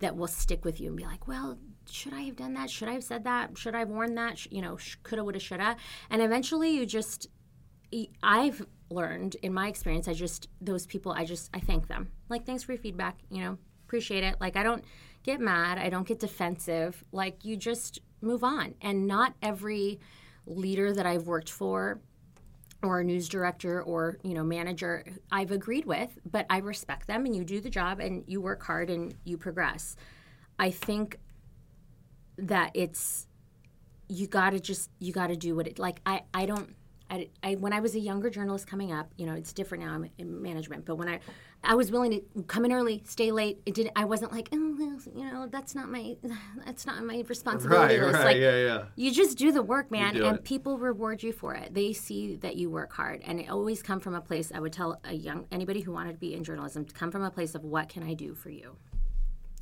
that 0.00 0.16
will 0.16 0.26
stick 0.26 0.64
with 0.64 0.80
you 0.80 0.88
and 0.88 0.96
be 0.96 1.04
like, 1.04 1.26
well, 1.28 1.58
should 1.90 2.12
I 2.14 2.20
have 2.22 2.36
done 2.36 2.54
that? 2.54 2.70
Should 2.70 2.88
I 2.88 2.92
have 2.92 3.04
said 3.04 3.24
that? 3.24 3.56
Should 3.58 3.74
I 3.74 3.80
have 3.80 3.88
worn 3.88 4.14
that? 4.14 4.38
Sh- 4.38 4.48
You 4.50 4.62
know, 4.62 4.76
sh- 4.76 4.96
coulda, 5.02 5.24
woulda, 5.24 5.38
shoulda. 5.40 5.76
And 6.10 6.22
eventually 6.22 6.70
you 6.70 6.86
just 6.86 7.26
I've 8.22 8.64
learned 8.90 9.36
in 9.42 9.54
my 9.54 9.68
experience, 9.68 10.08
I 10.08 10.14
just 10.14 10.48
those 10.60 10.86
people, 10.86 11.12
I 11.12 11.24
just 11.24 11.50
I 11.54 11.60
thank 11.60 11.88
them. 11.88 12.10
Like 12.28 12.44
thanks 12.44 12.62
for 12.62 12.72
your 12.72 12.80
feedback, 12.80 13.18
you 13.30 13.42
know, 13.42 13.58
appreciate 13.86 14.24
it. 14.24 14.36
Like 14.40 14.56
I 14.56 14.62
don't 14.62 14.84
get 15.22 15.40
mad, 15.40 15.78
I 15.78 15.88
don't 15.88 16.06
get 16.06 16.18
defensive. 16.20 17.04
Like 17.12 17.44
you 17.44 17.56
just 17.56 18.00
move 18.20 18.44
on. 18.44 18.74
And 18.80 19.06
not 19.06 19.34
every 19.42 20.00
leader 20.46 20.92
that 20.92 21.06
I've 21.06 21.26
worked 21.26 21.50
for 21.50 22.00
or 22.82 23.00
a 23.00 23.04
news 23.04 23.28
director 23.28 23.82
or 23.82 24.18
you 24.22 24.34
know 24.34 24.42
manager 24.42 25.04
I've 25.30 25.50
agreed 25.50 25.84
with, 25.84 26.18
but 26.30 26.46
I 26.50 26.58
respect 26.58 27.06
them 27.06 27.26
and 27.26 27.34
you 27.34 27.44
do 27.44 27.60
the 27.60 27.70
job 27.70 28.00
and 28.00 28.24
you 28.26 28.40
work 28.40 28.62
hard 28.62 28.90
and 28.90 29.14
you 29.24 29.36
progress. 29.36 29.96
I 30.58 30.70
think 30.70 31.18
that 32.38 32.72
it's 32.74 33.26
you 34.08 34.26
got 34.26 34.50
to 34.50 34.60
just 34.60 34.90
you 34.98 35.12
got 35.12 35.28
to 35.28 35.36
do 35.36 35.54
what 35.54 35.66
it 35.66 35.78
like 35.78 36.00
I 36.06 36.22
I 36.34 36.46
don't 36.46 36.74
I, 37.10 37.28
I 37.42 37.54
when 37.56 37.72
I 37.72 37.80
was 37.80 37.94
a 37.94 37.98
younger 37.98 38.30
journalist 38.30 38.66
coming 38.66 38.92
up, 38.92 39.10
you 39.16 39.26
know, 39.26 39.34
it's 39.34 39.52
different 39.52 39.84
now. 39.84 39.94
I'm 39.94 40.08
in 40.18 40.40
management, 40.40 40.84
but 40.84 40.94
when 40.94 41.08
I 41.08 41.18
I 41.64 41.74
was 41.74 41.90
willing 41.90 42.12
to 42.12 42.42
come 42.44 42.64
in 42.64 42.72
early, 42.72 43.02
stay 43.04 43.32
late. 43.32 43.60
It 43.66 43.74
did 43.74 43.90
I 43.96 44.04
wasn't 44.04 44.32
like, 44.32 44.48
oh, 44.52 44.76
you 45.14 45.24
know, 45.24 45.48
that's 45.50 45.74
not 45.74 45.90
my 45.90 46.16
that's 46.64 46.86
not 46.86 47.04
my 47.04 47.24
responsibility 47.28 47.96
Right, 47.98 48.06
list. 48.06 48.14
right, 48.14 48.24
like, 48.26 48.36
yeah, 48.36 48.56
yeah. 48.56 48.82
you 48.94 49.10
just 49.12 49.36
do 49.36 49.50
the 49.50 49.62
work, 49.62 49.90
man, 49.90 50.16
and 50.16 50.36
it. 50.38 50.44
people 50.44 50.78
reward 50.78 51.22
you 51.22 51.32
for 51.32 51.54
it. 51.54 51.74
They 51.74 51.92
see 51.92 52.36
that 52.36 52.56
you 52.56 52.70
work 52.70 52.92
hard, 52.92 53.22
and 53.24 53.40
it 53.40 53.50
always 53.50 53.82
come 53.82 53.98
from 54.00 54.14
a 54.14 54.20
place. 54.20 54.52
I 54.54 54.60
would 54.60 54.72
tell 54.72 55.00
a 55.04 55.12
young 55.12 55.46
anybody 55.50 55.80
who 55.80 55.92
wanted 55.92 56.12
to 56.12 56.18
be 56.18 56.34
in 56.34 56.44
journalism 56.44 56.84
to 56.84 56.94
come 56.94 57.10
from 57.10 57.22
a 57.24 57.30
place 57.30 57.54
of 57.54 57.64
what 57.64 57.88
can 57.88 58.02
I 58.04 58.14
do 58.14 58.34
for 58.34 58.50
you. 58.50 58.76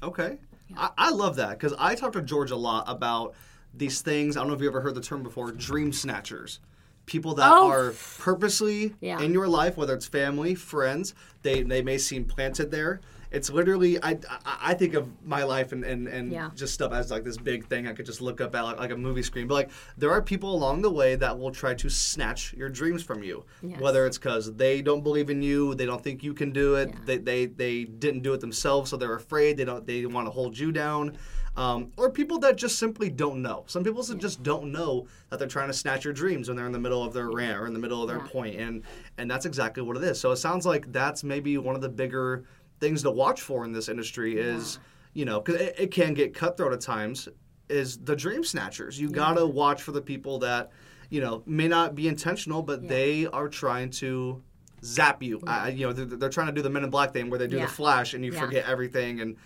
Okay. 0.02 0.38
I, 0.76 0.90
I 0.98 1.10
love 1.10 1.36
that 1.36 1.50
because 1.58 1.74
I 1.78 1.94
talk 1.94 2.12
to 2.12 2.22
George 2.22 2.50
a 2.50 2.56
lot 2.56 2.84
about 2.86 3.34
these 3.74 4.02
things. 4.02 4.36
I 4.36 4.40
don't 4.40 4.48
know 4.48 4.54
if 4.54 4.60
you 4.60 4.68
ever 4.68 4.80
heard 4.80 4.94
the 4.94 5.00
term 5.00 5.22
before 5.22 5.50
dream 5.52 5.92
snatchers. 5.92 6.60
People 7.08 7.34
that 7.36 7.50
Oh. 7.50 7.68
are 7.70 7.94
purposely 8.18 8.94
Yeah. 9.00 9.18
in 9.20 9.32
your 9.32 9.48
life, 9.48 9.78
whether 9.78 9.94
it's 9.94 10.06
family, 10.06 10.54
friends, 10.54 11.14
they, 11.42 11.62
they 11.62 11.80
may 11.80 11.96
seem 11.96 12.26
planted 12.26 12.70
there. 12.70 13.00
It's 13.30 13.50
literally, 13.50 14.02
I, 14.02 14.18
I, 14.44 14.58
I 14.70 14.74
think 14.74 14.92
of 14.94 15.06
my 15.24 15.42
life 15.42 15.72
and, 15.72 15.84
and, 15.84 16.06
and 16.06 16.30
Yeah. 16.32 16.50
just 16.54 16.74
stuff 16.74 16.92
as 16.92 17.10
like 17.10 17.24
this 17.24 17.38
big 17.38 17.66
thing 17.66 17.86
I 17.86 17.92
could 17.94 18.04
just 18.04 18.20
look 18.20 18.40
up 18.42 18.54
at 18.54 18.60
like, 18.62 18.78
like 18.78 18.90
a 18.90 18.96
movie 18.96 19.22
screen. 19.22 19.46
But 19.46 19.54
like, 19.54 19.70
there 19.96 20.10
are 20.10 20.20
people 20.20 20.54
along 20.54 20.82
the 20.82 20.90
way 20.90 21.14
that 21.16 21.38
will 21.38 21.50
try 21.50 21.72
to 21.74 21.88
snatch 21.88 22.52
your 22.54 22.68
dreams 22.68 23.02
from 23.02 23.22
you. 23.22 23.44
Yes. 23.62 23.80
Whether 23.80 24.06
it's 24.06 24.18
because 24.18 24.54
they 24.54 24.82
don't 24.82 25.02
believe 25.02 25.30
in 25.30 25.40
you, 25.42 25.74
they 25.74 25.86
don't 25.86 26.02
think 26.04 26.22
you 26.22 26.34
can 26.34 26.52
do 26.52 26.74
it, 26.74 26.90
they, 27.06 27.16
they, 27.16 27.46
they 27.46 27.84
didn't 27.84 28.22
do 28.22 28.34
it 28.34 28.40
themselves, 28.40 28.90
so 28.90 28.96
they're 28.98 29.14
afraid, 29.14 29.56
they 29.56 29.64
don't 29.64 29.86
they 29.86 30.04
want 30.04 30.26
to 30.26 30.30
hold 30.30 30.58
you 30.58 30.72
down. 30.72 31.16
Um, 31.58 31.90
or 31.96 32.08
people 32.08 32.38
that 32.38 32.54
just 32.56 32.78
simply 32.78 33.10
don't 33.10 33.42
know. 33.42 33.64
Some 33.66 33.82
people 33.82 34.00
just 34.04 34.44
don't 34.44 34.70
know 34.70 35.08
that 35.28 35.40
they're 35.40 35.48
trying 35.48 35.66
to 35.66 35.74
snatch 35.74 36.04
your 36.04 36.14
dreams 36.14 36.46
when 36.46 36.56
they're 36.56 36.66
in 36.66 36.72
the 36.72 36.78
middle 36.78 37.02
of 37.02 37.12
their 37.12 37.28
rant 37.30 37.58
or 37.58 37.66
in 37.66 37.72
the 37.72 37.80
middle 37.80 38.00
of 38.00 38.08
their 38.08 38.18
Yeah. 38.18 38.28
point, 38.28 38.54
and 38.60 38.82
and 39.18 39.28
that's 39.28 39.44
exactly 39.44 39.82
what 39.82 39.96
it 39.96 40.04
is. 40.04 40.20
So 40.20 40.30
it 40.30 40.36
sounds 40.36 40.64
like 40.64 40.92
that's 40.92 41.24
maybe 41.24 41.58
one 41.58 41.74
of 41.74 41.80
the 41.80 41.88
bigger 41.88 42.44
things 42.78 43.02
to 43.02 43.10
watch 43.10 43.42
for 43.42 43.64
in 43.64 43.72
this 43.72 43.88
industry 43.88 44.38
is 44.38 44.78
you 45.14 45.24
know 45.24 45.40
because 45.40 45.60
it, 45.60 45.74
it 45.78 45.90
can 45.90 46.14
get 46.14 46.32
cutthroat 46.32 46.72
at 46.72 46.80
times. 46.80 47.28
Is 47.68 47.98
the 47.98 48.14
dream 48.14 48.44
snatchers? 48.44 48.98
You 49.00 49.10
gotta 49.10 49.44
watch 49.44 49.82
for 49.82 49.90
the 49.90 50.00
people 50.00 50.38
that 50.38 50.70
you 51.10 51.20
know 51.20 51.42
may 51.44 51.66
not 51.66 51.96
be 51.96 52.06
intentional, 52.06 52.62
but 52.62 52.86
they 52.86 53.26
are 53.26 53.48
trying 53.48 53.90
to 53.90 54.40
zap 54.84 55.24
you. 55.24 55.40
You 55.74 55.88
know 55.88 55.92
they're, 55.92 56.04
they're 56.06 56.28
trying 56.30 56.46
to 56.46 56.52
do 56.52 56.62
the 56.62 56.70
Men 56.70 56.84
in 56.84 56.90
Black 56.90 57.12
thing 57.12 57.30
where 57.30 57.38
they 57.40 57.48
do 57.48 57.56
Yeah. 57.56 57.62
the 57.66 57.72
flash 57.72 58.14
and 58.14 58.24
you 58.24 58.32
Yeah. 58.32 58.38
forget 58.38 58.64
everything 58.68 59.20
and. 59.20 59.36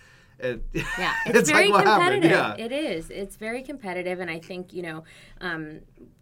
It, 0.43 0.63
Yeah, 0.97 1.13
it's, 1.27 1.49
very 1.49 1.69
like 1.69 1.71
what 1.71 1.85
happened. 1.87 2.23
competitive. 2.23 2.59
Yeah. 2.59 2.65
It 2.65 2.71
is. 2.71 3.09
It's 3.09 3.35
very 3.37 3.61
competitive, 3.63 4.19
and 4.19 4.29
I 4.29 4.39
think 4.39 4.73
you 4.73 4.81
know, 4.83 5.03
um, 5.41 5.81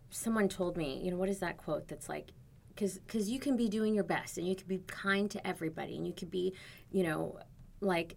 someone 0.09 0.47
told 0.49 0.77
me, 0.77 1.01
you 1.03 1.11
know, 1.11 1.17
what 1.17 1.29
is 1.29 1.39
that 1.39 1.57
quote 1.57 1.87
that's 1.87 2.07
like, 2.09 2.31
because 2.69 2.99
because 2.99 3.29
you 3.29 3.39
can 3.39 3.55
be 3.57 3.67
doing 3.67 3.93
your 3.93 4.03
best, 4.03 4.37
and 4.37 4.47
you 4.47 4.55
can 4.55 4.67
be 4.67 4.79
kind 4.87 5.29
to 5.31 5.45
everybody, 5.45 5.95
and 5.97 6.05
you 6.07 6.13
could 6.13 6.31
be, 6.31 6.53
you 6.91 7.03
know, 7.03 7.39
like 7.81 8.15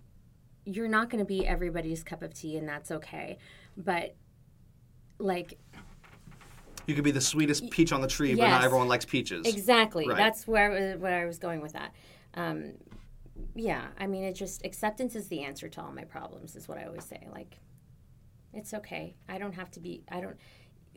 you're 0.66 0.88
not 0.88 1.11
going 1.11 1.18
to 1.18 1.26
be 1.26 1.46
everybody's 1.46 2.02
cup 2.02 2.22
of 2.22 2.32
tea, 2.34 2.57
and 2.57 2.68
that's 2.68 2.90
okay, 2.90 3.36
but 3.76 4.14
like 5.18 5.59
You 6.86 6.94
could 6.94 7.05
be 7.05 7.11
the 7.11 7.20
sweetest 7.20 7.70
peach 7.70 7.92
on 7.92 8.00
the 8.00 8.07
tree, 8.09 8.34
but 8.34 8.48
not 8.48 8.64
everyone 8.64 8.88
likes 8.88 9.05
peaches. 9.05 9.46
Exactly. 9.46 10.07
Right. 10.09 10.16
That's 10.16 10.46
where 10.46 10.70
I 10.72 10.74
was, 10.92 11.00
where 11.00 11.22
I 11.22 11.26
was 11.26 11.38
going 11.38 11.61
with 11.61 11.72
that. 11.74 11.92
um, 12.34 12.72
yeah, 13.55 13.87
I 13.99 14.07
mean, 14.07 14.24
it 14.24 14.35
just 14.35 14.64
acceptance 14.64 15.14
is 15.14 15.28
the 15.28 15.43
answer 15.43 15.68
to 15.68 15.80
all 15.80 15.93
my 15.93 16.05
problems, 16.05 16.57
is 16.57 16.68
what 16.68 16.78
I 16.78 16.85
always 16.85 17.05
say. 17.05 17.26
Like, 17.32 17.59
it's 18.53 18.74
okay. 18.74 19.16
I 19.28 19.39
don't 19.39 19.55
have 19.55 19.70
to 19.72 19.80
be. 19.80 20.05
I 20.11 20.20
don't. 20.20 20.37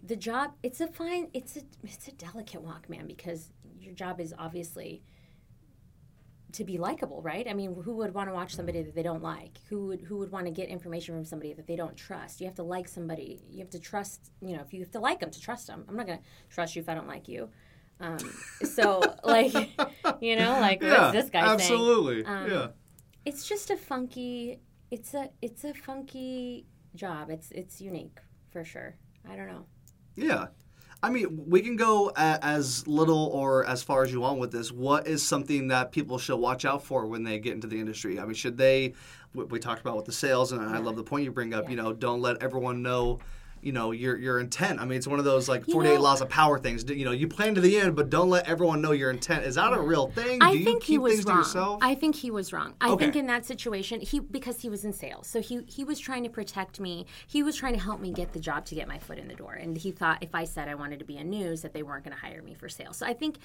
The 0.04 0.16
job. 0.16 0.54
It's 0.64 0.80
a 0.82 0.88
fine. 0.88 1.30
It's 1.34 1.58
a. 1.58 1.62
It's 1.84 2.08
a 2.08 2.12
delicate 2.12 2.62
walk, 2.62 2.90
man, 2.90 3.08
because 3.08 3.52
your 3.80 3.94
job 3.94 4.20
is 4.20 4.34
obviously 4.38 5.04
to 6.54 6.64
be 6.64 6.78
likable, 6.78 7.22
right? 7.22 7.48
I 7.48 7.54
mean, 7.54 7.76
who 7.84 7.96
would 7.98 8.14
want 8.14 8.30
to 8.30 8.34
watch 8.34 8.56
somebody 8.56 8.82
that 8.82 8.96
they 8.96 9.04
don't 9.04 9.24
like? 9.24 9.60
Who 9.70 9.88
would 9.88 10.02
who 10.02 10.18
would 10.18 10.32
want 10.32 10.46
to 10.46 10.52
get 10.52 10.70
information 10.70 11.16
from 11.16 11.26
somebody 11.26 11.54
that 11.54 11.68
they 11.68 11.76
don't 11.76 11.98
trust? 11.98 12.40
You 12.40 12.48
have 12.48 12.56
to 12.56 12.64
like 12.64 12.88
somebody. 12.88 13.42
You 13.50 13.60
have 13.60 13.72
to 13.72 13.80
trust. 13.80 14.32
You 14.42 14.56
know, 14.56 14.62
if 14.62 14.74
you 14.74 14.82
have 14.82 14.92
to 14.92 15.00
like 15.00 15.20
them 15.20 15.32
to 15.32 15.42
trust 15.42 15.68
them. 15.68 15.86
I'm 15.90 15.96
not 15.96 16.06
going 16.06 16.20
to 16.20 16.26
trust 16.50 16.76
you 16.76 16.82
if 16.82 16.90
I 16.90 16.94
don't 16.94 17.08
like 17.08 17.28
you. 17.28 17.50
Um, 18.00 18.20
so, 18.64 19.02
like, 19.24 19.54
you 20.22 20.36
know, 20.36 20.60
like 20.60 20.82
Yeah, 20.82 21.12
what's 21.12 21.14
this 21.14 21.30
guy 21.30 21.42
saying? 21.42 21.52
absolutely. 21.60 22.26
Um, 22.26 22.52
yeah. 22.52 22.68
It's 23.26 23.48
just 23.48 23.70
a 23.72 23.78
funky. 23.78 24.60
It's 24.92 25.14
a 25.14 25.30
it's 25.42 25.64
a 25.64 25.74
funky 25.74 26.66
job. 26.96 27.30
It's 27.30 27.52
it's 27.52 27.82
unique 27.82 28.20
for 28.52 28.64
sure. 28.64 28.96
I 29.30 29.36
don't 29.36 29.48
know. 29.48 29.66
Yeah. 30.16 30.48
I 31.04 31.12
mean, 31.12 31.44
we 31.48 31.62
can 31.62 31.76
go 31.76 32.10
a, 32.16 32.40
as 32.42 32.88
little 32.88 33.28
or 33.28 33.66
as 33.68 33.84
far 33.84 34.04
as 34.04 34.12
you 34.12 34.22
want 34.22 34.40
with 34.40 34.52
this. 34.52 34.72
What 34.72 35.08
is 35.08 35.22
something 35.22 35.68
that 35.68 35.92
people 35.92 36.18
should 36.18 36.38
watch 36.38 36.66
out 36.66 36.84
for 36.84 37.06
when 37.06 37.24
they 37.24 37.38
get 37.38 37.54
into 37.54 37.68
the 37.68 37.80
industry? 37.80 38.20
I 38.20 38.26
mean, 38.26 38.34
should 38.34 38.58
they? 38.58 38.94
We, 39.34 39.44
we 39.44 39.60
talked 39.60 39.82
about 39.82 39.96
with 39.96 40.06
the 40.06 40.12
sales, 40.12 40.54
and 40.54 40.62
I 40.62 40.80
love 40.80 40.96
the 40.96 41.04
point 41.04 41.24
you 41.24 41.32
bring 41.32 41.54
up. 41.54 41.70
You 41.70 41.76
know, 41.76 41.94
don't 41.94 42.22
let 42.22 42.42
everyone 42.42 42.82
know. 42.82 43.20
You 43.62 43.72
know 43.72 43.92
your 43.92 44.18
your 44.18 44.40
intent. 44.40 44.80
I 44.80 44.86
mean, 44.86 44.98
it's 44.98 45.08
one 45.08 45.20
of 45.20 45.26
those 45.26 45.50
like 45.50 45.68
You 45.68 45.74
forty 45.74 45.90
eight 45.90 45.96
know- 45.96 46.02
laws 46.02 46.22
of 46.22 46.30
power 46.30 46.58
things. 46.60 46.84
You 46.90 47.06
know, 47.06 47.12
you 47.12 47.28
plan 47.28 47.56
to 47.56 47.62
the 47.62 47.78
end, 47.78 47.96
but 47.96 48.10
don't 48.10 48.30
let 48.30 48.48
everyone 48.48 48.82
know 48.82 48.92
your 48.92 49.10
intent. 49.12 49.46
Is 49.46 49.56
that 49.56 49.74
a 49.74 49.80
real 49.82 50.08
thing? 50.08 50.42
I 50.42 50.52
Do 50.52 50.60
you 50.60 50.64
think 50.66 50.82
keep 50.84 50.88
he 50.94 50.98
was 50.98 51.26
wrong. 51.26 51.38
to 51.38 51.40
yourself? 51.42 51.80
I 51.82 51.96
think 51.96 52.16
he 52.16 52.32
was 52.32 52.54
wrong. 52.54 52.76
I 52.80 52.90
Okay. 52.92 53.06
think 53.06 53.16
in 53.18 53.28
that 53.28 53.46
situation, 53.46 54.00
he 54.02 54.20
because 54.20 54.62
he 54.62 54.70
was 54.70 54.86
in 54.86 54.94
sales, 54.94 55.28
so 55.28 55.42
he 55.42 55.62
he 55.68 55.84
was 55.84 56.00
trying 56.00 56.24
to 56.24 56.30
protect 56.30 56.80
me. 56.80 57.06
He 57.28 57.44
was 57.44 57.56
trying 57.56 57.74
to 57.74 57.80
help 57.80 58.00
me 58.00 58.12
get 58.12 58.34
the 58.34 58.40
job 58.40 58.66
to 58.66 58.76
get 58.76 58.88
my 58.88 59.00
foot 59.00 59.18
in 59.18 59.28
the 59.28 59.36
door, 59.36 59.54
and 59.54 59.78
he 59.78 59.92
thought 59.92 60.20
if 60.22 60.34
I 60.36 60.44
said 60.46 60.68
I 60.68 60.76
wanted 60.76 61.00
to 61.00 61.06
be 61.06 61.18
in 61.18 61.30
news, 61.30 61.62
that 61.64 61.74
they 61.74 61.84
weren't 61.84 62.04
going 62.04 62.16
to 62.16 62.22
hire 62.22 62.42
me 62.42 62.54
for 62.54 62.70
sales. 62.70 62.98
So 62.98 63.06
I 63.06 63.14
think 63.14 63.38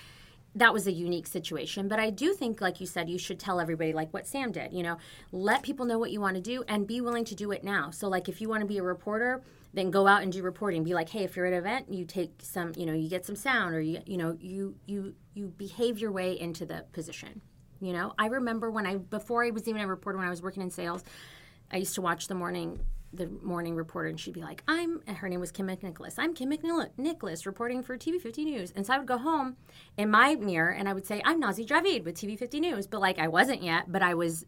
that 0.55 0.75
was 0.75 0.87
a 0.87 0.93
unique 0.93 1.27
situation. 1.27 1.89
But 1.89 1.99
I 1.99 2.11
do 2.11 2.35
think, 2.35 2.61
like 2.61 2.79
you 2.79 2.87
said, 2.87 3.09
you 3.09 3.17
should 3.19 3.39
tell 3.41 3.59
everybody, 3.59 3.95
like 3.95 4.13
what 4.13 4.27
Sam 4.27 4.53
did. 4.53 4.71
You 4.75 4.83
know, 4.83 4.99
let 5.33 5.63
people 5.63 5.87
know 5.87 5.99
what 5.99 6.11
you 6.11 6.21
want 6.21 6.35
to 6.37 6.43
do 6.43 6.63
and 6.69 6.87
be 6.87 7.01
willing 7.01 7.25
to 7.25 7.35
do 7.35 7.53
it 7.53 7.65
now. 7.65 7.91
So 7.91 8.07
like 8.09 8.29
if 8.29 8.41
you 8.43 8.51
want 8.51 8.61
to 8.61 8.67
be 8.67 8.77
a 8.79 8.83
reporter. 8.83 9.43
Then 9.75 9.91
go 9.91 10.07
out 10.07 10.23
and 10.23 10.33
do 10.33 10.43
reporting. 10.43 10.85
Be 10.85 10.95
like, 10.95 11.09
hey, 11.09 11.25
if 11.25 11.35
you're 11.35 11.47
at 11.47 11.53
an 11.53 11.59
event, 11.59 11.93
you 11.93 12.05
take 12.05 12.33
some, 12.43 12.73
you 12.77 12.85
know, 12.85 12.93
you 12.93 13.09
get 13.09 13.25
some 13.25 13.37
sound, 13.37 13.75
or 13.75 13.81
you, 13.81 14.01
you 14.07 14.19
know, 14.19 14.37
you 14.41 14.77
you 14.87 15.15
you 15.35 15.49
behave 15.49 15.99
your 15.99 16.13
way 16.13 16.39
into 16.39 16.67
the 16.67 16.85
position. 16.93 17.41
You 17.81 17.93
know, 17.93 18.13
I 18.19 18.27
remember 18.27 18.71
when 18.71 18.87
I 18.87 18.97
before 18.97 19.45
I 19.45 19.51
was 19.51 19.67
even 19.67 19.81
a 19.81 19.87
reporter 19.87 20.19
when 20.19 20.27
I 20.27 20.31
was 20.31 20.43
working 20.43 20.63
in 20.63 20.71
sales, 20.71 21.03
I 21.71 21.79
used 21.79 21.95
to 21.95 22.03
watch 22.03 22.29
the 22.29 22.35
morning 22.35 22.81
the 23.13 23.29
morning 23.43 23.75
reporter 23.75 24.09
and 24.09 24.19
she'd 24.19 24.35
be 24.35 24.41
like, 24.41 24.63
I'm 24.67 25.03
her 25.07 25.29
name 25.29 25.41
was 25.41 25.51
Kim 25.51 25.67
McNicholas. 25.67 26.15
I'm 26.17 26.35
Kim 26.35 26.51
McNicholas 26.51 27.45
reporting 27.45 27.83
for 27.83 27.97
TV 27.99 28.21
50 28.21 28.45
News. 28.45 28.73
And 28.75 28.87
so 28.87 28.95
I 28.95 28.99
would 28.99 29.07
go 29.07 29.19
home 29.19 29.57
in 29.97 30.11
my 30.11 30.35
mirror 30.37 30.71
and 30.71 30.89
I 30.89 30.93
would 30.93 31.07
say, 31.07 31.21
I'm 31.25 31.41
Nazy 31.41 31.67
Javid 31.67 32.05
with 32.05 32.17
TV 32.17 32.39
50 32.39 32.61
News. 32.61 32.87
But 32.87 33.01
like 33.01 33.19
I 33.19 33.29
wasn't 33.29 33.63
yet, 33.63 33.91
but 33.91 34.03
I 34.03 34.15
was 34.15 34.47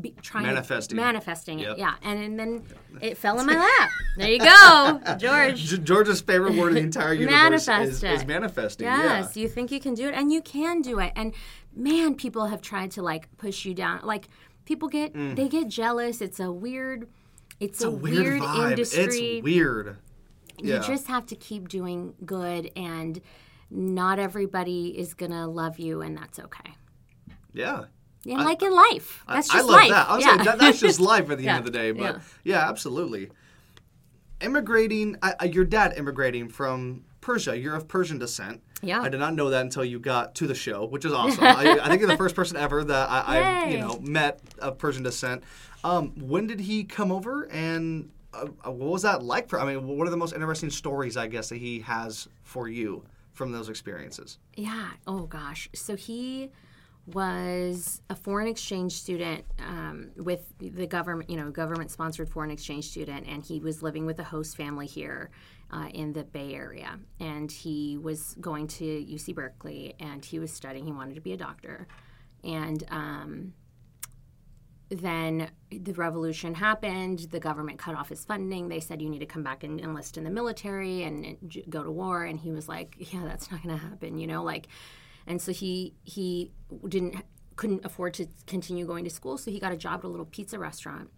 be, 0.00 0.14
trying 0.22 0.44
Manifesting. 0.46 0.96
manifesting 0.96 1.58
Yep. 1.58 1.72
it. 1.72 1.78
Yeah. 1.78 1.94
And, 2.02 2.18
and 2.22 2.38
then 2.38 2.64
it 3.00 3.16
fell 3.18 3.38
in 3.40 3.46
my 3.46 3.54
lap. 3.78 3.90
There 4.16 4.28
you 4.30 4.38
go, 4.38 5.00
George. 5.18 5.82
George's 5.84 6.20
favorite 6.20 6.54
word 6.54 6.68
in 6.68 6.74
the 6.74 6.80
entire 6.80 7.12
universe 7.14 7.66
Manifest 7.66 8.02
is, 8.04 8.20
is 8.20 8.26
manifesting. 8.26 8.86
Yes, 8.86 9.36
Yeah. 9.36 9.42
you 9.42 9.48
think 9.48 9.70
you 9.70 9.80
can 9.80 9.94
do 9.94 10.08
it, 10.08 10.14
and 10.14 10.32
you 10.32 10.40
can 10.42 10.80
do 10.82 10.98
it. 10.98 11.12
And 11.16 11.34
man, 11.74 12.14
people 12.14 12.46
have 12.46 12.62
tried 12.62 12.90
to 12.92 13.02
like 13.02 13.34
push 13.38 13.64
you 13.64 13.74
down. 13.74 14.00
Like 14.02 14.28
people 14.64 14.88
get 14.88 15.12
they 15.14 15.48
get 15.48 15.68
jealous. 15.68 16.20
It's 16.20 16.40
a 16.40 16.50
weird, 16.50 17.08
it's, 17.60 17.82
Mm. 17.82 17.82
It's 17.82 17.84
a 17.84 17.90
weird, 17.90 18.42
vibe. 18.42 18.70
industry. 18.70 19.36
It's 19.36 19.44
weird. 19.44 19.96
You 20.58 20.74
Yeah. 20.74 20.78
just 20.80 21.06
have 21.08 21.26
to 21.26 21.36
keep 21.36 21.68
doing 21.68 22.14
good, 22.24 22.70
and 22.76 23.20
not 23.70 24.18
everybody 24.18 24.98
is 24.98 25.14
gonna 25.14 25.48
love 25.48 25.78
you, 25.78 26.02
and 26.02 26.16
that's 26.16 26.38
okay. 26.38 26.74
yeah. 27.52 27.84
And 28.24 28.44
like 28.44 28.62
in 28.62 28.72
life, 28.72 29.24
that's 29.26 29.50
I 29.50 29.54
just 29.54 29.66
love 29.68 29.76
life. 29.80 29.90
that. 29.90 30.08
I 30.08 30.16
was 30.16 30.24
yeah. 30.24 30.30
saying 30.34 30.44
that, 30.44 30.58
that's 30.58 30.80
just 30.80 31.00
life 31.12 31.30
at 31.30 31.38
the 31.38 31.44
Yeah, 31.44 31.56
end 31.56 31.66
of 31.66 31.72
the 31.72 31.78
day. 31.78 31.90
But 31.92 32.02
yeah. 32.02 32.20
yeah, 32.44 32.68
absolutely. 32.68 33.30
Immigrating, 34.40 35.16
I, 35.22 35.34
I, 35.40 35.44
your 35.46 35.64
dad 35.64 35.94
immigrating 35.96 36.48
from 36.48 37.04
Persia. 37.20 37.56
You're 37.56 37.76
of 37.76 37.86
Persian 37.88 38.18
descent. 38.18 38.60
Yeah. 38.82 39.00
I 39.00 39.08
did 39.08 39.20
not 39.20 39.34
know 39.34 39.50
that 39.50 39.60
until 39.60 39.84
you 39.84 40.00
got 40.00 40.34
to 40.36 40.46
the 40.48 40.54
show, 40.54 40.84
which 40.84 41.04
is 41.04 41.12
awesome. 41.12 41.44
I, 41.44 41.78
I 41.80 41.88
think 41.88 42.00
you're 42.00 42.10
the 42.10 42.16
first 42.16 42.34
person 42.34 42.56
ever 42.56 42.82
that 42.82 43.08
I, 43.08 43.20
I 43.38 43.68
you 43.68 43.78
know 43.78 43.98
met 44.00 44.40
of 44.58 44.78
Persian 44.78 45.04
descent. 45.04 45.44
Um, 45.84 46.12
when 46.18 46.46
did 46.48 46.60
he 46.60 46.84
come 46.84 47.10
over, 47.12 47.44
and 47.50 48.10
uh, 48.34 48.46
uh, 48.66 48.70
what 48.70 48.90
was 48.90 49.02
that 49.02 49.22
like 49.22 49.48
for? 49.48 49.60
I 49.60 49.64
mean, 49.72 49.86
what 49.86 50.06
are 50.06 50.10
the 50.10 50.16
most 50.16 50.34
interesting 50.34 50.70
stories 50.70 51.16
I 51.16 51.28
guess 51.28 51.48
that 51.50 51.58
he 51.58 51.80
has 51.80 52.28
for 52.42 52.68
you 52.68 53.04
from 53.32 53.52
those 53.52 53.68
experiences? 53.68 54.38
Yeah. 54.56 54.90
Oh 55.06 55.26
gosh. 55.26 55.68
So 55.74 55.94
he 55.96 56.50
was 57.06 58.00
a 58.08 58.14
foreign 58.14 58.46
exchange 58.46 58.92
student 58.92 59.44
um, 59.58 60.10
with 60.16 60.52
the 60.58 60.86
government, 60.86 61.28
you 61.28 61.36
know, 61.36 61.50
government 61.50 61.90
sponsored 61.90 62.28
foreign 62.28 62.50
exchange 62.50 62.88
student, 62.88 63.26
and 63.26 63.44
he 63.44 63.58
was 63.58 63.82
living 63.82 64.06
with 64.06 64.18
a 64.20 64.24
host 64.24 64.56
family 64.56 64.86
here 64.86 65.30
uh, 65.72 65.88
in 65.92 66.12
the 66.12 66.22
Bay 66.22 66.54
Area. 66.54 66.98
And 67.18 67.50
he 67.50 67.98
was 67.98 68.36
going 68.40 68.68
to 68.68 68.84
UC 68.84 69.34
Berkeley, 69.34 69.94
and 69.98 70.24
he 70.24 70.38
was 70.38 70.52
studying. 70.52 70.86
He 70.86 70.92
wanted 70.92 71.16
to 71.16 71.20
be 71.20 71.32
a 71.32 71.36
doctor, 71.36 71.88
and 72.44 72.84
um, 72.88 73.52
then 74.90 75.50
the 75.70 75.94
revolution 75.94 76.54
happened. 76.54 77.20
The 77.30 77.40
government 77.40 77.78
cut 77.78 77.96
off 77.96 78.10
his 78.10 78.24
funding. 78.24 78.68
They 78.68 78.80
said 78.80 79.02
you 79.02 79.08
need 79.08 79.20
to 79.20 79.26
come 79.26 79.42
back 79.42 79.64
and 79.64 79.80
enlist 79.80 80.18
in 80.18 80.24
the 80.24 80.30
military 80.30 81.02
and, 81.02 81.24
and 81.24 81.62
go 81.68 81.82
to 81.82 81.90
war. 81.90 82.24
And 82.24 82.38
he 82.38 82.52
was 82.52 82.68
like, 82.68 82.94
"Yeah, 82.98 83.24
that's 83.24 83.50
not 83.50 83.62
going 83.62 83.76
to 83.76 83.82
happen." 83.82 84.18
You 84.18 84.26
know, 84.26 84.42
like, 84.44 84.68
and 85.26 85.40
so 85.40 85.52
he 85.52 85.94
he 86.04 86.52
didn't 86.88 87.16
couldn't 87.56 87.84
afford 87.84 88.14
to 88.14 88.26
continue 88.46 88.86
going 88.86 89.04
to 89.04 89.10
school. 89.10 89.38
So 89.38 89.50
he 89.50 89.60
got 89.60 89.72
a 89.72 89.76
job 89.76 90.00
at 90.00 90.04
a 90.04 90.08
little 90.08 90.26
pizza 90.26 90.58
restaurant, 90.58 91.10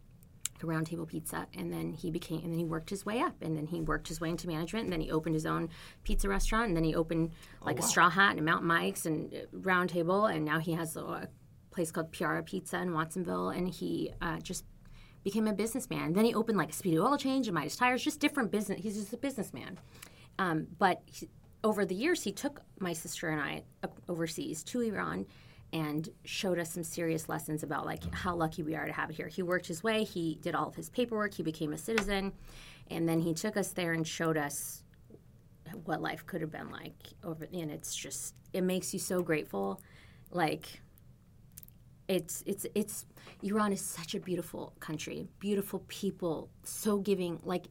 a 0.63 0.67
round 0.67 0.87
table 0.87 1.07
pizza, 1.07 1.47
and 1.57 1.73
then 1.73 1.93
he 1.93 2.11
became 2.11 2.41
and 2.43 2.53
then 2.53 2.59
he 2.59 2.65
worked 2.65 2.91
his 2.91 3.07
way 3.07 3.21
up, 3.21 3.41
and 3.41 3.57
then 3.57 3.67
he 3.67 3.81
worked 3.81 4.09
his 4.09 4.21
way 4.21 4.31
into 4.31 4.47
management, 4.49 4.85
and 4.85 4.93
then 4.93 5.01
he 5.01 5.11
opened 5.11 5.35
his 5.35 5.47
own 5.47 5.69
pizza 6.03 6.29
restaurant, 6.29 6.69
and 6.69 6.77
then 6.77 6.85
he 6.85 6.95
opened 6.95 7.31
like 7.63 7.79
a 7.79 7.83
Straw 7.83 8.11
Hat 8.11 8.37
and 8.37 8.45
Mountain 8.45 8.69
Mike's 8.69 9.07
and 9.07 9.33
uh, 9.33 9.39
Round 9.53 9.89
Table, 9.89 10.27
and 10.27 10.45
now 10.45 10.59
he 10.59 10.73
has 10.73 10.97
a 10.97 11.29
place 11.71 11.91
called 11.91 12.13
Piara 12.13 12.45
Pizza 12.45 12.81
in 12.81 12.93
Watsonville, 12.93 13.49
and 13.49 13.69
he 13.69 14.13
uh, 14.21 14.39
just 14.39 14.65
became 15.25 15.49
a 15.49 15.53
businessman. 15.53 16.13
Then 16.13 16.25
he 16.25 16.35
opened 16.35 16.59
like 16.59 16.71
a 16.71 16.73
Speedy 16.73 16.99
Oil 16.99 17.17
Change 17.17 17.49
and 17.49 17.55
Midas 17.55 17.77
Tires, 17.77 18.05
just 18.05 18.21
different 18.21 18.51
business. 18.51 18.81
He's 18.83 18.97
just 18.97 19.13
a 19.13 19.17
businessman. 19.17 19.79
Um, 20.39 20.67
but 20.79 21.03
he, 21.07 21.29
over 21.65 21.87
the 21.87 21.95
years, 21.95 22.23
he 22.23 22.31
took 22.31 22.61
my 22.79 22.93
sister 22.93 23.31
and 23.31 23.41
I 23.41 23.63
uh, 23.83 23.89
overseas 24.09 24.63
to 24.65 24.83
Iran 24.83 25.27
and 25.73 26.09
showed 26.25 26.59
us 26.59 26.73
some 26.73 26.85
serious 26.85 27.29
lessons 27.29 27.65
about 27.65 27.87
like 27.87 28.15
how 28.15 28.37
lucky 28.37 28.63
we 28.63 28.77
are 28.77 28.87
to 28.87 28.93
have 28.93 29.11
it 29.11 29.17
here. 29.17 29.27
He 29.27 29.43
worked 29.43 29.67
his 29.67 29.83
way. 29.83 30.05
He 30.05 30.39
did 30.43 30.55
all 30.55 30.69
of 30.69 30.77
his 30.77 30.91
paperwork. 30.91 31.35
He 31.35 31.43
became 31.43 31.73
a 31.73 31.79
citizen, 31.79 32.33
and 32.91 33.09
then 33.09 33.19
he 33.19 33.35
took 33.35 33.57
us 33.57 33.71
there 33.71 33.95
and 33.95 34.07
showed 34.07 34.37
us 34.37 34.83
what 35.85 36.01
life 36.01 36.25
could 36.27 36.43
have 36.43 36.53
been 36.53 36.71
like 36.71 37.15
over. 37.25 37.49
And 37.53 37.73
it's 37.73 37.97
just 37.97 38.35
it 38.53 38.63
makes 38.63 38.93
you 38.93 39.01
so 39.01 39.23
grateful, 39.23 39.81
like 40.31 40.69
it's 42.07 42.45
it's 42.47 42.67
it's 42.75 43.07
Iran 43.43 43.73
is 43.73 43.81
such 43.81 44.15
a 44.15 44.21
beautiful 44.21 44.75
country, 44.79 45.27
beautiful 45.41 45.83
people, 45.89 46.51
so 46.63 46.99
giving. 46.99 47.41
Like 47.43 47.67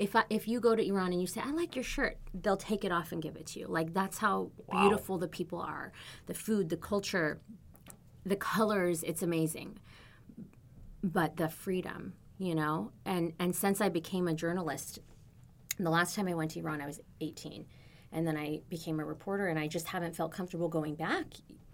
if 0.00 0.16
I, 0.16 0.24
if 0.30 0.48
you 0.48 0.60
go 0.60 0.74
to 0.74 0.84
Iran 0.84 1.12
and 1.12 1.20
you 1.20 1.26
say 1.26 1.42
I 1.44 1.50
like 1.50 1.76
your 1.76 1.84
shirt, 1.84 2.18
they'll 2.32 2.56
take 2.56 2.84
it 2.84 2.90
off 2.90 3.12
and 3.12 3.20
give 3.20 3.36
it 3.36 3.46
to 3.48 3.60
you. 3.60 3.66
Like 3.66 3.92
that's 3.92 4.16
how 4.16 4.50
beautiful 4.72 5.18
the 5.18 5.28
people 5.28 5.60
are, 5.60 5.92
the 6.26 6.32
food, 6.32 6.70
the 6.70 6.78
culture, 6.78 7.42
the 8.24 8.36
colors. 8.36 9.02
It's 9.02 9.22
amazing. 9.22 9.78
But 11.04 11.36
the 11.36 11.50
freedom, 11.50 12.14
you 12.38 12.54
know, 12.54 12.92
and 13.04 13.34
and 13.38 13.54
since 13.54 13.82
I 13.82 13.90
became 13.90 14.26
a 14.26 14.34
journalist, 14.34 15.00
the 15.78 15.90
last 15.90 16.16
time 16.16 16.28
I 16.28 16.34
went 16.34 16.52
to 16.52 16.60
Iran, 16.60 16.80
I 16.80 16.86
was 16.86 17.00
18. 17.20 17.66
And 18.12 18.26
then 18.26 18.36
I 18.36 18.62
became 18.68 18.98
a 18.98 19.04
reporter, 19.04 19.46
and 19.46 19.58
I 19.58 19.68
just 19.68 19.86
haven't 19.86 20.16
felt 20.16 20.32
comfortable 20.32 20.68
going 20.68 20.96
back 20.96 21.26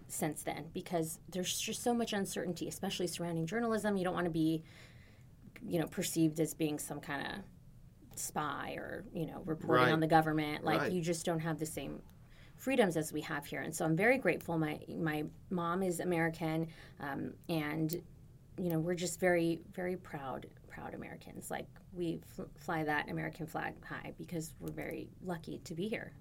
since 0.09 0.43
then 0.43 0.67
because 0.75 1.19
there's 1.31 1.59
just 1.59 1.83
so 1.83 1.95
much 1.95 2.13
uncertainty, 2.13 2.69
especially 2.69 3.07
surrounding 3.07 3.47
journalism. 3.47 3.97
You 3.97 4.05
don't 4.05 4.15
want 4.15 4.27
to 4.27 4.31
be, 4.31 4.63
you 5.67 5.81
know, 5.81 5.87
perceived 5.87 6.39
as 6.41 6.53
being 6.55 6.79
some 6.79 7.01
kind 7.01 7.27
of 7.27 7.33
spy 8.19 8.75
or, 8.79 9.05
you 9.13 9.27
know, 9.27 9.43
reporting 9.45 9.85
Right. 9.87 9.93
on 9.93 10.01
the 10.01 10.07
government. 10.07 10.65
Like, 10.65 10.81
Right. 10.81 10.93
you 10.93 11.01
just 11.03 11.25
don't 11.27 11.41
have 11.41 11.59
the 11.59 11.67
same 11.67 12.01
freedoms 12.57 12.97
as 12.97 13.13
we 13.13 13.21
have 13.23 13.45
here. 13.47 13.61
And 13.61 13.75
so 13.75 13.85
I'm 13.85 13.97
very 13.97 14.19
grateful. 14.19 14.59
My, 14.59 14.79
my 14.89 15.25
mom 15.51 15.83
is 15.83 16.01
American, 16.01 16.69
um, 17.01 17.35
and, 17.49 17.93
you 18.59 18.71
know, 18.71 18.79
we're 18.79 18.95
just 18.95 19.21
very, 19.21 19.61
very 19.75 19.97
proud, 19.97 20.47
proud 20.69 20.95
Americans. 20.95 21.51
Like, 21.51 21.67
we 21.93 22.21
fl- 22.27 22.43
fly 22.57 22.85
that 22.85 23.11
American 23.11 23.47
flag 23.47 23.75
high 23.85 24.15
because 24.19 24.55
we're 24.61 24.73
very 24.73 25.09
lucky 25.23 25.59
to 25.65 25.75
be 25.75 25.89
here. 25.89 26.13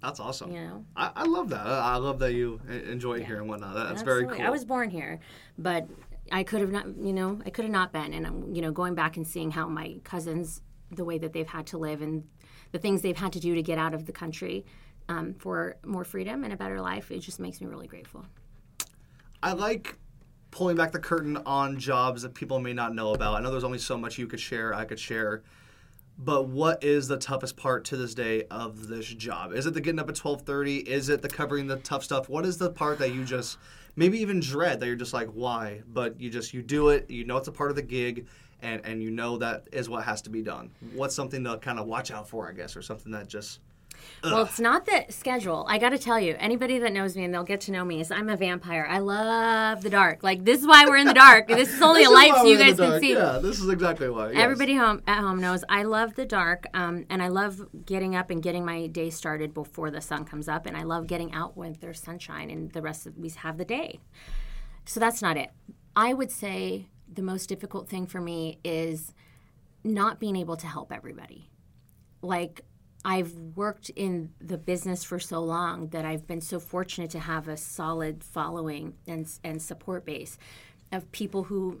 That's 0.00 0.18
awesome. 0.20 0.50
You 0.52 0.60
know? 0.62 0.84
I, 0.96 1.10
I 1.14 1.24
love 1.24 1.50
that. 1.50 1.66
I 1.66 1.94
I 1.94 1.96
love 1.96 2.18
that 2.20 2.32
you 2.32 2.58
enjoy 2.68 3.18
it 3.18 3.26
here 3.26 3.36
and 3.36 3.48
whatnot. 3.48 3.74
That- 3.74 3.88
That's 3.88 4.02
very 4.02 4.26
cool. 4.26 4.40
I 4.40 4.48
was 4.48 4.64
born 4.64 4.88
here, 4.90 5.18
but 5.58 5.86
I 6.32 6.42
could 6.42 6.60
have 6.62 6.70
not, 6.70 6.86
you 6.96 7.12
know, 7.12 7.38
I 7.44 7.50
could 7.50 7.64
have 7.66 7.72
not 7.72 7.92
been. 7.92 8.14
And 8.14 8.26
I'm, 8.26 8.54
you 8.54 8.62
know, 8.62 8.72
going 8.72 8.94
back 8.94 9.16
and 9.18 9.26
seeing 9.26 9.50
how 9.50 9.68
my 9.68 9.98
cousins, 10.04 10.62
the 10.90 11.04
way 11.04 11.18
that 11.18 11.32
they've 11.32 11.48
had 11.48 11.66
to 11.68 11.78
live 11.78 12.02
and 12.02 12.24
the 12.72 12.78
things 12.78 13.02
they've 13.02 13.16
had 13.16 13.32
to 13.32 13.40
do 13.40 13.54
to 13.54 13.62
get 13.62 13.78
out 13.78 13.94
of 13.94 14.06
the 14.06 14.12
country 14.12 14.64
um, 15.08 15.34
for 15.34 15.76
more 15.84 16.04
freedom 16.04 16.44
and 16.44 16.52
a 16.52 16.56
better 16.56 16.80
life, 16.80 17.10
it 17.10 17.20
just 17.20 17.40
makes 17.40 17.60
me 17.60 17.66
really 17.66 17.86
grateful. 17.86 18.24
I 19.42 19.52
like 19.52 19.96
pulling 20.50 20.76
back 20.76 20.92
the 20.92 20.98
curtain 20.98 21.36
on 21.46 21.78
jobs 21.78 22.22
that 22.22 22.34
people 22.34 22.60
may 22.60 22.72
not 22.72 22.94
know 22.94 23.14
about. 23.14 23.34
I 23.34 23.40
know 23.40 23.50
there's 23.50 23.64
only 23.64 23.78
so 23.78 23.96
much 23.96 24.18
you 24.18 24.26
could 24.26 24.40
share, 24.40 24.74
I 24.74 24.84
could 24.84 24.98
share. 24.98 25.42
But 26.18 26.48
what 26.48 26.84
is 26.84 27.08
the 27.08 27.16
toughest 27.16 27.56
part 27.56 27.84
to 27.86 27.96
this 27.96 28.14
day 28.14 28.44
of 28.50 28.88
this 28.88 29.06
job? 29.06 29.54
Is 29.54 29.64
it 29.66 29.72
the 29.72 29.80
getting 29.80 29.98
up 29.98 30.08
at 30.10 30.16
12:30? 30.16 30.86
Is 30.86 31.08
it 31.08 31.22
the 31.22 31.28
covering 31.28 31.66
the 31.66 31.76
tough 31.76 32.04
stuff? 32.04 32.28
What 32.28 32.44
is 32.44 32.58
the 32.58 32.70
part 32.70 32.98
that 32.98 33.14
you 33.14 33.24
just 33.24 33.56
maybe 33.96 34.20
even 34.20 34.38
dread 34.40 34.80
that 34.80 34.86
you're 34.86 34.96
just 34.96 35.14
like 35.14 35.28
why? 35.28 35.80
But 35.88 36.20
you 36.20 36.28
just 36.28 36.52
you 36.52 36.62
do 36.62 36.90
it, 36.90 37.10
you 37.10 37.24
know 37.24 37.38
it's 37.38 37.48
a 37.48 37.52
part 37.52 37.70
of 37.70 37.76
the 37.76 37.82
gig 37.82 38.26
and 38.62 38.84
and 38.84 39.02
you 39.02 39.10
know 39.10 39.38
that 39.38 39.68
is 39.72 39.88
what 39.88 40.04
has 40.04 40.22
to 40.22 40.30
be 40.30 40.42
done. 40.42 40.70
What's 40.94 41.14
something 41.14 41.44
to 41.44 41.58
kind 41.58 41.78
of 41.78 41.86
watch 41.86 42.10
out 42.10 42.28
for, 42.28 42.48
I 42.48 42.52
guess, 42.52 42.76
or 42.76 42.82
something 42.82 43.12
that 43.12 43.28
just 43.28 43.60
Well, 44.22 44.42
it's 44.44 44.60
not 44.60 44.86
the 44.86 45.04
schedule. 45.10 45.66
I 45.68 45.78
got 45.78 45.90
to 45.90 45.98
tell 45.98 46.18
you, 46.18 46.36
anybody 46.38 46.78
that 46.78 46.92
knows 46.92 47.16
me 47.16 47.24
and 47.24 47.34
they'll 47.34 47.44
get 47.44 47.60
to 47.62 47.72
know 47.72 47.84
me 47.84 48.00
is 48.00 48.10
I'm 48.10 48.28
a 48.28 48.36
vampire. 48.36 48.86
I 48.88 48.98
love 48.98 49.82
the 49.82 49.90
dark. 49.90 50.22
Like 50.22 50.44
this 50.44 50.60
is 50.60 50.66
why 50.66 50.84
we're 50.86 50.96
in 50.96 51.06
the 51.06 51.14
dark. 51.14 51.48
This 51.48 51.72
is 51.72 51.82
only 51.82 52.02
This 52.02 52.10
a 52.10 52.12
light 52.12 52.34
so 52.34 52.44
you 52.44 52.58
guys 52.58 52.76
can 52.76 53.00
see. 53.00 53.12
Yeah, 53.12 53.38
this 53.42 53.60
is 53.60 53.68
exactly 53.68 54.08
why. 54.08 54.30
yes. 54.30 54.40
Everybody 54.40 54.74
home 54.76 55.02
at 55.06 55.18
home 55.20 55.40
knows 55.40 55.64
I 55.68 55.82
love 55.82 56.14
the 56.14 56.24
dark, 56.26 56.66
um, 56.74 57.04
and 57.10 57.22
I 57.22 57.28
love 57.28 57.66
getting 57.84 58.14
up 58.14 58.30
and 58.30 58.42
getting 58.42 58.64
my 58.64 58.86
day 58.86 59.10
started 59.10 59.52
before 59.54 59.90
the 59.90 60.00
sun 60.00 60.24
comes 60.24 60.48
up, 60.48 60.66
and 60.66 60.76
I 60.76 60.82
love 60.84 61.06
getting 61.06 61.32
out 61.32 61.56
when 61.56 61.76
there's 61.80 62.00
sunshine, 62.00 62.50
and 62.50 62.72
the 62.72 62.82
rest 62.82 63.06
of 63.06 63.16
we 63.18 63.30
have 63.30 63.58
the 63.58 63.64
day. 63.64 64.00
So 64.84 65.00
that's 65.00 65.20
not 65.22 65.36
it. 65.36 65.50
I 65.96 66.14
would 66.14 66.30
say 66.30 66.88
the 67.12 67.22
most 67.22 67.48
difficult 67.48 67.88
thing 67.88 68.06
for 68.06 68.20
me 68.20 68.58
is 68.64 69.12
not 69.82 70.20
being 70.20 70.36
able 70.36 70.56
to 70.56 70.66
help 70.66 70.92
everybody. 70.92 71.50
Like 72.22 72.62
I've 73.04 73.32
worked 73.32 73.90
in 73.90 74.32
the 74.40 74.58
business 74.58 75.04
for 75.04 75.18
so 75.18 75.40
long 75.40 75.88
that 75.88 76.04
I've 76.04 76.26
been 76.26 76.40
so 76.40 76.60
fortunate 76.60 77.10
to 77.10 77.18
have 77.18 77.48
a 77.48 77.56
solid 77.56 78.22
following 78.22 78.94
and 79.06 79.26
and 79.42 79.60
support 79.60 80.04
base 80.04 80.36
of 80.92 81.10
people 81.12 81.44
who 81.44 81.80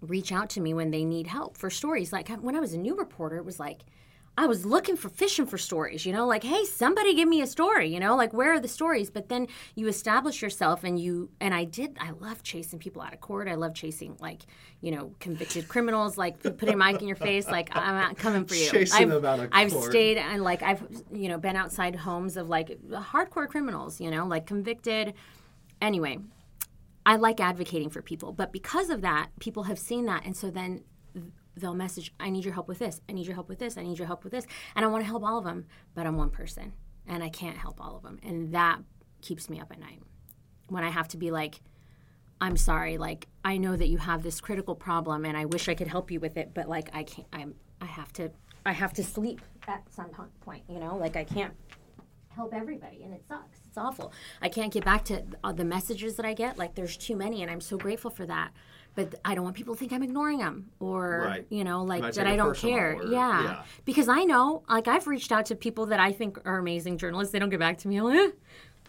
reach 0.00 0.30
out 0.30 0.50
to 0.50 0.60
me 0.60 0.74
when 0.74 0.90
they 0.90 1.04
need 1.04 1.26
help 1.26 1.56
for 1.56 1.70
stories. 1.70 2.12
Like 2.12 2.28
when 2.28 2.54
I 2.54 2.60
was 2.60 2.74
a 2.74 2.78
new 2.78 2.96
reporter, 2.96 3.36
it 3.36 3.44
was 3.44 3.58
like 3.58 3.80
I 4.36 4.46
was 4.46 4.66
looking 4.66 4.96
for 4.96 5.08
fishing 5.08 5.46
for 5.46 5.58
stories, 5.58 6.04
you 6.04 6.12
know, 6.12 6.26
like, 6.26 6.42
hey, 6.42 6.64
somebody 6.64 7.14
give 7.14 7.28
me 7.28 7.40
a 7.40 7.46
story, 7.46 7.92
you 7.92 8.00
know, 8.00 8.16
like 8.16 8.32
where 8.32 8.52
are 8.52 8.58
the 8.58 8.66
stories? 8.68 9.08
But 9.08 9.28
then 9.28 9.46
you 9.76 9.86
establish 9.86 10.42
yourself 10.42 10.82
and 10.82 10.98
you 10.98 11.30
and 11.40 11.54
I 11.54 11.64
did 11.64 11.96
I 12.00 12.10
love 12.10 12.42
chasing 12.42 12.80
people 12.80 13.00
out 13.00 13.12
of 13.12 13.20
court. 13.20 13.46
I 13.46 13.54
love 13.54 13.74
chasing 13.74 14.16
like, 14.18 14.42
you 14.80 14.90
know, 14.90 15.12
convicted 15.20 15.68
criminals, 15.68 16.18
like 16.18 16.42
putting 16.42 16.74
a 16.74 16.76
mic 16.76 17.00
in 17.00 17.06
your 17.06 17.16
face, 17.16 17.46
like 17.46 17.74
I'm 17.76 17.94
not 17.94 18.16
coming 18.16 18.44
for 18.44 18.56
you. 18.56 18.68
Chasing 18.68 19.02
I've, 19.02 19.08
them 19.10 19.24
out 19.24 19.38
of 19.38 19.50
I've 19.52 19.72
stayed 19.72 20.18
and 20.18 20.42
like 20.42 20.62
I've 20.62 20.82
you 21.12 21.28
know, 21.28 21.38
been 21.38 21.54
outside 21.54 21.94
homes 21.94 22.36
of 22.36 22.48
like 22.48 22.76
hardcore 22.90 23.46
criminals, 23.46 24.00
you 24.00 24.10
know, 24.10 24.26
like 24.26 24.46
convicted 24.46 25.14
anyway. 25.80 26.18
I 27.06 27.16
like 27.16 27.38
advocating 27.38 27.90
for 27.90 28.02
people, 28.02 28.32
but 28.32 28.50
because 28.50 28.88
of 28.88 29.02
that, 29.02 29.28
people 29.38 29.64
have 29.64 29.78
seen 29.78 30.06
that, 30.06 30.24
and 30.24 30.34
so 30.34 30.50
then 30.50 30.82
they'll 31.56 31.74
message, 31.74 32.12
"I 32.18 32.30
need 32.30 32.44
your 32.44 32.54
help 32.54 32.68
with 32.68 32.78
this. 32.78 33.00
I 33.08 33.12
need 33.12 33.26
your 33.26 33.34
help 33.34 33.48
with 33.48 33.58
this. 33.58 33.76
I 33.76 33.82
need 33.82 33.98
your 33.98 34.06
help 34.06 34.24
with 34.24 34.32
this," 34.32 34.46
and 34.74 34.84
I 34.84 34.88
want 34.88 35.02
to 35.02 35.06
help 35.06 35.24
all 35.24 35.38
of 35.38 35.44
them, 35.44 35.66
but 35.94 36.06
I'm 36.06 36.16
one 36.16 36.30
person, 36.30 36.72
and 37.06 37.22
I 37.22 37.28
can't 37.28 37.56
help 37.56 37.80
all 37.80 37.96
of 37.96 38.02
them, 38.02 38.18
and 38.22 38.52
that 38.54 38.80
keeps 39.20 39.48
me 39.48 39.60
up 39.60 39.70
at 39.72 39.78
night 39.78 40.02
when 40.68 40.84
I 40.84 40.90
have 40.90 41.08
to 41.08 41.16
be 41.16 41.30
like, 41.30 41.60
"I'm 42.40 42.56
sorry, 42.56 42.98
like 42.98 43.28
I 43.44 43.56
know 43.56 43.76
that 43.76 43.88
you 43.88 43.98
have 43.98 44.22
this 44.22 44.40
critical 44.40 44.74
problem, 44.74 45.24
and 45.24 45.36
I 45.36 45.44
wish 45.44 45.68
I 45.68 45.74
could 45.74 45.88
help 45.88 46.10
you 46.10 46.20
with 46.20 46.36
it, 46.36 46.52
but 46.54 46.68
like 46.68 46.90
I 46.94 47.04
can't. 47.04 47.28
I'm. 47.32 47.54
I 47.80 47.86
have 47.86 48.12
to. 48.14 48.30
I 48.66 48.72
have 48.72 48.92
to 48.94 49.04
sleep 49.04 49.40
at 49.68 49.82
some 49.92 50.10
point. 50.40 50.64
You 50.68 50.78
know, 50.78 50.96
like 50.96 51.16
I 51.16 51.24
can't." 51.24 51.54
help 52.34 52.52
everybody 52.52 53.02
and 53.04 53.14
it 53.14 53.22
sucks 53.28 53.60
it's 53.66 53.78
awful 53.78 54.12
i 54.42 54.48
can't 54.48 54.72
get 54.72 54.84
back 54.84 55.04
to 55.04 55.22
uh, 55.44 55.52
the 55.52 55.64
messages 55.64 56.16
that 56.16 56.26
i 56.26 56.34
get 56.34 56.58
like 56.58 56.74
there's 56.74 56.96
too 56.96 57.14
many 57.16 57.42
and 57.42 57.50
i'm 57.50 57.60
so 57.60 57.76
grateful 57.76 58.10
for 58.10 58.26
that 58.26 58.50
but 58.94 59.14
i 59.24 59.34
don't 59.34 59.44
want 59.44 59.56
people 59.56 59.74
to 59.74 59.78
think 59.80 59.92
i'm 59.92 60.02
ignoring 60.02 60.38
them 60.38 60.70
or 60.80 61.24
Right. 61.26 61.46
you 61.50 61.64
know 61.64 61.82
like 61.84 62.14
that 62.14 62.26
i 62.26 62.36
don't 62.36 62.56
care 62.56 62.96
or- 62.96 63.04
yeah. 63.06 63.42
yeah. 63.42 63.62
because 63.84 64.08
i 64.08 64.24
know 64.24 64.62
like 64.68 64.88
i've 64.88 65.06
reached 65.06 65.32
out 65.32 65.46
to 65.46 65.54
people 65.56 65.86
that 65.86 66.00
i 66.00 66.12
think 66.12 66.38
are 66.44 66.58
amazing 66.58 66.98
journalists 66.98 67.32
they 67.32 67.38
don't 67.38 67.50
get 67.50 67.60
back 67.60 67.78
to 67.78 67.88
me 67.88 67.96
i'm 67.98 68.04
like 68.04 68.18
eh, 68.18 68.30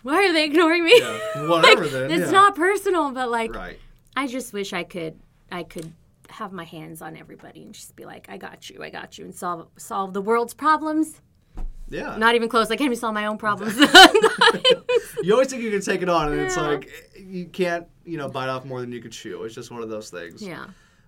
why 0.03 0.25
are 0.27 0.33
they 0.33 0.45
ignoring 0.45 0.83
me 0.83 0.97
Yeah, 0.99 1.47
whatever 1.49 1.81
Like, 1.83 1.91
then, 1.91 2.11
it's 2.11 2.25
yeah. 2.25 2.31
not 2.31 2.55
personal 2.55 3.11
but 3.11 3.29
like 3.29 3.53
right. 3.55 3.79
i 4.15 4.27
just 4.27 4.53
wish 4.53 4.73
i 4.73 4.83
could 4.83 5.19
i 5.51 5.63
could 5.63 5.91
have 6.29 6.51
my 6.51 6.63
hands 6.63 7.01
on 7.01 7.15
everybody 7.15 7.63
and 7.63 7.73
just 7.73 7.95
be 7.95 8.03
like 8.05 8.27
i 8.29 8.37
got 8.37 8.69
you 8.69 8.83
i 8.83 8.89
got 8.89 9.17
you 9.17 9.25
and 9.25 9.33
solve 9.35 9.67
solve 9.77 10.13
the 10.13 10.21
world's 10.21 10.53
problems 10.53 11.21
Yeah. 11.95 12.17
not 12.17 12.35
even 12.35 12.49
close 12.49 12.67
i 12.71 12.75
can't 12.75 12.87
even 12.87 12.97
solve 12.97 13.13
my 13.13 13.25
own 13.25 13.37
problems 13.37 13.75
you 15.23 15.33
always 15.33 15.49
think 15.49 15.61
you 15.63 15.71
can 15.71 15.81
take 15.81 16.01
it 16.01 16.09
on, 16.09 16.31
and 16.31 16.41
it's 16.41 16.57
like 16.57 16.89
you 17.17 17.45
can't, 17.47 17.87
you 18.05 18.17
know, 18.17 18.29
bite 18.29 18.49
off 18.49 18.65
more 18.65 18.81
than 18.81 18.91
you 18.91 19.01
can 19.01 19.11
chew. 19.11 19.43
It's 19.43 19.55
just 19.55 19.71
one 19.71 19.81
of 19.81 19.89
those 19.89 20.09
things. 20.09 20.41
yeah 20.41 20.65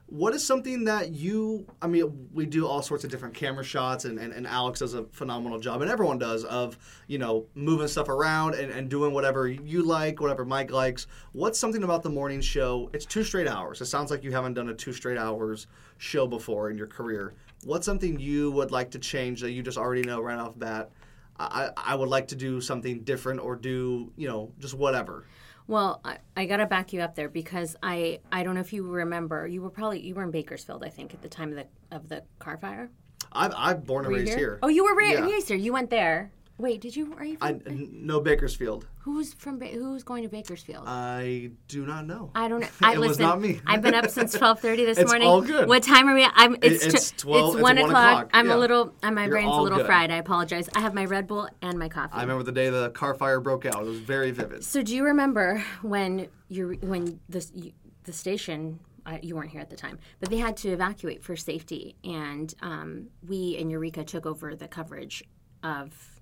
What 0.07 0.33
is 0.33 0.45
something 0.45 0.85
that 0.85 1.11
you? 1.11 1.65
I 1.81 1.87
mean, 1.87 2.29
we 2.33 2.45
do 2.45 2.65
all 2.67 2.81
sorts 2.81 3.03
of 3.03 3.11
different 3.11 3.35
camera 3.35 3.63
shots, 3.63 4.05
and, 4.05 4.17
and, 4.17 4.33
and 4.33 4.47
Alex 4.47 4.79
does 4.79 4.93
a 4.93 5.03
phenomenal 5.11 5.59
job, 5.59 5.81
and 5.81 5.91
everyone 5.91 6.17
does 6.17 6.43
of 6.45 6.77
you 7.07 7.17
know 7.17 7.45
moving 7.55 7.87
stuff 7.87 8.09
around 8.09 8.55
and, 8.55 8.71
and 8.71 8.89
doing 8.89 9.13
whatever 9.13 9.47
you 9.47 9.83
like, 9.83 10.19
whatever 10.19 10.45
Mike 10.45 10.71
likes. 10.71 11.07
What's 11.33 11.59
something 11.59 11.83
about 11.83 12.03
the 12.03 12.09
morning 12.09 12.41
show? 12.41 12.89
It's 12.93 13.05
two 13.05 13.23
straight 13.23 13.47
hours. 13.47 13.81
It 13.81 13.85
sounds 13.85 14.09
like 14.11 14.23
you 14.23 14.31
haven't 14.31 14.53
done 14.53 14.69
a 14.69 14.73
two 14.73 14.93
straight 14.93 15.17
hours 15.17 15.67
show 15.97 16.27
before 16.27 16.69
in 16.69 16.77
your 16.77 16.87
career. 16.87 17.33
What's 17.63 17.85
something 17.85 18.19
you 18.19 18.51
would 18.51 18.71
like 18.71 18.91
to 18.91 18.99
change 18.99 19.41
that 19.41 19.51
you 19.51 19.63
just 19.63 19.77
already 19.77 20.03
know 20.03 20.21
right 20.21 20.37
off 20.37 20.57
bat? 20.57 20.91
I, 21.39 21.69
I 21.77 21.95
would 21.95 22.09
like 22.09 22.29
to 22.29 22.35
do 22.35 22.61
something 22.61 23.01
different 23.01 23.39
or 23.41 23.55
do 23.55 24.11
you 24.15 24.27
know 24.27 24.51
just 24.59 24.73
whatever. 24.73 25.25
Well, 25.67 25.99
I, 26.03 26.17
I 26.35 26.45
got 26.45 26.57
to 26.57 26.65
back 26.65 26.93
you 26.93 27.01
up 27.01 27.13
there 27.15 27.29
because 27.29 27.75
I 27.83 28.19
I 28.31 28.43
don't 28.43 28.55
know 28.55 28.61
if 28.61 28.73
you 28.73 28.83
remember. 28.83 29.45
You 29.47 29.61
were 29.61 29.69
probably 29.69 29.99
you 29.99 30.15
were 30.15 30.23
in 30.23 30.31
Bakersfield, 30.31 30.83
I 30.83 30.89
think, 30.89 31.13
at 31.13 31.21
the 31.21 31.29
time 31.29 31.49
of 31.49 31.55
the 31.57 31.95
of 31.95 32.09
the 32.09 32.23
Carr 32.39 32.57
fire. 32.57 32.89
I'm, 33.33 33.51
I'm 33.55 33.81
born 33.81 34.05
and 34.05 34.15
raised 34.15 34.33
here. 34.37 34.57
Oh, 34.63 34.69
you 34.69 34.83
were 34.85 34.95
ra- 34.95 35.09
Yeah. 35.09 35.25
raised 35.25 35.49
here. 35.49 35.57
You 35.57 35.73
went 35.73 35.89
there. 35.89 36.31
Wait, 36.59 36.81
did 36.81 36.95
you? 36.95 37.13
Are 37.19 37.23
you? 37.25 37.37
I 37.39 37.53
From, 37.53 37.61
n- 37.67 37.89
know 38.07 38.19
Bakersfield. 38.19 38.87
who's 39.01 39.31
from? 39.35 39.59
Ba- 39.59 39.67
Who's 39.67 40.01
going 40.03 40.23
to 40.23 40.29
Bakersfield? 40.29 40.85
I 40.87 41.51
do 41.67 41.85
not 41.85 42.07
know. 42.07 42.31
I 42.33 42.47
don't 42.47 42.61
know. 42.61 42.67
I, 42.81 42.93
it 42.93 42.97
was 42.99 43.09
listen, 43.09 43.23
not 43.25 43.39
me. 43.39 43.61
I've 43.67 43.83
been 43.83 43.93
up 43.93 44.09
since 44.09 44.33
twelve 44.37 44.59
thirty 44.59 44.83
this 44.83 44.97
It's 44.97 45.07
morning. 45.11 45.27
all 45.27 45.41
good. 45.41 45.67
What 45.69 45.83
time 45.83 46.07
are 46.09 46.15
we? 46.15 46.23
At? 46.23 46.33
I'm. 46.35 46.55
It's 46.63 46.83
It- 46.83 46.93
it's 46.95 47.11
12 47.11 47.45
it's 47.45 47.53
one, 47.61 47.61
one 47.61 47.77
o'clock. 47.77 47.93
o'clock, 47.93 48.29
I'm 48.33 48.47
yeah. 48.47 48.55
a 48.55 48.57
little. 48.57 48.91
And 49.03 49.13
my 49.13 49.23
You're 49.25 49.31
brain's 49.31 49.55
a 49.55 49.61
little 49.61 49.77
good. 49.77 49.85
fried. 49.85 50.09
I 50.09 50.15
apologize. 50.17 50.67
I 50.75 50.79
have 50.79 50.95
my 50.95 51.05
Red 51.05 51.27
Bull 51.27 51.47
and 51.61 51.77
my 51.77 51.89
coffee. 51.89 52.13
I 52.15 52.21
remember 52.21 52.43
the 52.43 52.51
day 52.51 52.69
the 52.71 52.89
Carr 52.89 53.13
fire 53.13 53.39
broke 53.39 53.65
out. 53.67 53.75
It 53.83 53.85
was 53.85 53.99
very 53.99 54.31
vivid. 54.31 54.63
So 54.63 54.81
do 54.81 54.95
you 54.95 55.03
remember 55.05 55.63
when 55.83 56.27
you 56.49 56.77
when 56.81 57.19
the 57.29 57.47
you, 57.53 57.71
the 58.05 58.13
station? 58.13 58.79
I, 59.05 59.19
you 59.21 59.35
weren't 59.35 59.51
here 59.51 59.61
at 59.61 59.69
the 59.69 59.75
time, 59.77 59.99
but 60.19 60.29
they 60.29 60.37
had 60.37 60.57
to 60.57 60.69
evacuate 60.71 61.23
for 61.23 61.35
safety, 61.37 61.95
and 62.03 62.53
um, 62.63 63.07
we 63.25 63.55
in 63.57 63.69
Eureka 63.69 64.03
took 64.03 64.25
over 64.25 64.53
the 64.55 64.67
coverage 64.67 65.23
of 65.63 66.16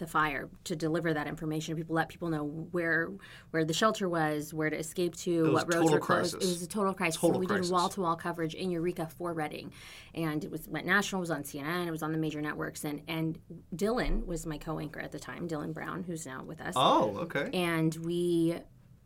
the 0.00 0.06
fire 0.08 0.50
to 0.64 0.74
deliver 0.74 1.14
that 1.14 1.28
information. 1.28 1.76
People 1.76 1.94
let 1.94 2.08
people 2.08 2.28
know 2.28 2.42
where 2.72 3.10
where 3.52 3.64
the 3.64 3.72
shelter 3.72 4.08
was, 4.08 4.52
where 4.52 4.68
to 4.68 4.76
escape 4.76 5.14
to, 5.18 5.52
what 5.52 5.72
roads 5.72 5.92
were 5.92 6.00
closed. 6.00 6.32
crisis. 6.34 6.44
It 6.44 6.52
was 6.52 6.62
a 6.62 6.66
total 6.66 6.92
crisis. 6.92 7.20
Total 7.20 7.34
so 7.34 7.38
we 7.38 7.46
crisis. 7.46 7.68
did 7.68 7.72
wall 7.72 7.88
to 7.90 8.00
wall 8.00 8.16
coverage 8.16 8.54
in 8.54 8.70
Eureka 8.72 9.08
for 9.16 9.32
Redding, 9.32 9.72
and 10.14 10.42
it 10.44 10.50
was 10.50 10.66
went 10.68 10.86
national. 10.86 11.20
It 11.20 11.28
was 11.28 11.30
on 11.30 11.42
CNN. 11.44 11.86
It 11.86 11.90
was 11.92 12.02
on 12.02 12.10
the 12.10 12.18
major 12.18 12.40
networks, 12.40 12.84
and 12.84 13.02
and 13.06 13.38
Dylan 13.76 14.26
was 14.26 14.44
my 14.46 14.58
co-anchor 14.58 14.98
at 15.00 15.12
the 15.12 15.20
time, 15.20 15.46
Dylan 15.46 15.72
Brown, 15.72 16.02
who's 16.02 16.26
now 16.26 16.42
with 16.42 16.60
us 16.60 16.74
Oh, 16.76 17.16
okay. 17.20 17.48
and 17.54 17.94
we 18.04 18.56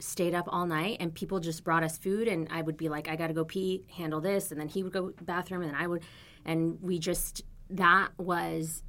stayed 0.00 0.34
up 0.34 0.46
all 0.48 0.66
night 0.66 0.96
and 0.98 1.14
people 1.14 1.38
just 1.38 1.62
brought 1.62 1.84
us 1.84 1.96
food 1.96 2.26
and 2.26 2.48
i 2.50 2.60
would 2.60 2.76
be 2.76 2.88
like 2.88 3.08
i 3.08 3.14
gotta 3.14 3.32
go 3.32 3.44
pee 3.44 3.84
handle 3.96 4.20
this 4.20 4.50
and 4.50 4.60
then 4.60 4.66
he 4.66 4.82
would 4.82 4.92
go 4.92 5.12
bathroom 5.22 5.62
and 5.62 5.70
then 5.72 5.80
i 5.80 5.86
would 5.86 6.02
and 6.44 6.76
we 6.82 6.98
just 6.98 7.42
that 7.70 8.08
was 8.18 8.82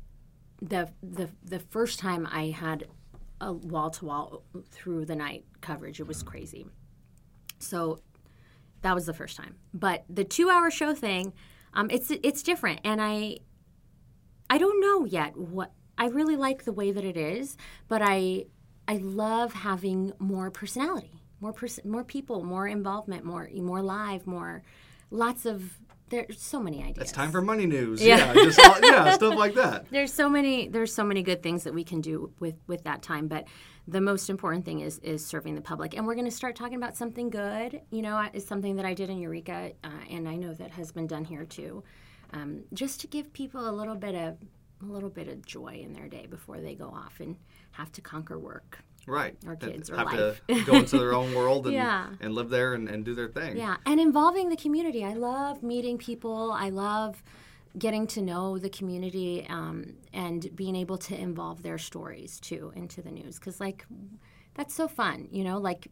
the 0.62 0.90
the 1.04 1.30
the 1.44 1.60
first 1.60 2.00
time 2.00 2.28
i 2.32 2.46
had 2.46 2.88
a 3.42 3.52
wall 3.52 3.90
to 3.90 4.06
wall 4.06 4.44
through 4.72 5.06
the 5.06 5.16
night 5.16 5.44
coverage 5.62 6.00
it 6.00 6.08
was 6.08 6.24
crazy. 6.24 6.66
So 7.60 8.00
that 8.82 8.94
was 8.94 9.06
the 9.06 9.14
first 9.14 9.36
time. 9.36 9.56
But 9.74 10.06
the 10.10 10.24
two 10.24 10.50
hour 10.50 10.72
show 10.72 10.94
thing 10.94 11.34
um, 11.74 11.90
it's 11.90 12.10
it's 12.12 12.42
different 12.44 12.80
and 12.84 13.02
i 13.02 13.38
I 14.50 14.58
don't 14.58 14.80
know 14.80 15.06
yet 15.06 15.36
what 15.36 15.72
I 15.98 16.08
really 16.08 16.36
like 16.36 16.66
the 16.66 16.72
way 16.74 16.92
that 16.92 17.04
it 17.04 17.18
is, 17.18 17.58
but 17.88 18.02
I 18.04 18.46
I 18.88 18.98
love 18.98 19.54
having 19.54 20.14
more 20.20 20.52
personality, 20.52 21.22
more 21.40 21.52
pers- 21.52 21.84
more 21.84 22.04
people, 22.04 22.44
more 22.44 22.68
involvement, 22.68 23.26
more 23.26 23.50
more 23.56 23.82
live, 23.82 24.28
more 24.28 24.64
lots 25.10 25.46
of 25.46 25.80
there's 26.10 26.40
so 26.42 26.60
many 26.60 26.82
ideas. 26.84 26.98
It's 27.10 27.12
time 27.12 27.32
for 27.32 27.42
money 27.42 27.66
news. 27.66 28.02
Yeah. 28.02 28.18
Yeah, 28.18 28.34
just 28.34 28.60
yeah, 28.60 29.12
stuff 29.16 29.36
like 29.36 29.56
that. 29.56 29.90
there's 29.92 30.14
so 30.14 30.30
many 30.30 30.68
there's 30.68 30.94
so 30.94 31.04
many 31.04 31.24
good 31.24 31.42
things 31.42 31.64
that 31.64 31.74
we 31.74 31.84
can 31.84 32.02
do 32.02 32.32
with 32.40 32.56
with 32.68 32.84
that 32.84 33.02
time 33.02 33.28
but 33.28 33.46
the 33.88 34.02
most 34.02 34.30
important 34.30 34.66
thing 34.66 34.80
is 34.82 35.00
is 35.00 35.26
serving 35.26 35.56
the 35.56 35.62
public 35.62 35.96
and 35.96 36.06
we're 36.06 36.16
going 36.16 36.26
to 36.26 36.32
start 36.32 36.56
talking 36.56 36.76
about 36.76 36.96
something 36.96 37.30
good 37.30 37.82
you 37.92 38.02
know 38.02 38.28
it's 38.34 38.48
something 38.48 38.76
that 38.76 38.86
i 38.86 38.94
did 38.94 39.10
in 39.10 39.18
eureka 39.20 39.72
uh, 39.84 39.90
and 40.10 40.28
i 40.28 40.36
know 40.36 40.54
that 40.54 40.72
has 40.72 40.92
been 40.92 41.08
done 41.08 41.24
here 41.24 41.46
too 41.46 41.84
um, 42.34 42.64
just 42.74 43.00
to 43.02 43.08
give 43.08 43.32
people 43.34 43.70
a 43.70 43.72
little 43.72 43.96
bit 43.96 44.16
of 44.16 44.38
a 44.82 44.86
little 44.86 45.10
bit 45.10 45.28
of 45.28 45.46
joy 45.46 45.80
in 45.84 45.94
their 45.94 46.08
day 46.08 46.26
before 46.26 46.60
they 46.60 46.76
go 46.76 46.88
off 46.88 47.20
and 47.20 47.36
have 47.72 47.92
to 47.92 48.02
conquer 48.02 48.38
work 48.40 48.80
Right. 49.06 49.40
That 49.42 49.60
kids 49.60 49.90
or 49.90 49.98
have 49.98 50.12
life. 50.12 50.42
to 50.48 50.64
go 50.66 50.76
into 50.78 50.98
their 50.98 51.14
own 51.14 51.34
world 51.40 51.66
and, 51.68 51.76
Yeah. 51.76 52.08
and 52.20 52.34
live 52.34 52.50
there 52.50 52.74
and, 52.74 52.88
and 52.90 53.06
do 53.06 53.14
their 53.14 53.28
thing. 53.28 53.58
Yeah, 53.58 53.78
and 53.86 54.00
involving 54.00 54.50
the 54.50 54.56
community. 54.56 55.04
I 55.04 55.14
love 55.14 55.62
meeting 55.62 55.98
people. 55.98 56.52
I 56.52 56.70
love 56.70 57.22
getting 57.78 58.08
to 58.08 58.22
know 58.22 58.58
the 58.58 58.70
community 58.70 59.46
um, 59.50 59.94
and 60.14 60.54
being 60.56 60.76
able 60.76 60.98
to 60.98 61.16
involve 61.20 61.62
their 61.62 61.78
stories 61.78 62.40
too 62.40 62.72
into 62.76 63.02
the 63.02 63.12
news 63.12 63.36
because, 63.38 63.60
like, 63.60 63.86
that's 64.56 64.74
so 64.74 64.88
fun. 64.88 65.28
You 65.32 65.44
know, 65.44 65.58
like 65.60 65.88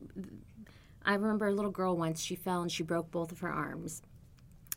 I 1.05 1.16
remember 1.16 1.47
a 1.47 1.53
little 1.53 1.72
girl 1.72 1.97
once. 1.97 2.22
She 2.22 2.36
fell 2.36 2.61
and 2.61 2.72
she 2.72 2.84
broke 2.84 3.11
both 3.11 3.32
of 3.32 3.39
her 3.39 3.49
arms. 3.51 4.01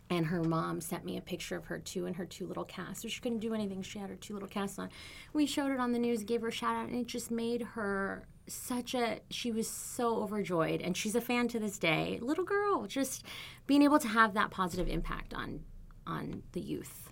And 0.09 0.26
her 0.26 0.42
mom 0.44 0.80
sent 0.80 1.04
me 1.04 1.16
a 1.16 1.20
picture 1.20 1.57
of 1.57 1.64
her 1.66 1.78
too 1.78 2.07
and 2.07 2.14
her 2.16 2.24
two 2.26 2.46
little 2.46 2.64
casts. 2.64 3.02
So 3.02 3.09
she 3.09 3.20
couldn't 3.20 3.40
do 3.40 3.54
anything. 3.54 3.82
She 3.82 3.98
had 3.98 4.09
her 4.09 4.16
two 4.16 4.34
little 4.34 4.48
casts 4.48 4.78
on. 4.78 4.88
We 5.32 5.46
showed 5.46 5.72
it 5.72 5.80
on 5.80 5.92
the 5.92 5.98
news, 5.98 6.22
gave 6.22 6.42
her 6.42 6.48
a 6.48 6.52
shout 6.52 6.76
out, 6.76 6.88
and 6.88 7.00
it 7.00 7.07
just 7.09 7.30
made 7.30 7.62
her 7.62 8.26
such 8.46 8.94
a. 8.94 9.18
She 9.30 9.50
was 9.50 9.68
so 9.68 10.22
overjoyed, 10.22 10.80
and 10.80 10.96
she's 10.96 11.16
a 11.16 11.20
fan 11.20 11.48
to 11.48 11.59
this 11.59 11.78
day. 11.78 12.18
Little 12.22 12.44
girl, 12.44 12.86
just 12.86 13.24
being 13.66 13.82
able 13.82 13.98
to 13.98 14.09
have 14.09 14.34
that 14.34 14.50
positive 14.50 14.88
impact 14.88 15.34
on 15.34 15.61
on 16.07 16.42
the 16.52 16.61
youth. 16.61 17.11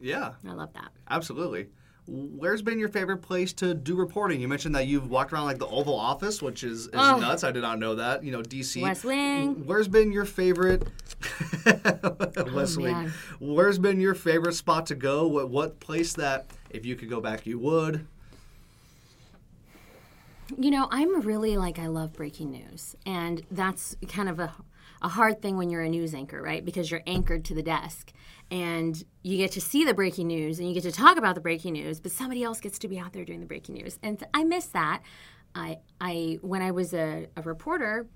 Yeah, 0.00 0.32
I 0.48 0.52
love 0.52 0.72
that. 0.72 0.92
absolutely. 1.10 1.68
Where's 2.12 2.60
been 2.60 2.80
your 2.80 2.88
favorite 2.88 3.18
place 3.18 3.52
to 3.54 3.72
do 3.72 3.94
reporting? 3.94 4.40
You 4.40 4.48
mentioned 4.48 4.74
that 4.74 4.88
you've 4.88 5.08
walked 5.08 5.32
around 5.32 5.44
like 5.44 5.58
the 5.58 5.68
Oval 5.68 5.94
Office, 5.94 6.42
which 6.42 6.64
is, 6.64 6.86
is 6.86 6.90
Oh. 6.94 7.18
nuts. 7.20 7.44
I 7.44 7.52
did 7.52 7.62
not 7.62 7.78
know 7.78 7.94
that. 7.94 8.24
You 8.24 8.32
know, 8.32 8.42
DC. 8.42 8.82
West 8.82 9.04
Wing. 9.04 9.64
Where's 9.64 9.86
been 9.86 10.10
your 10.10 10.24
favorite 10.24 10.88
oh, 11.66 12.52
West 12.52 12.78
Wing? 12.78 12.92
man. 12.92 13.12
Where's 13.38 13.78
been 13.78 14.00
your 14.00 14.14
favorite 14.14 14.54
spot 14.54 14.86
to 14.86 14.96
go? 14.96 15.28
What 15.28 15.50
what 15.50 15.78
place 15.78 16.12
that 16.14 16.46
if 16.70 16.84
you 16.84 16.96
could 16.96 17.08
go 17.08 17.20
back 17.20 17.46
you 17.46 17.58
would? 17.60 18.06
You 20.58 20.70
know, 20.72 20.88
I'm 20.90 21.20
really 21.20 21.56
like 21.56 21.78
I 21.78 21.86
love 21.86 22.12
breaking 22.12 22.50
news, 22.50 22.96
and 23.06 23.42
that's 23.50 23.96
kind 24.08 24.28
of 24.28 24.40
a 24.40 24.52
a 25.02 25.08
hard 25.08 25.40
thing 25.40 25.56
when 25.56 25.70
you're 25.70 25.80
a 25.82 25.88
news 25.88 26.12
anchor, 26.12 26.42
right? 26.42 26.62
Because 26.64 26.90
you're 26.90 27.02
anchored 27.06 27.44
to 27.46 27.54
the 27.54 27.62
desk, 27.62 28.12
and 28.50 29.02
you 29.22 29.36
get 29.36 29.52
to 29.52 29.60
see 29.60 29.84
the 29.84 29.94
breaking 29.94 30.26
news, 30.26 30.58
and 30.58 30.68
you 30.68 30.74
get 30.74 30.82
to 30.82 30.92
talk 30.92 31.16
about 31.16 31.34
the 31.34 31.40
breaking 31.40 31.74
news, 31.74 32.00
but 32.00 32.12
somebody 32.12 32.42
else 32.42 32.60
gets 32.60 32.78
to 32.80 32.88
be 32.88 32.98
out 32.98 33.12
there 33.12 33.24
doing 33.24 33.40
the 33.40 33.46
breaking 33.46 33.76
news, 33.76 33.98
and 34.02 34.18
th- 34.18 34.28
I 34.34 34.44
miss 34.44 34.66
that. 34.66 35.02
I 35.54 35.78
I 36.00 36.38
when 36.42 36.62
I 36.62 36.70
was 36.70 36.94
a, 36.94 37.26
a 37.36 37.42
reporter, 37.42 38.06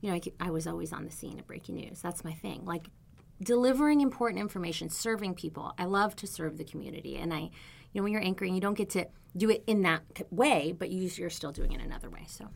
you 0.00 0.10
know, 0.10 0.16
I, 0.16 0.20
I 0.40 0.50
was 0.50 0.66
always 0.66 0.92
on 0.92 1.04
the 1.04 1.10
scene 1.10 1.38
of 1.38 1.46
breaking 1.46 1.76
news. 1.76 2.00
That's 2.00 2.24
my 2.24 2.32
thing. 2.32 2.64
Like 2.64 2.88
delivering 3.42 4.00
important 4.00 4.40
information, 4.40 4.88
serving 4.88 5.34
people. 5.34 5.74
I 5.78 5.84
love 5.84 6.14
to 6.16 6.26
serve 6.26 6.56
the 6.56 6.64
community, 6.64 7.16
and 7.16 7.32
I, 7.32 7.40
you 7.40 7.50
know, 7.94 8.02
when 8.02 8.12
you're 8.12 8.22
anchoring, 8.22 8.54
you 8.54 8.60
don't 8.60 8.74
get 8.74 8.90
to 8.90 9.06
do 9.36 9.50
it 9.50 9.64
in 9.66 9.82
that 9.82 10.02
way, 10.30 10.72
but 10.76 10.90
you, 10.90 11.10
you're 11.16 11.30
still 11.30 11.52
doing 11.52 11.72
it 11.72 11.80
another 11.80 12.08
way. 12.08 12.24
So 12.28 12.48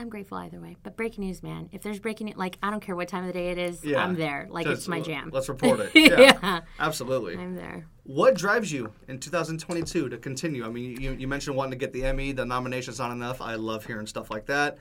I'm 0.00 0.08
grateful 0.08 0.38
either 0.38 0.60
way. 0.60 0.76
But 0.84 0.96
breaking 0.96 1.24
news, 1.24 1.42
man, 1.42 1.68
if 1.72 1.82
there's 1.82 1.98
breaking 1.98 2.28
it, 2.28 2.36
like 2.36 2.56
I 2.62 2.70
don't 2.70 2.80
care 2.80 2.94
what 2.94 3.08
time 3.08 3.22
of 3.24 3.26
the 3.28 3.32
day 3.32 3.48
it 3.50 3.58
is, 3.58 3.84
Yeah. 3.84 4.04
I'm 4.04 4.14
there. 4.14 4.46
Like 4.48 4.64
Just, 4.66 4.80
it's 4.80 4.88
my 4.88 5.00
jam. 5.00 5.30
Let's 5.32 5.48
report 5.48 5.80
it. 5.80 5.90
Yeah, 5.94 6.20
Yeah. 6.20 6.60
absolutely. 6.78 7.36
I'm 7.36 7.56
there. 7.56 7.86
What 8.04 8.36
drives 8.36 8.70
you 8.70 8.92
in 9.08 9.18
2022 9.18 10.08
to 10.08 10.18
continue? 10.18 10.64
I 10.64 10.68
mean, 10.68 11.00
you, 11.00 11.12
you 11.14 11.26
mentioned 11.26 11.56
wanting 11.56 11.72
to 11.72 11.76
get 11.76 11.92
the 11.92 12.04
Emmy, 12.04 12.30
the 12.32 12.44
nomination's 12.44 13.00
not 13.00 13.10
enough. 13.10 13.40
I 13.40 13.56
love 13.56 13.84
hearing 13.86 14.06
stuff 14.06 14.30
like 14.30 14.46
that. 14.46 14.78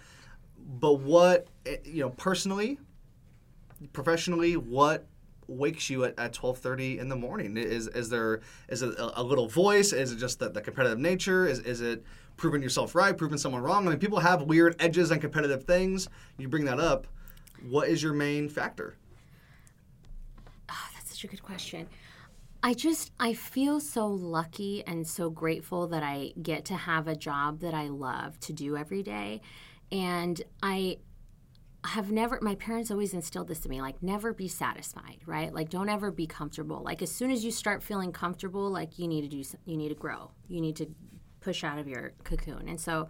But 0.59 0.99
what, 0.99 1.47
eh, 1.65 1.77
you 1.83 2.01
know, 2.01 2.09
personally, 2.11 2.77
professionally, 3.93 4.55
what 4.55 5.07
wakes 5.47 5.89
you 5.89 6.03
at, 6.03 6.17
at 6.19 6.33
12:30 6.33 6.99
in 6.99 7.09
the 7.09 7.15
morning? 7.15 7.57
Is 7.57 7.87
is 7.87 8.09
there 8.09 8.41
is 8.69 8.81
it 8.83 8.93
a, 8.99 9.19
a 9.19 9.23
little 9.23 9.47
voice? 9.47 9.93
Is 9.93 10.11
it 10.11 10.17
just 10.17 10.39
the, 10.39 10.49
the 10.49 10.61
competitive 10.61 10.99
nature? 10.99 11.47
Is 11.47 11.59
is 11.59 11.81
it 11.81 12.03
proving 12.37 12.61
yourself 12.61 12.95
right, 12.95 13.17
proving 13.17 13.37
someone 13.37 13.61
wrong? 13.61 13.87
I 13.87 13.91
mean, 13.91 13.99
people 13.99 14.19
have 14.19 14.43
weird 14.43 14.75
edges 14.79 15.11
and 15.11 15.19
competitive 15.19 15.63
things. 15.63 16.07
You 16.37 16.47
bring 16.47 16.65
that 16.65 16.79
up. 16.79 17.07
What 17.67 17.89
is 17.89 18.01
your 18.01 18.13
main 18.13 18.47
factor? 18.47 18.95
Ah, 20.69 20.89
that's 20.93 21.09
such 21.09 21.23
a 21.23 21.27
good 21.27 21.43
question. 21.43 21.87
I 22.63 22.73
just 22.73 23.11
I 23.19 23.33
feel 23.33 23.79
so 23.79 24.07
lucky 24.07 24.83
and 24.85 25.07
so 25.07 25.29
grateful 25.29 25.87
that 25.87 26.03
I 26.03 26.33
get 26.41 26.65
to 26.65 26.75
have 26.75 27.07
a 27.07 27.15
job 27.15 27.59
that 27.61 27.73
I 27.73 27.87
love 27.87 28.39
to 28.41 28.53
do 28.53 28.75
every 28.75 29.03
day. 29.03 29.41
And 29.91 30.41
I 30.61 30.97
have 31.85 32.11
never 32.11 32.39
my 32.41 32.55
parents 32.55 32.91
always 32.91 33.13
instilled 33.13 33.47
this 33.47 33.59
to 33.61 33.69
me 33.69 33.81
like 33.81 34.01
never 34.01 34.33
be 34.33 34.47
satisfied, 34.47 35.19
right? 35.25 35.53
Like 35.53 35.69
don't 35.69 35.89
ever 35.89 36.11
be 36.11 36.27
comfortable. 36.27 36.81
Like 36.83 37.01
as 37.01 37.11
soon 37.11 37.31
as 37.31 37.45
you 37.45 37.51
start 37.51 37.83
feeling 37.83 38.11
comfortable, 38.11 38.69
like 38.69 38.99
you 38.99 39.07
need 39.07 39.21
to 39.21 39.27
do 39.27 39.43
you 39.65 39.77
need 39.77 39.89
to 39.89 39.95
grow. 39.95 40.31
You 40.47 40.59
need 40.59 40.75
to 40.77 40.87
push 41.47 41.63
out 41.63 41.79
of 41.79 41.87
your 41.87 42.11
cocoon. 42.25 42.67
And 42.67 42.79
so 42.79 43.07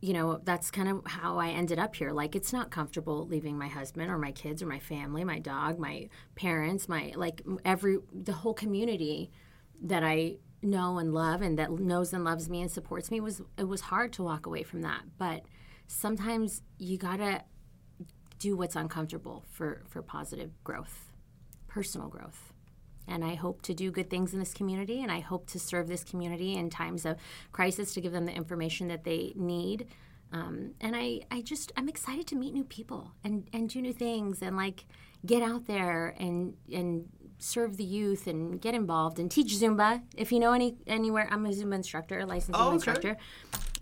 you 0.00 0.12
know, 0.12 0.38
that's 0.44 0.70
kind 0.70 0.86
of 0.90 1.00
how 1.06 1.38
I 1.38 1.48
ended 1.48 1.78
up 1.78 1.94
here. 1.94 2.10
Like, 2.10 2.36
it's 2.36 2.52
not 2.52 2.70
comfortable 2.70 3.26
leaving 3.26 3.56
my 3.56 3.68
husband 3.68 4.10
or 4.10 4.18
my 4.18 4.32
kids 4.32 4.62
or 4.62 4.66
my 4.66 4.78
family, 4.78 5.24
my 5.24 5.38
dog, 5.38 5.78
my 5.78 6.10
parents, 6.34 6.90
my 6.90 7.14
like 7.16 7.40
every 7.64 7.96
the 8.12 8.34
whole 8.34 8.52
community 8.52 9.30
that 9.80 10.04
I 10.04 10.36
know 10.60 10.98
and 10.98 11.14
love 11.14 11.40
and 11.40 11.58
that 11.58 11.70
knows 11.70 12.12
and 12.12 12.22
loves 12.22 12.50
me 12.50 12.60
and 12.60 12.70
supports 12.70 13.10
me 13.10 13.18
was 13.20 13.40
it 13.56 13.64
was 13.64 13.80
hard 13.80 14.12
to 14.14 14.22
walk 14.22 14.44
away 14.44 14.62
from 14.62 14.82
that. 14.82 15.04
But 15.16 15.46
sometimes 15.86 16.60
you 16.76 16.98
gotta 16.98 17.44
do 18.38 18.58
what's 18.58 18.76
uncomfortable 18.76 19.46
for 19.48 19.84
for 19.88 20.02
positive 20.02 20.50
growth, 20.64 21.12
personal 21.66 22.08
growth. 22.08 22.53
And 23.06 23.24
I 23.24 23.34
hope 23.34 23.62
to 23.62 23.74
do 23.74 23.90
good 23.90 24.08
things 24.08 24.32
in 24.32 24.38
this 24.38 24.54
community, 24.54 25.02
and 25.02 25.12
I 25.12 25.20
hope 25.20 25.46
to 25.50 25.58
serve 25.58 25.88
this 25.88 26.04
community 26.04 26.54
in 26.56 26.70
times 26.70 27.04
of 27.04 27.16
crisis 27.52 27.92
to 27.94 28.00
give 28.00 28.12
them 28.12 28.24
the 28.26 28.32
information 28.32 28.88
that 28.88 29.04
they 29.04 29.32
need. 29.36 29.86
Um, 30.32 30.72
and 30.80 30.96
I, 30.96 31.20
I 31.30 31.42
just, 31.42 31.70
I'm 31.76 31.88
excited 31.88 32.26
to 32.28 32.34
meet 32.36 32.54
new 32.54 32.64
people 32.64 33.12
and, 33.22 33.48
and 33.52 33.68
do 33.68 33.80
new 33.82 33.92
things 33.92 34.42
and 34.42 34.56
like 34.56 34.86
get 35.24 35.42
out 35.42 35.66
there 35.66 36.14
and 36.18 36.54
and 36.72 37.08
serve 37.38 37.76
the 37.76 37.84
youth 37.84 38.26
and 38.26 38.60
get 38.60 38.74
involved 38.74 39.18
and 39.18 39.30
teach 39.30 39.48
Zumba. 39.54 40.02
If 40.16 40.32
you 40.32 40.40
know 40.40 40.52
any 40.52 40.76
anywhere, 40.86 41.28
I'm 41.30 41.44
a 41.46 41.50
Zumba 41.50 41.74
instructor, 41.74 42.20
a 42.20 42.26
licensed 42.26 42.58
Oh, 42.58 42.64
Zumba 42.64 42.66
okay. 42.66 42.74
instructor. 42.74 43.16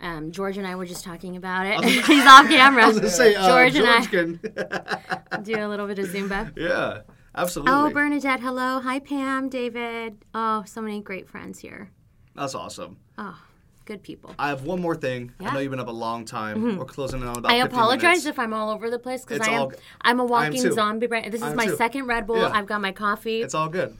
Um, 0.01 0.31
George 0.31 0.57
and 0.57 0.67
I 0.67 0.75
were 0.75 0.85
just 0.85 1.03
talking 1.03 1.37
about 1.37 1.65
it. 1.65 1.83
He's 2.05 2.25
off 2.25 2.47
camera. 2.47 2.83
I 2.85 2.87
was 2.87 3.15
say, 3.15 3.35
uh, 3.35 3.47
George 3.47 3.75
and 3.75 3.87
I 3.87 4.05
can. 4.05 4.39
do 5.43 5.55
a 5.55 5.67
little 5.67 5.87
bit 5.87 5.99
of 5.99 6.07
Zumba. 6.07 6.51
yeah, 6.57 7.01
absolutely. 7.35 7.73
Oh, 7.73 7.89
Bernadette, 7.89 8.39
hello. 8.39 8.79
Hi, 8.79 8.99
Pam, 8.99 9.49
David. 9.49 10.17
Oh, 10.33 10.63
so 10.65 10.81
many 10.81 11.01
great 11.01 11.27
friends 11.27 11.59
here. 11.59 11.91
That's 12.35 12.55
awesome. 12.55 12.97
Oh, 13.17 13.39
good 13.85 14.01
people. 14.03 14.33
I 14.39 14.49
have 14.49 14.63
one 14.63 14.81
more 14.81 14.95
thing. 14.95 15.31
I 15.39 15.43
Yeah. 15.43 15.47
Mm-hmm. 15.47 15.53
know 15.55 15.59
you've 15.61 15.71
been 15.71 15.79
up 15.79 15.87
a 15.87 15.91
long 15.91 16.25
time. 16.25 16.77
We're 16.77 16.85
closing 16.85 17.21
in 17.21 17.27
on 17.27 17.37
about 17.37 17.51
I 17.51 17.57
apologize 17.57 18.01
minutes. 18.01 18.25
if 18.25 18.39
I'm 18.39 18.53
all 18.53 18.69
over 18.71 18.89
the 18.89 18.99
place 18.99 19.23
because 19.25 19.47
I 19.47 19.51
am. 19.51 19.61
all 19.61 19.73
I'm 20.01 20.19
a 20.19 20.23
I 20.23 20.27
walking 20.27 20.71
zombie. 20.71 21.07
Brain. 21.07 21.29
This 21.29 21.41
is 21.43 21.53
my 21.53 21.65
too. 21.67 21.75
second 21.75 22.07
Red 22.07 22.25
Bull. 22.27 22.37
Yeah. 22.37 22.51
I've 22.53 22.65
got 22.67 22.81
my 22.81 22.91
coffee. 22.91 23.41
It's 23.41 23.53
all 23.53 23.69
good. 23.69 23.95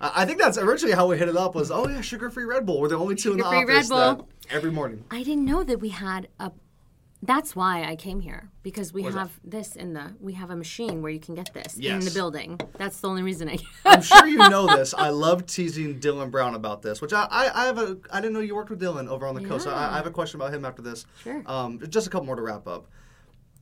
I 0.00 0.22
I 0.22 0.24
think 0.26 0.40
that's 0.40 0.58
originally 0.58 0.94
how 0.94 1.06
we 1.08 1.16
hit 1.18 1.28
it 1.28 1.36
up 1.36 1.54
was, 1.54 1.70
oh 1.70 1.88
yeah, 1.88 2.00
sugar-free 2.00 2.44
Red 2.44 2.66
Bull. 2.66 2.80
We're 2.80 2.88
the 2.88 2.96
only 2.98 3.14
two 3.14 3.32
in 3.32 3.38
the 3.38 3.44
Sugar-free 3.44 3.74
Red 3.74 3.88
Bull. 3.88 3.98
that 3.98 4.54
every 4.54 4.70
morning. 4.70 5.04
I 5.10 5.22
didn't 5.22 5.44
know 5.44 5.62
that 5.64 5.80
we 5.80 5.88
had 5.90 6.28
a. 6.38 6.52
That's 7.24 7.54
why 7.54 7.84
I 7.84 7.94
came 7.94 8.18
here 8.18 8.50
because 8.64 8.92
we 8.92 9.04
have 9.04 9.30
this 9.44 9.76
in 9.76 9.92
the. 9.92 10.12
We 10.20 10.32
have 10.32 10.50
a 10.50 10.56
machine 10.56 11.02
where 11.02 11.12
you 11.12 11.20
can 11.20 11.36
get 11.36 11.54
this 11.54 11.76
in 11.76 12.00
the 12.00 12.10
building. 12.10 12.60
That's 12.78 13.00
the 13.00 13.08
only 13.08 13.22
reason 13.22 13.48
I. 13.48 13.58
I'm 13.84 14.02
sure 14.12 14.26
you 14.26 14.38
know 14.38 14.66
this. 14.66 14.92
I 14.92 15.10
love 15.10 15.46
teasing 15.46 16.00
Dylan 16.00 16.32
Brown 16.32 16.56
about 16.56 16.82
this, 16.82 17.00
which 17.00 17.12
I, 17.12 17.28
I, 17.30 17.62
I 17.62 17.66
have 17.66 17.78
a 17.78 17.96
I 18.10 18.20
didn't 18.20 18.34
know 18.34 18.40
you 18.40 18.56
worked 18.56 18.70
with 18.70 18.80
Dylan 18.80 19.06
over 19.08 19.24
on 19.24 19.36
the 19.36 19.44
coast. 19.46 19.68
I, 19.68 19.92
I 19.92 19.96
have 19.96 20.06
a 20.06 20.10
question 20.10 20.40
about 20.40 20.52
him 20.52 20.64
after 20.64 20.82
this. 20.82 21.06
Sure. 21.22 21.42
Um, 21.46 21.80
just 21.88 22.08
a 22.08 22.10
couple 22.10 22.26
more 22.26 22.36
to 22.36 22.42
wrap 22.42 22.66
up. 22.66 22.88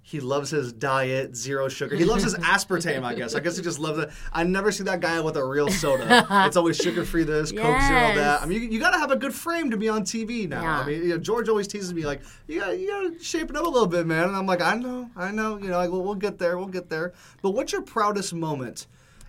He 0.03 0.19
loves 0.19 0.51
his 0.51 0.73
diet, 0.73 1.37
zero 1.37 1.69
sugar. 1.69 1.95
He 1.95 2.05
loves 2.05 2.25
his 2.25 2.35
aspartame, 2.37 3.05
I 3.05 3.15
guess. 3.15 3.35
I 3.35 3.41
guess 3.41 3.57
he 3.57 3.63
just 3.63 3.79
loves 3.79 3.99
it. 3.99 4.11
I 4.33 4.45
never 4.45 4.73
see 4.73 4.83
that 4.85 5.01
guy 5.01 5.21
with 5.21 5.37
a 5.37 5.45
real 5.45 5.69
soda. 5.69 6.27
it's 6.47 6.57
always 6.57 6.77
sugar 6.77 7.05
free 7.05 7.23
this, 7.23 7.53
Coke 7.53 7.81
Zero 7.83 8.15
that. 8.15 8.43
I 8.43 8.47
mean, 8.47 8.63
you, 8.63 8.69
you 8.69 8.81
got 8.81 8.91
to 8.93 8.99
have 8.99 9.11
a 9.11 9.17
good 9.17 9.35
frame 9.35 9.71
to 9.71 9.77
be 9.77 9.89
on 9.89 10.03
TV 10.03 10.49
now. 10.49 10.63
Yeah. 10.63 10.81
I 10.81 10.87
mean, 10.87 11.03
you 11.03 11.09
know, 11.11 11.19
George 11.19 11.49
always 11.49 11.69
teases 11.69 11.93
me 11.95 12.05
like, 12.07 12.23
you 12.47 12.61
got 12.61 12.79
you 12.79 12.89
got 12.89 13.19
to 13.19 13.23
shape 13.23 13.51
it 13.51 13.57
up 13.57 13.65
a 13.65 13.69
little 13.69 13.87
bit, 13.87 14.07
man. 14.07 14.25
And 14.25 14.37
I'm 14.37 14.47
like, 14.47 14.63
I 14.63 14.75
know, 14.75 15.11
I 15.17 15.31
know. 15.31 15.59
You 15.59 15.69
know, 15.69 15.77
like, 15.77 15.91
well, 15.91 16.03
we'll 16.03 16.15
get 16.15 16.39
there, 16.39 16.59
we'll 16.59 16.67
get 16.67 16.89
there. 16.89 17.13
But 17.43 17.51
what's 17.51 17.73
your 17.73 17.83
proudest 17.83 18.33
moment 18.35 18.87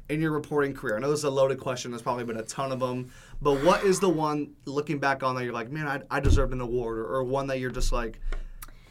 in 0.10 0.22
your 0.22 0.32
reporting 0.32 0.74
career? 0.74 0.98
I 0.98 1.00
know 1.00 1.12
this 1.12 1.20
is 1.20 1.26
a 1.26 1.30
loaded 1.30 1.60
question. 1.60 1.92
There's 1.92 2.02
probably 2.02 2.24
been 2.24 2.38
a 2.38 2.44
ton 2.44 2.72
of 2.72 2.80
them. 2.80 3.12
But 3.42 3.64
what 3.64 3.84
is 3.84 4.00
the 4.00 4.10
one 4.10 4.54
looking 4.66 5.00
back 5.00 5.22
on 5.22 5.36
that 5.36 5.44
you're 5.44 5.54
like, 5.54 5.72
man, 5.72 5.88
I, 5.88 6.02
I 6.10 6.20
deserved 6.20 6.54
an 6.54 6.62
award, 6.62 6.98
or, 6.98 7.06
or 7.06 7.24
one 7.24 7.48
that 7.48 7.60
you're 7.60 7.72
just 7.72 7.92
like, 7.92 8.20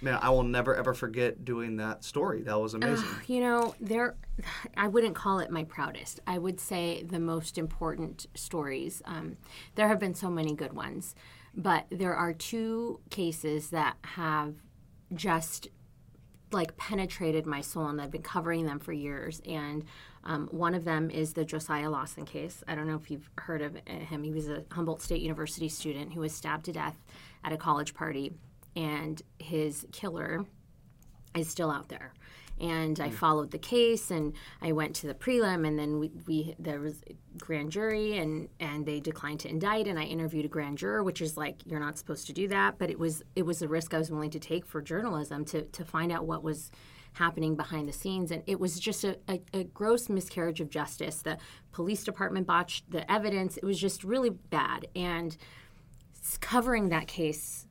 Man, 0.02 0.18
I 0.22 0.30
will 0.30 0.42
never 0.42 0.74
ever 0.74 0.94
forget 0.94 1.44
doing 1.44 1.76
that 1.76 2.04
story. 2.04 2.42
That 2.42 2.58
was 2.58 2.74
amazing. 2.74 3.08
You 3.26 3.40
know, 3.40 3.74
there, 3.80 4.16
I 4.76 4.88
wouldn't 4.88 5.14
call 5.14 5.40
it 5.40 5.50
my 5.50 5.64
proudest. 5.64 6.20
I 6.26 6.38
would 6.38 6.58
say 6.58 7.02
the 7.02 7.20
most 7.20 7.58
important 7.58 8.26
stories. 8.34 9.02
Um, 9.04 9.36
there 9.74 9.88
have 9.88 9.98
been 9.98 10.14
so 10.14 10.30
many 10.30 10.54
good 10.54 10.72
ones, 10.72 11.14
but 11.54 11.86
there 11.90 12.14
are 12.14 12.32
two 12.32 13.00
cases 13.10 13.70
that 13.70 13.96
have 14.02 14.54
just 15.14 15.68
like 16.52 16.76
penetrated 16.76 17.46
my 17.46 17.60
soul, 17.60 17.86
and 17.86 18.00
I've 18.00 18.10
been 18.10 18.22
covering 18.22 18.66
them 18.66 18.78
for 18.78 18.92
years. 18.92 19.40
And 19.46 19.84
um, 20.24 20.48
one 20.50 20.74
of 20.74 20.84
them 20.84 21.10
is 21.10 21.32
the 21.32 21.44
Josiah 21.44 21.90
Lawson 21.90 22.24
case. 22.24 22.62
I 22.66 22.74
don't 22.74 22.86
know 22.86 22.96
if 22.96 23.10
you've 23.10 23.30
heard 23.38 23.62
of 23.62 23.76
uh, 23.76 23.92
him. 23.92 24.22
He 24.22 24.32
was 24.32 24.48
a 24.48 24.64
Humboldt 24.72 25.02
State 25.02 25.22
University 25.22 25.68
student 25.68 26.12
who 26.12 26.20
was 26.20 26.32
stabbed 26.32 26.64
to 26.66 26.72
death 26.72 26.96
at 27.44 27.52
a 27.52 27.56
college 27.56 27.94
party, 27.94 28.32
and 28.76 29.20
his 29.38 29.86
killer 29.92 30.44
is 31.36 31.48
still 31.48 31.70
out 31.70 31.88
there. 31.88 32.12
And 32.60 33.00
I 33.00 33.08
hmm. 33.08 33.14
followed 33.14 33.50
the 33.52 33.58
case, 33.58 34.10
and 34.10 34.34
I 34.60 34.72
went 34.72 34.94
to 34.96 35.06
the 35.06 35.14
prelim, 35.14 35.66
and 35.66 35.78
then 35.78 35.98
we, 35.98 36.10
we 36.26 36.54
there 36.58 36.80
was 36.80 37.02
a 37.08 37.14
grand 37.38 37.72
jury, 37.72 38.18
and 38.18 38.48
and 38.60 38.84
they 38.84 39.00
declined 39.00 39.40
to 39.40 39.48
indict, 39.48 39.86
and 39.86 39.98
I 39.98 40.02
interviewed 40.02 40.44
a 40.44 40.48
grand 40.48 40.76
juror, 40.76 41.02
which 41.02 41.22
is 41.22 41.38
like 41.38 41.62
you're 41.64 41.80
not 41.80 41.96
supposed 41.96 42.26
to 42.26 42.34
do 42.34 42.48
that, 42.48 42.78
but 42.78 42.90
it 42.90 42.98
was 42.98 43.22
it 43.34 43.46
was 43.46 43.62
a 43.62 43.68
risk 43.68 43.94
I 43.94 43.98
was 43.98 44.10
willing 44.10 44.30
to 44.30 44.38
take 44.38 44.66
for 44.66 44.82
journalism 44.82 45.46
to 45.46 45.62
to 45.62 45.84
find 45.86 46.12
out 46.12 46.26
what 46.26 46.42
was 46.42 46.70
happening 47.14 47.56
behind 47.56 47.88
the 47.88 47.94
scenes, 47.94 48.30
and 48.30 48.42
it 48.46 48.60
was 48.60 48.78
just 48.78 49.04
a, 49.04 49.18
a, 49.26 49.40
a 49.54 49.64
gross 49.64 50.10
miscarriage 50.10 50.60
of 50.60 50.68
justice. 50.68 51.22
The 51.22 51.38
police 51.72 52.04
department 52.04 52.46
botched 52.46 52.90
the 52.90 53.10
evidence; 53.10 53.56
it 53.56 53.64
was 53.64 53.80
just 53.80 54.04
really 54.04 54.30
bad, 54.30 54.86
and 54.94 55.34
covering 56.40 56.90
that 56.90 57.06
case 57.06 57.66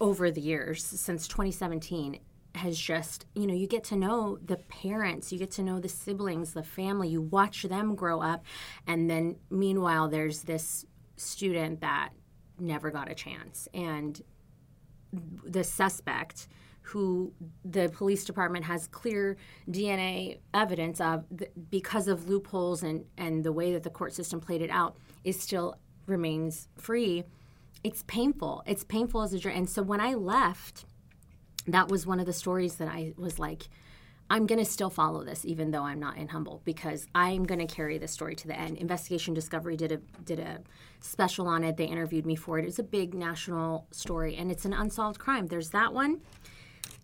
over 0.00 0.30
the 0.30 0.40
years 0.40 0.84
since 0.84 1.28
2017 1.28 2.18
has 2.54 2.78
just 2.78 3.26
you 3.34 3.46
know 3.46 3.54
you 3.54 3.66
get 3.66 3.82
to 3.82 3.96
know 3.96 4.38
the 4.44 4.56
parents 4.56 5.32
you 5.32 5.38
get 5.38 5.50
to 5.50 5.62
know 5.62 5.80
the 5.80 5.88
siblings 5.88 6.52
the 6.52 6.62
family 6.62 7.08
you 7.08 7.20
watch 7.20 7.62
them 7.64 7.96
grow 7.96 8.20
up 8.20 8.44
and 8.86 9.10
then 9.10 9.36
meanwhile 9.50 10.08
there's 10.08 10.42
this 10.42 10.86
student 11.16 11.80
that 11.80 12.10
never 12.60 12.90
got 12.90 13.10
a 13.10 13.14
chance 13.14 13.68
and 13.74 14.22
the 15.44 15.64
suspect 15.64 16.48
who 16.84 17.32
the 17.64 17.88
police 17.88 18.24
department 18.24 18.64
has 18.64 18.86
clear 18.88 19.36
DNA 19.70 20.38
evidence 20.52 21.00
of 21.00 21.24
because 21.70 22.08
of 22.08 22.28
loopholes 22.28 22.82
and, 22.82 23.04
and 23.16 23.42
the 23.42 23.52
way 23.52 23.72
that 23.72 23.82
the 23.82 23.90
court 23.90 24.12
system 24.12 24.38
played 24.38 24.60
it 24.60 24.70
out 24.70 24.96
is 25.24 25.40
still 25.40 25.76
remains 26.06 26.68
free. 26.76 27.24
It's 27.84 28.02
painful. 28.06 28.62
It's 28.66 28.82
painful 28.82 29.22
as 29.22 29.32
a 29.34 29.38
jury. 29.38 29.54
And 29.54 29.68
so 29.68 29.82
when 29.82 30.00
I 30.00 30.14
left, 30.14 30.86
that 31.66 31.88
was 31.88 32.06
one 32.06 32.18
of 32.18 32.26
the 32.26 32.32
stories 32.32 32.76
that 32.76 32.88
I 32.88 33.12
was 33.16 33.38
like, 33.38 33.68
I'm 34.30 34.46
going 34.46 34.58
to 34.58 34.64
still 34.64 34.88
follow 34.88 35.22
this, 35.22 35.44
even 35.44 35.70
though 35.70 35.82
I'm 35.82 36.00
not 36.00 36.16
in 36.16 36.28
Humboldt, 36.28 36.64
because 36.64 37.06
I'm 37.14 37.44
going 37.44 37.60
to 37.64 37.72
carry 37.72 37.98
this 37.98 38.10
story 38.10 38.34
to 38.36 38.48
the 38.48 38.58
end. 38.58 38.78
Investigation 38.78 39.34
Discovery 39.34 39.76
did 39.76 39.92
a 39.92 39.98
did 40.24 40.40
a 40.40 40.60
special 41.00 41.46
on 41.46 41.62
it. 41.62 41.76
They 41.76 41.84
interviewed 41.84 42.24
me 42.24 42.34
for 42.34 42.58
it. 42.58 42.64
It's 42.64 42.78
a 42.78 42.84
big 42.84 43.14
national 43.14 43.86
story, 43.90 44.36
and 44.36 44.50
it's 44.50 44.64
an 44.64 44.72
unsolved 44.72 45.18
crime. 45.18 45.48
There's 45.48 45.70
that 45.70 45.92
one, 45.92 46.22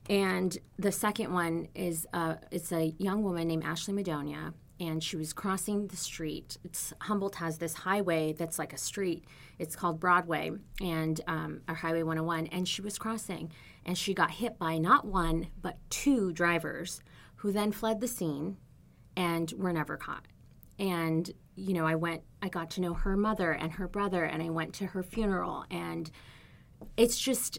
and 0.08 0.56
the 0.78 0.90
second 0.90 1.32
one 1.32 1.68
is 1.74 2.06
uh, 2.14 2.36
it's 2.50 2.72
a 2.72 2.94
young 2.98 3.22
woman 3.22 3.48
named 3.48 3.64
Ashley 3.64 3.92
Madonia, 3.92 4.54
and 4.80 5.04
she 5.04 5.16
was 5.16 5.34
crossing 5.34 5.86
the 5.88 5.96
street. 5.96 6.56
It's 6.64 6.94
Humboldt 7.02 7.36
has 7.36 7.58
this 7.58 7.74
highway 7.74 8.32
that's 8.32 8.58
like 8.58 8.72
a 8.72 8.78
street. 8.78 9.24
It's 9.58 9.76
called 9.76 10.00
Broadway 10.00 10.52
and 10.80 11.20
um, 11.26 11.60
or 11.68 11.74
Highway 11.74 12.02
101, 12.02 12.46
and 12.46 12.66
she 12.66 12.80
was 12.80 12.98
crossing, 12.98 13.52
and 13.84 13.96
she 13.96 14.14
got 14.14 14.30
hit 14.30 14.58
by 14.58 14.78
not 14.78 15.04
one 15.04 15.48
but 15.60 15.76
two 15.90 16.32
drivers, 16.32 17.02
who 17.36 17.52
then 17.52 17.70
fled 17.70 18.00
the 18.00 18.08
scene, 18.08 18.56
and 19.16 19.52
were 19.56 19.72
never 19.72 19.98
caught. 19.98 20.26
And 20.78 21.30
you 21.56 21.74
know, 21.74 21.86
I 21.86 21.94
went, 21.94 22.22
I 22.40 22.48
got 22.48 22.70
to 22.72 22.80
know 22.80 22.94
her 22.94 23.16
mother 23.16 23.52
and 23.52 23.72
her 23.72 23.86
brother, 23.86 24.24
and 24.24 24.42
I 24.42 24.48
went 24.48 24.72
to 24.76 24.86
her 24.86 25.02
funeral, 25.02 25.66
and 25.70 26.10
it's 26.96 27.18
just 27.18 27.58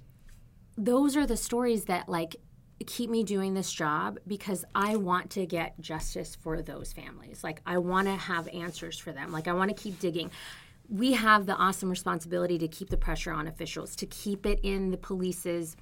those 0.76 1.16
are 1.16 1.28
the 1.28 1.38
stories 1.38 1.86
that 1.86 2.10
like 2.10 2.38
keep 2.84 3.10
me 3.10 3.24
doing 3.24 3.54
this 3.54 3.72
job 3.72 4.20
because 4.28 4.66
I 4.74 4.96
want 4.96 5.30
to 5.32 5.46
get 5.46 5.80
justice 5.80 6.36
for 6.36 6.62
those 6.62 6.94
families. 6.94 7.44
Like 7.44 7.62
I 7.66 7.78
want 7.78 8.08
to 8.08 8.16
have 8.16 8.48
answers 8.50 8.98
for 8.98 9.12
them. 9.12 9.32
Like 9.32 9.48
I 9.48 9.54
want 9.54 9.76
to 9.76 9.82
keep 9.82 10.00
digging. 10.00 10.32
We 10.90 11.14
have 11.14 11.46
the 11.46 11.56
awesome 11.56 11.90
responsibility 11.90 12.58
to 12.60 12.68
keep 12.68 12.90
the 12.90 12.98
pressure 12.98 13.32
on 13.32 13.48
officials, 13.48 13.96
to 13.98 14.06
keep 14.06 14.46
it 14.46 14.60
in 14.64 14.92
the 14.92 14.98
police's 14.98 15.76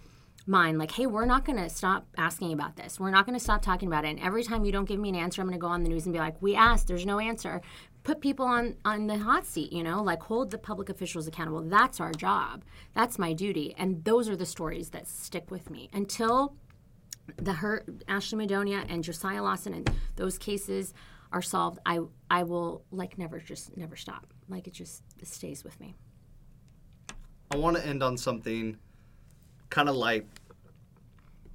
mind. 0.45 0.77
Like 0.77 0.91
hey 0.91 1.05
we're 1.05 1.25
not 1.25 1.45
going 1.45 1.57
to 1.57 1.69
stop 1.69 2.07
asking 2.17 2.53
about 2.53 2.75
this. 2.75 2.99
We're 2.99 3.11
not 3.11 3.25
going 3.25 3.37
to 3.37 3.43
stop 3.43 3.61
talking 3.61 3.87
about 3.87 4.05
it. 4.05 4.09
And 4.09 4.19
every 4.19 4.43
time 4.43 4.65
you 4.65 4.71
don't 4.71 4.85
give 4.85 4.99
me 4.99 5.09
an 5.09 5.15
answer 5.15 5.41
i'm 5.41 5.47
going 5.47 5.59
to 5.59 5.61
go 5.61 5.67
on 5.67 5.83
the 5.83 5.89
news 5.89 6.05
and 6.05 6.13
be 6.13 6.19
like 6.19 6.41
we 6.41 6.55
asked. 6.55 6.87
There's 6.87 7.05
no 7.05 7.19
answer. 7.19 7.61
Put 8.03 8.21
people 8.21 8.45
on 8.45 8.75
on 8.85 9.07
the 9.07 9.17
hot 9.19 9.45
seat 9.45 9.71
you 9.71 9.83
know? 9.83 10.01
Like 10.01 10.23
hold 10.23 10.51
the 10.51 10.57
public 10.57 10.89
officials 10.89 11.27
accountable. 11.27 11.61
That's 11.61 11.99
our 11.99 12.11
job. 12.11 12.63
That's 12.93 13.19
my 13.19 13.33
duty. 13.33 13.75
And 13.77 14.03
those 14.03 14.27
are 14.27 14.35
the 14.35 14.45
stories 14.45 14.89
that 14.89 15.07
stick 15.07 15.51
with 15.51 15.69
me. 15.69 15.89
Until 15.93 16.55
the 17.37 17.53
her 17.53 17.85
ashley 18.07 18.45
madonia 18.45 18.85
and 18.89 19.03
josiah 19.03 19.41
lawson 19.41 19.73
and 19.73 19.89
those 20.15 20.37
cases 20.37 20.93
are 21.31 21.41
solved 21.41 21.79
i 21.85 21.99
i 22.29 22.43
will 22.43 22.83
like 22.91 23.17
never 23.17 23.39
just 23.39 23.75
never 23.77 23.95
stop. 23.95 24.33
Like 24.47 24.67
it 24.67 24.73
just 24.73 25.03
it 25.19 25.27
stays 25.27 25.63
with 25.63 25.79
me. 25.79 25.95
I 27.51 27.57
want 27.57 27.77
to 27.77 27.85
end 27.85 28.03
on 28.03 28.17
something 28.17 28.77
kind 29.69 29.89
of 29.89 29.95
like 29.95 30.27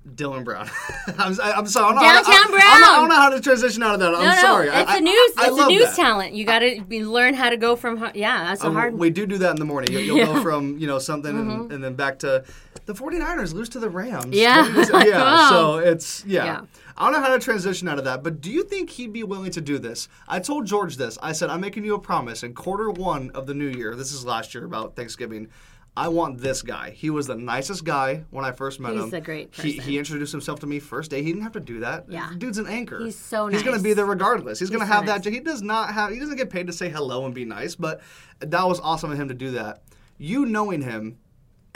Dylan 0.07 0.45
Brown. 0.45 0.69
I'm, 1.19 1.35
I'm 1.41 1.67
sorry. 1.67 1.87
I 1.87 1.95
don't 1.95 1.95
know 1.97 2.03
how 2.03 2.21
to- 2.21 2.25
Downtown 2.31 2.35
I, 2.35 2.37
I, 2.37 2.41
don't 2.43 2.51
know- 2.53 2.87
I 2.93 2.97
don't 2.97 3.09
know 3.09 3.15
how 3.15 3.29
to 3.31 3.41
transition 3.41 3.83
out 3.83 3.95
of 3.95 4.01
that. 4.01 4.15
I'm 4.15 4.25
no, 4.25 4.41
sorry. 4.41 4.69
it's 4.69 4.91
I- 4.91 4.99
a 4.99 5.01
news. 5.01 5.33
I, 5.37 5.47
it's 5.49 5.59
a 5.61 5.67
news 5.67 5.85
that. 5.87 5.97
talent. 5.97 6.35
You 6.35 6.45
got 6.45 6.59
to 6.59 6.83
learn 7.09 7.35
how 7.35 7.51
to 7.51 7.57
go 7.57 7.75
from. 7.75 8.11
Yeah, 8.15 8.45
that's 8.45 8.63
a 8.63 8.67
Um, 8.67 8.75
hard. 8.75 8.99
we 8.99 9.11
do 9.11 9.27
do 9.27 9.39
that 9.39 9.51
in 9.51 9.57
the 9.57 9.65
morning. 9.65 9.93
You'll, 9.93 10.03
you'll 10.03 10.27
go 10.27 10.43
from 10.43 10.79
you 10.79 10.87
know 10.87 10.99
something 10.99 11.31
and, 11.37 11.73
and 11.73 11.83
then 11.83 11.95
back 11.95 12.19
to 12.21 12.45
the 12.87 12.93
49ers 12.93 13.55
lose 13.55 13.69
to 13.71 13.79
the 13.81 13.89
Rams. 13.89 14.27
Mm-hmm. 14.27 14.33
Yeah. 14.35 15.05
yeah. 15.07 15.49
So 15.49 15.79
it's 15.79 16.25
yeah. 16.27 16.45
Yeah. 16.45 16.61
I 16.97 17.11
don't 17.11 17.21
know 17.21 17.27
how 17.27 17.35
to 17.35 17.41
transition 17.41 17.89
out 17.89 17.99
of 17.99 18.05
that, 18.05 18.23
but 18.23 18.41
do 18.41 18.53
you 18.53 18.63
think 18.63 18.89
he'd 18.91 19.13
be 19.13 19.25
willing 19.25 19.51
to 19.53 19.61
do 19.61 19.79
this? 19.81 20.09
I 20.29 20.39
told 20.39 20.67
George 20.67 20.97
this. 20.97 21.19
I 21.21 21.33
said 21.33 21.51
I'm 21.51 21.61
making 21.61 21.85
you 21.85 21.95
a 21.95 21.99
promise 21.99 22.45
in 22.45 22.55
quarter 22.55 22.89
one 22.91 23.31
of 23.31 23.47
the 23.49 23.55
new 23.55 23.67
year. 23.69 23.97
This 23.97 24.13
is 24.13 24.25
last 24.25 24.55
year 24.55 24.65
about 24.65 24.95
Thanksgiving. 24.95 25.49
I 25.97 26.09
want 26.09 26.39
this 26.39 26.63
guy. 26.63 26.91
He 26.91 27.09
was 27.11 27.29
the 27.29 27.37
nicest 27.37 27.85
guy 27.85 28.25
when 28.31 28.45
I 28.45 28.51
first 28.51 28.81
met 28.81 28.95
He's 28.95 29.05
him. 29.05 29.15
a 29.15 29.21
great 29.21 29.55
He, 29.55 29.77
person. 29.77 29.91
he 29.91 29.99
introduced 29.99 30.33
himself 30.33 30.59
to 30.61 30.67
me 30.67 30.81
first 30.81 31.11
day. 31.11 31.23
He 31.23 31.31
didn't 31.31 31.45
have 31.45 31.53
to 31.53 31.61
do 31.61 31.81
that. 31.81 32.07
Yeah. 32.09 32.33
Dude's 32.37 32.59
an 32.59 32.67
anchor. 32.67 32.99
He's 32.99 33.17
so 33.19 33.47
nice. 33.47 33.55
He's 33.61 33.63
gonna 33.63 33.83
be 33.83 33.93
there 33.93 34.07
regardless. 34.07 34.59
He's, 34.59 34.71
gonna 34.71 34.87
so 34.87 34.93
have 34.93 35.05
nice. 35.07 35.23
that. 35.23 35.33
He 35.33 35.41
does 35.41 35.63
not 35.63 35.95
have. 35.95 36.11
He 36.11 36.19
doesn't 36.19 36.37
get 36.37 36.51
paid 36.51 36.67
to 36.67 36.73
say 36.73 36.89
hello 36.89 37.25
and 37.27 37.35
be 37.35 37.45
nice, 37.45 37.77
but 37.77 38.01
that 38.41 38.67
was 38.67 38.81
awesome 38.81 39.13
of 39.13 39.19
him 39.21 39.29
to 39.29 39.35
do 39.35 39.53
that. 39.53 39.83
You 40.19 40.47
knowing 40.47 40.83
him, 40.83 41.19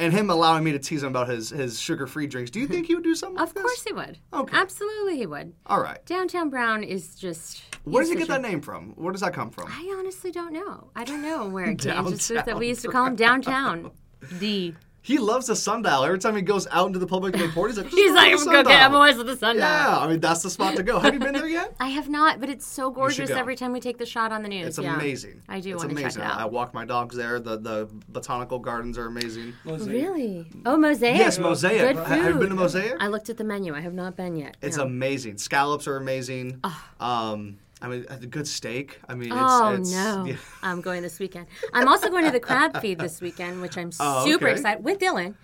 and 0.01 0.12
him 0.12 0.31
allowing 0.31 0.64
me 0.64 0.73
to 0.73 0.79
tease 0.79 1.03
him 1.03 1.09
about 1.11 1.29
his 1.29 1.51
his 1.51 1.79
sugar 1.81 2.07
free 2.07 2.27
drinks. 2.27 2.51
Do 2.51 2.59
you 2.61 2.66
think 2.66 2.87
he 2.87 2.95
would 2.95 3.05
do 3.05 3.14
something? 3.14 3.39
of 3.39 3.49
like 3.49 3.55
this? 3.55 3.62
course 3.62 3.85
he 3.85 3.93
would. 3.93 4.19
Okay. 4.33 4.57
Absolutely 4.57 5.16
he 5.16 5.27
would. 5.27 5.53
All 5.66 5.81
right. 5.81 6.05
Downtown 6.07 6.51
Brown 6.51 6.83
is 6.83 7.14
just. 7.14 7.62
Where 7.85 8.03
he's 8.03 8.11
does 8.11 8.19
he 8.21 8.27
get 8.27 8.29
that 8.29 8.43
name 8.43 8.61
from? 8.61 8.91
Where 8.97 9.12
does 9.12 9.21
that 9.23 9.33
come 9.33 9.51
from? 9.51 9.66
I 9.69 9.95
honestly 9.99 10.31
don't 10.33 10.53
know. 10.53 10.91
I 10.97 11.05
don't 11.05 11.23
know 11.23 11.49
where 11.49 11.66
it 11.66 11.79
came. 11.79 12.05
Just 12.11 12.29
that 12.29 12.59
we 12.59 12.69
used 12.69 12.83
to 12.83 12.89
call 12.89 13.07
him 13.07 13.16
downtown. 13.16 13.93
D. 14.39 14.75
He 15.01 15.16
loves 15.16 15.47
the 15.47 15.57
sundial. 15.57 16.05
Every 16.05 16.19
time 16.19 16.37
he 16.37 16.43
goes 16.43 16.66
out 16.71 16.87
into 16.89 16.99
the 16.99 17.07
public 17.07 17.35
to 17.35 17.43
report, 17.43 17.71
he's 17.71 17.79
like, 17.79 17.87
He's 17.87 18.12
like, 18.12 18.33
I'm 18.33 18.39
to 18.41 18.45
gonna 18.45 18.64
get 18.64 18.83
sundial." 18.83 18.91
MOS 19.01 19.16
with 19.16 19.27
the 19.29 19.37
sundial. 19.37 19.66
Yeah, 19.66 19.99
I 19.99 20.07
mean 20.07 20.21
that's 20.21 20.43
the 20.43 20.51
spot 20.51 20.77
to 20.77 20.83
go. 20.83 20.99
Have 20.99 21.14
you 21.14 21.21
been 21.21 21.33
there 21.33 21.49
yet? 21.61 21.75
I 21.81 21.89
have 21.89 22.11
not, 22.11 22.41
but 22.41 22.51
it's 22.51 22.66
so 22.66 22.91
gorgeous 22.91 23.31
go. 23.31 23.37
every 23.37 23.57
time 23.57 23.73
we 23.73 23.81
take 23.81 23.97
the 23.97 24.05
shot 24.05 24.33
on 24.33 24.43
the 24.43 24.51
news. 24.51 24.66
It's 24.66 24.79
yeah. 24.79 24.97
amazing. 24.97 25.41
I 25.49 25.61
do 25.61 25.73
It's 25.75 25.83
want 25.83 25.97
to 25.97 26.03
check 26.03 26.16
it 26.16 26.21
out. 26.21 26.39
I 26.39 26.45
walk 26.45 26.75
my 26.75 26.85
dogs 26.85 27.16
there. 27.16 27.41
The 27.41 27.57
the 27.57 27.89
botanical 28.09 28.59
gardens 28.59 28.99
are 28.99 29.07
amazing. 29.07 29.55
Really? 29.64 30.47
Oh, 30.66 30.77
Mosaic. 30.77 31.16
Yes, 31.16 31.39
Mosaic. 31.39 31.81
Good 31.81 31.97
Ha- 31.97 32.05
Have 32.05 32.35
you 32.35 32.41
been 32.41 32.51
to. 32.51 32.55
Mosaic? 32.57 32.97
I 33.01 33.07
looked 33.07 33.31
at 33.31 33.39
the 33.39 33.45
menu. 33.45 33.75
I 33.75 33.81
have 33.81 33.95
not 33.95 34.14
been 34.14 34.37
yet. 34.37 34.59
It's 34.61 34.77
no. 34.77 34.83
amazing. 34.83 35.39
Scallops 35.39 35.87
are 35.89 35.97
amazing. 35.97 36.61
Ah. 36.64 36.91
Um, 37.01 37.59
I 37.81 37.89
mean, 37.89 38.07
a 38.09 38.16
good 38.18 38.47
steak. 38.49 38.99
I 39.09 39.14
mean, 39.14 39.31
it's, 39.33 39.39
Oh 39.41 39.74
it's 39.74 39.93
no! 39.93 40.24
yeah. 40.26 40.37
I'm 40.62 40.81
going 40.81 41.03
this 41.03 41.18
weekend. 41.18 41.47
I'm 41.72 41.87
also 41.89 42.09
going 42.11 42.24
to 42.24 42.31
the 42.33 42.41
crab 42.41 42.81
feed 42.81 42.99
this 42.99 43.20
weekend, 43.20 43.61
which 43.61 43.76
I'm 43.79 43.91
Oh, 44.01 44.24
super 44.24 44.47
okay. 44.47 44.53
excited 44.57 44.85
with 44.85 44.99
Dylan, 44.99 45.35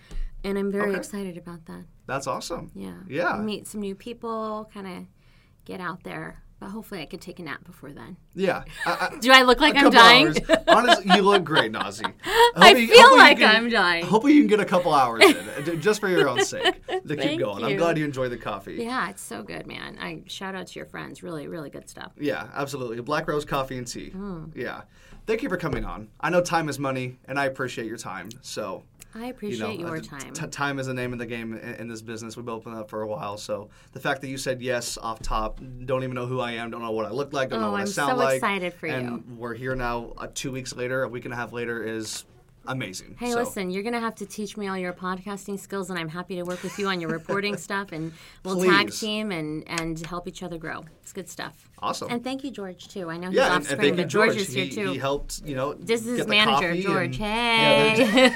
and 0.42 0.58
I'm 0.58 0.72
very 0.72 0.90
Okay. 0.90 0.98
excited 0.98 1.36
about 1.38 1.64
that. 1.66 1.84
That's 2.06 2.26
awesome. 2.26 2.70
Yeah. 2.74 2.94
Yeah. 3.08 3.36
Meet 3.36 3.66
some 3.68 3.80
new 3.80 3.94
people, 3.94 4.68
kind 4.74 4.86
of 4.86 5.06
get 5.64 5.80
out 5.80 6.02
there. 6.02 6.42
But 6.64 6.70
hopefully, 6.70 7.02
I 7.02 7.04
could 7.04 7.20
take 7.20 7.40
a 7.40 7.42
nap 7.42 7.62
before 7.62 7.92
then. 7.92 8.16
Yeah. 8.34 8.64
I, 8.86 9.10
I, 9.12 9.18
Do 9.20 9.30
I 9.30 9.42
look 9.42 9.60
like 9.60 9.76
I'm 9.76 9.90
dying? 9.90 10.28
hours. 10.28 10.38
Honestly, 10.66 11.14
you 11.14 11.20
look 11.20 11.44
great, 11.44 11.70
Nazy. 11.70 12.06
I 12.56 12.72
feel 12.72 13.10
you, 13.10 13.16
like 13.18 13.36
can, 13.36 13.54
I'm 13.54 13.68
dying. 13.68 14.06
Hopefully, 14.06 14.32
you 14.32 14.40
can 14.40 14.48
get 14.48 14.60
a 14.60 14.64
couple 14.64 14.94
hours 14.94 15.22
in, 15.22 15.78
just 15.82 16.00
for 16.00 16.08
your 16.08 16.26
own 16.26 16.42
sake, 16.42 16.86
to 16.86 17.16
keep 17.16 17.38
going. 17.38 17.62
I'm 17.64 17.76
glad 17.76 17.98
you 17.98 18.06
enjoy 18.06 18.30
the 18.30 18.38
coffee. 18.38 18.76
yeah, 18.76 19.10
it's 19.10 19.20
so 19.20 19.42
good, 19.42 19.66
man. 19.66 19.98
I 20.00 20.22
shout 20.26 20.54
out 20.54 20.68
to 20.68 20.78
your 20.78 20.86
friends. 20.86 21.22
Really, 21.22 21.48
really 21.48 21.68
good 21.68 21.86
stuff. 21.86 22.12
Yeah, 22.18 22.48
absolutely. 22.54 22.98
Black 23.02 23.28
Rose 23.28 23.44
Coffee 23.44 23.76
and 23.76 23.86
Tea. 23.86 24.08
Hmm. 24.08 24.44
Yeah. 24.54 24.84
Thank 25.26 25.42
you 25.42 25.50
for 25.50 25.58
coming 25.58 25.84
on. 25.84 26.08
I 26.18 26.30
know 26.30 26.40
time 26.40 26.70
is 26.70 26.78
money, 26.78 27.18
and 27.26 27.38
I 27.38 27.44
appreciate 27.44 27.88
your 27.88 27.98
time. 27.98 28.30
So 28.40 28.84
I 29.14 29.26
appreciate 29.26 29.78
you 29.78 29.84
know, 29.84 29.88
your 29.94 29.98
uh, 29.98 30.00
time. 30.00 30.32
T- 30.32 30.46
time 30.48 30.78
is 30.78 30.86
the 30.86 30.94
name 30.94 31.12
of 31.12 31.18
the 31.18 31.26
game 31.26 31.52
in, 31.54 31.74
in 31.74 31.88
this 31.88 32.02
business. 32.02 32.36
We've 32.36 32.44
been 32.44 32.54
open 32.54 32.74
up 32.74 32.90
for 32.90 33.02
a 33.02 33.06
while, 33.06 33.36
so 33.36 33.68
the 33.92 34.00
fact 34.00 34.20
that 34.22 34.28
you 34.28 34.36
said 34.36 34.60
yes 34.60 34.98
off 34.98 35.20
top, 35.20 35.60
don't 35.84 36.02
even 36.02 36.14
know 36.14 36.26
who 36.26 36.40
I 36.40 36.52
am, 36.52 36.70
don't 36.70 36.82
know 36.82 36.90
what 36.90 37.06
I 37.06 37.10
look 37.10 37.32
like, 37.32 37.50
don't 37.50 37.60
know 37.60 37.68
Oh, 37.68 37.72
what 37.72 37.78
I 37.78 37.82
I'm 37.82 37.86
sound 37.86 38.12
so 38.18 38.24
like, 38.24 38.34
excited 38.36 38.74
for 38.74 38.86
and 38.86 39.08
you. 39.08 39.24
we're 39.36 39.54
here 39.54 39.74
now. 39.76 40.12
Uh, 40.18 40.26
two 40.34 40.50
weeks 40.50 40.74
later, 40.74 41.04
a 41.04 41.08
week 41.08 41.24
and 41.24 41.32
a 41.32 41.36
half 41.36 41.52
later, 41.52 41.84
is 41.84 42.24
amazing. 42.66 43.14
Hey, 43.18 43.30
So, 43.30 43.38
listen, 43.38 43.70
you're 43.70 43.82
going 43.82 43.92
to 43.92 44.00
have 44.00 44.14
to 44.16 44.26
teach 44.26 44.56
me 44.56 44.68
all 44.68 44.78
your 44.78 44.92
podcasting 44.94 45.58
skills, 45.60 45.90
and 45.90 45.98
I'm 45.98 46.08
happy 46.08 46.36
to 46.36 46.42
work 46.42 46.62
with 46.62 46.78
you 46.78 46.88
on 46.88 47.00
your 47.00 47.10
reporting 47.10 47.56
stuff, 47.68 47.92
and 47.92 48.12
we'll 48.42 48.62
tag 48.64 48.90
team 48.90 49.30
and, 49.32 49.62
and 49.68 50.04
help 50.06 50.26
each 50.26 50.42
other 50.42 50.58
grow. 50.58 50.82
It's 51.02 51.12
good 51.12 51.28
stuff. 51.28 51.68
Awesome. 51.80 52.10
And 52.10 52.24
thank 52.24 52.44
you, 52.44 52.50
George, 52.50 52.88
too. 52.88 53.10
I 53.10 53.16
know 53.18 53.28
he's 53.28 53.36
yeah, 53.36 53.48
off 53.48 53.48
and, 53.48 53.56
and 53.56 53.66
screen, 53.66 53.80
thank 53.80 53.96
you, 53.98 54.02
but 54.04 54.08
George. 54.08 54.28
George 54.30 54.40
is 54.40 54.52
here, 54.54 54.68
too. 54.68 54.92
he 54.92 54.98
helped, 54.98 55.42
you 55.44 55.54
know, 55.54 55.74
this 55.74 56.06
is 56.06 56.18
his 56.18 56.26
manager, 56.26 56.74
George. 56.80 57.20
and- 57.20 57.98
Hey. 57.98 58.30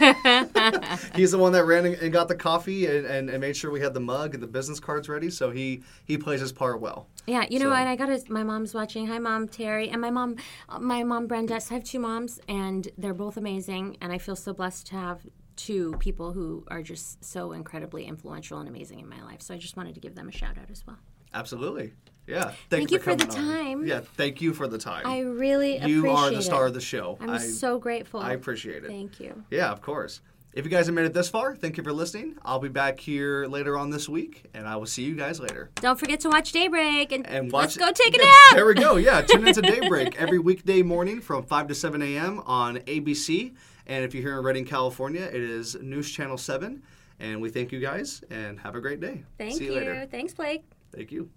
Yeah, 0.54 0.96
he's 1.14 1.30
the 1.30 1.38
one 1.38 1.52
that 1.52 1.64
ran 1.64 1.86
and- 1.86 1.94
and 1.96 2.12
got 2.12 2.28
the 2.28 2.34
coffee 2.34 2.86
and, 2.86 3.06
and, 3.06 3.30
and 3.30 3.40
made 3.40 3.56
sure 3.56 3.70
we 3.70 3.80
had 3.80 3.94
the 3.94 4.00
mug 4.00 4.34
and 4.34 4.42
the 4.42 4.46
business 4.46 4.80
cards 4.80 5.08
ready. 5.08 5.30
So 5.30 5.50
he 5.50 5.82
he 6.04 6.18
plays 6.18 6.40
his 6.40 6.52
part 6.52 6.80
well. 6.80 7.08
Yeah, 7.26 7.46
you 7.48 7.58
know 7.58 7.66
So- 7.66 7.70
what? 7.70 7.86
I 7.86 7.96
got 7.96 8.06
to. 8.06 8.32
My 8.32 8.42
mom's 8.42 8.74
watching. 8.74 9.06
Hi, 9.06 9.18
mom, 9.18 9.48
Terry, 9.48 9.88
and 9.88 10.00
my 10.00 10.10
mom, 10.10 10.36
uh, 10.68 10.78
my 10.78 11.02
mom, 11.04 11.26
Brenda. 11.26 11.60
So 11.60 11.74
I 11.74 11.78
have 11.78 11.84
two 11.84 12.00
moms, 12.00 12.40
and 12.48 12.88
they're 12.98 13.14
both 13.14 13.36
amazing. 13.36 13.96
And 14.00 14.12
I 14.12 14.18
feel 14.18 14.36
so 14.36 14.52
blessed 14.52 14.88
to 14.88 14.94
have 14.96 15.26
two 15.56 15.94
people 15.98 16.32
who 16.32 16.64
are 16.68 16.82
just 16.82 17.24
so 17.24 17.52
incredibly 17.52 18.04
influential 18.04 18.58
and 18.60 18.68
amazing 18.68 19.00
in 19.00 19.08
my 19.08 19.22
life. 19.22 19.42
So 19.42 19.54
I 19.54 19.58
just 19.58 19.76
wanted 19.76 19.94
to 19.94 20.00
give 20.00 20.14
them 20.14 20.28
a 20.28 20.32
shout 20.32 20.56
out 20.58 20.70
as 20.70 20.86
well. 20.86 20.98
Absolutely. 21.34 21.92
Yeah. 22.28 22.52
Thank 22.70 22.90
you 22.90 22.98
for 22.98 23.14
the 23.16 23.26
coming 23.26 23.48
on. 23.48 23.54
time. 23.56 23.86
Yeah. 23.86 24.00
Thank 24.00 24.40
you 24.40 24.52
for 24.52 24.68
the 24.68 24.78
time. 24.78 25.06
I 25.06 25.20
really 25.20 25.78
appreciate 25.78 25.98
it. 25.98 26.02
you 26.04 26.10
are 26.10 26.30
the 26.30 26.42
star 26.42 26.64
it. 26.64 26.68
of 26.68 26.74
the 26.74 26.80
show. 26.80 27.16
I'm 27.20 27.30
I, 27.30 27.38
so 27.38 27.78
grateful. 27.78 28.20
I 28.20 28.32
appreciate 28.34 28.84
it. 28.84 28.88
Thank 28.88 29.18
you. 29.18 29.42
Yeah, 29.50 29.70
of 29.70 29.80
course. 29.80 30.20
If 30.54 30.64
you 30.64 30.70
guys 30.70 30.86
have 30.86 30.94
made 30.94 31.04
it 31.04 31.12
this 31.14 31.28
far, 31.28 31.54
thank 31.54 31.76
you 31.76 31.84
for 31.84 31.92
listening. 31.92 32.36
I'll 32.44 32.58
be 32.58 32.68
back 32.70 32.98
here 32.98 33.46
later 33.46 33.78
on 33.78 33.90
this 33.90 34.08
week, 34.08 34.44
and 34.54 34.66
I 34.66 34.76
will 34.76 34.86
see 34.86 35.04
you 35.04 35.14
guys 35.14 35.38
later. 35.38 35.70
Don't 35.76 35.98
forget 36.00 36.20
to 36.20 36.28
watch 36.30 36.52
Daybreak 36.52 37.12
and, 37.12 37.26
And 37.28 37.52
watch. 37.52 37.76
let's 37.76 37.76
go 37.76 37.92
take 37.92 38.14
a 38.16 38.18
Yeah, 38.18 38.24
nap. 38.24 38.54
There 38.56 38.66
we 38.66 38.74
go. 38.74 38.96
Yeah, 38.96 39.20
tune 39.28 39.46
into 39.46 39.62
Daybreak 39.62 40.20
every 40.20 40.38
weekday 40.38 40.82
morning 40.82 41.20
from 41.20 41.44
five 41.44 41.68
to 41.68 41.74
seven 41.74 42.02
a.m. 42.02 42.40
on 42.46 42.78
ABC. 42.78 43.54
And 43.86 44.04
if 44.04 44.14
you're 44.14 44.22
here 44.22 44.38
in 44.38 44.44
Redding, 44.44 44.64
California, 44.64 45.22
it 45.22 45.34
is 45.40 45.76
News 45.80 46.10
Channel 46.10 46.38
Seven. 46.38 46.82
And 47.20 47.40
we 47.40 47.50
thank 47.50 47.70
you 47.70 47.78
guys, 47.80 48.22
and 48.30 48.58
have 48.60 48.74
a 48.74 48.80
great 48.80 49.00
day. 49.00 49.24
Thank 49.38 49.54
see 49.58 49.64
you, 49.66 49.72
you. 49.72 49.78
later. 49.78 50.08
Thanks, 50.10 50.34
Blake. 50.34 50.64
Thank 50.94 51.12
you. 51.12 51.30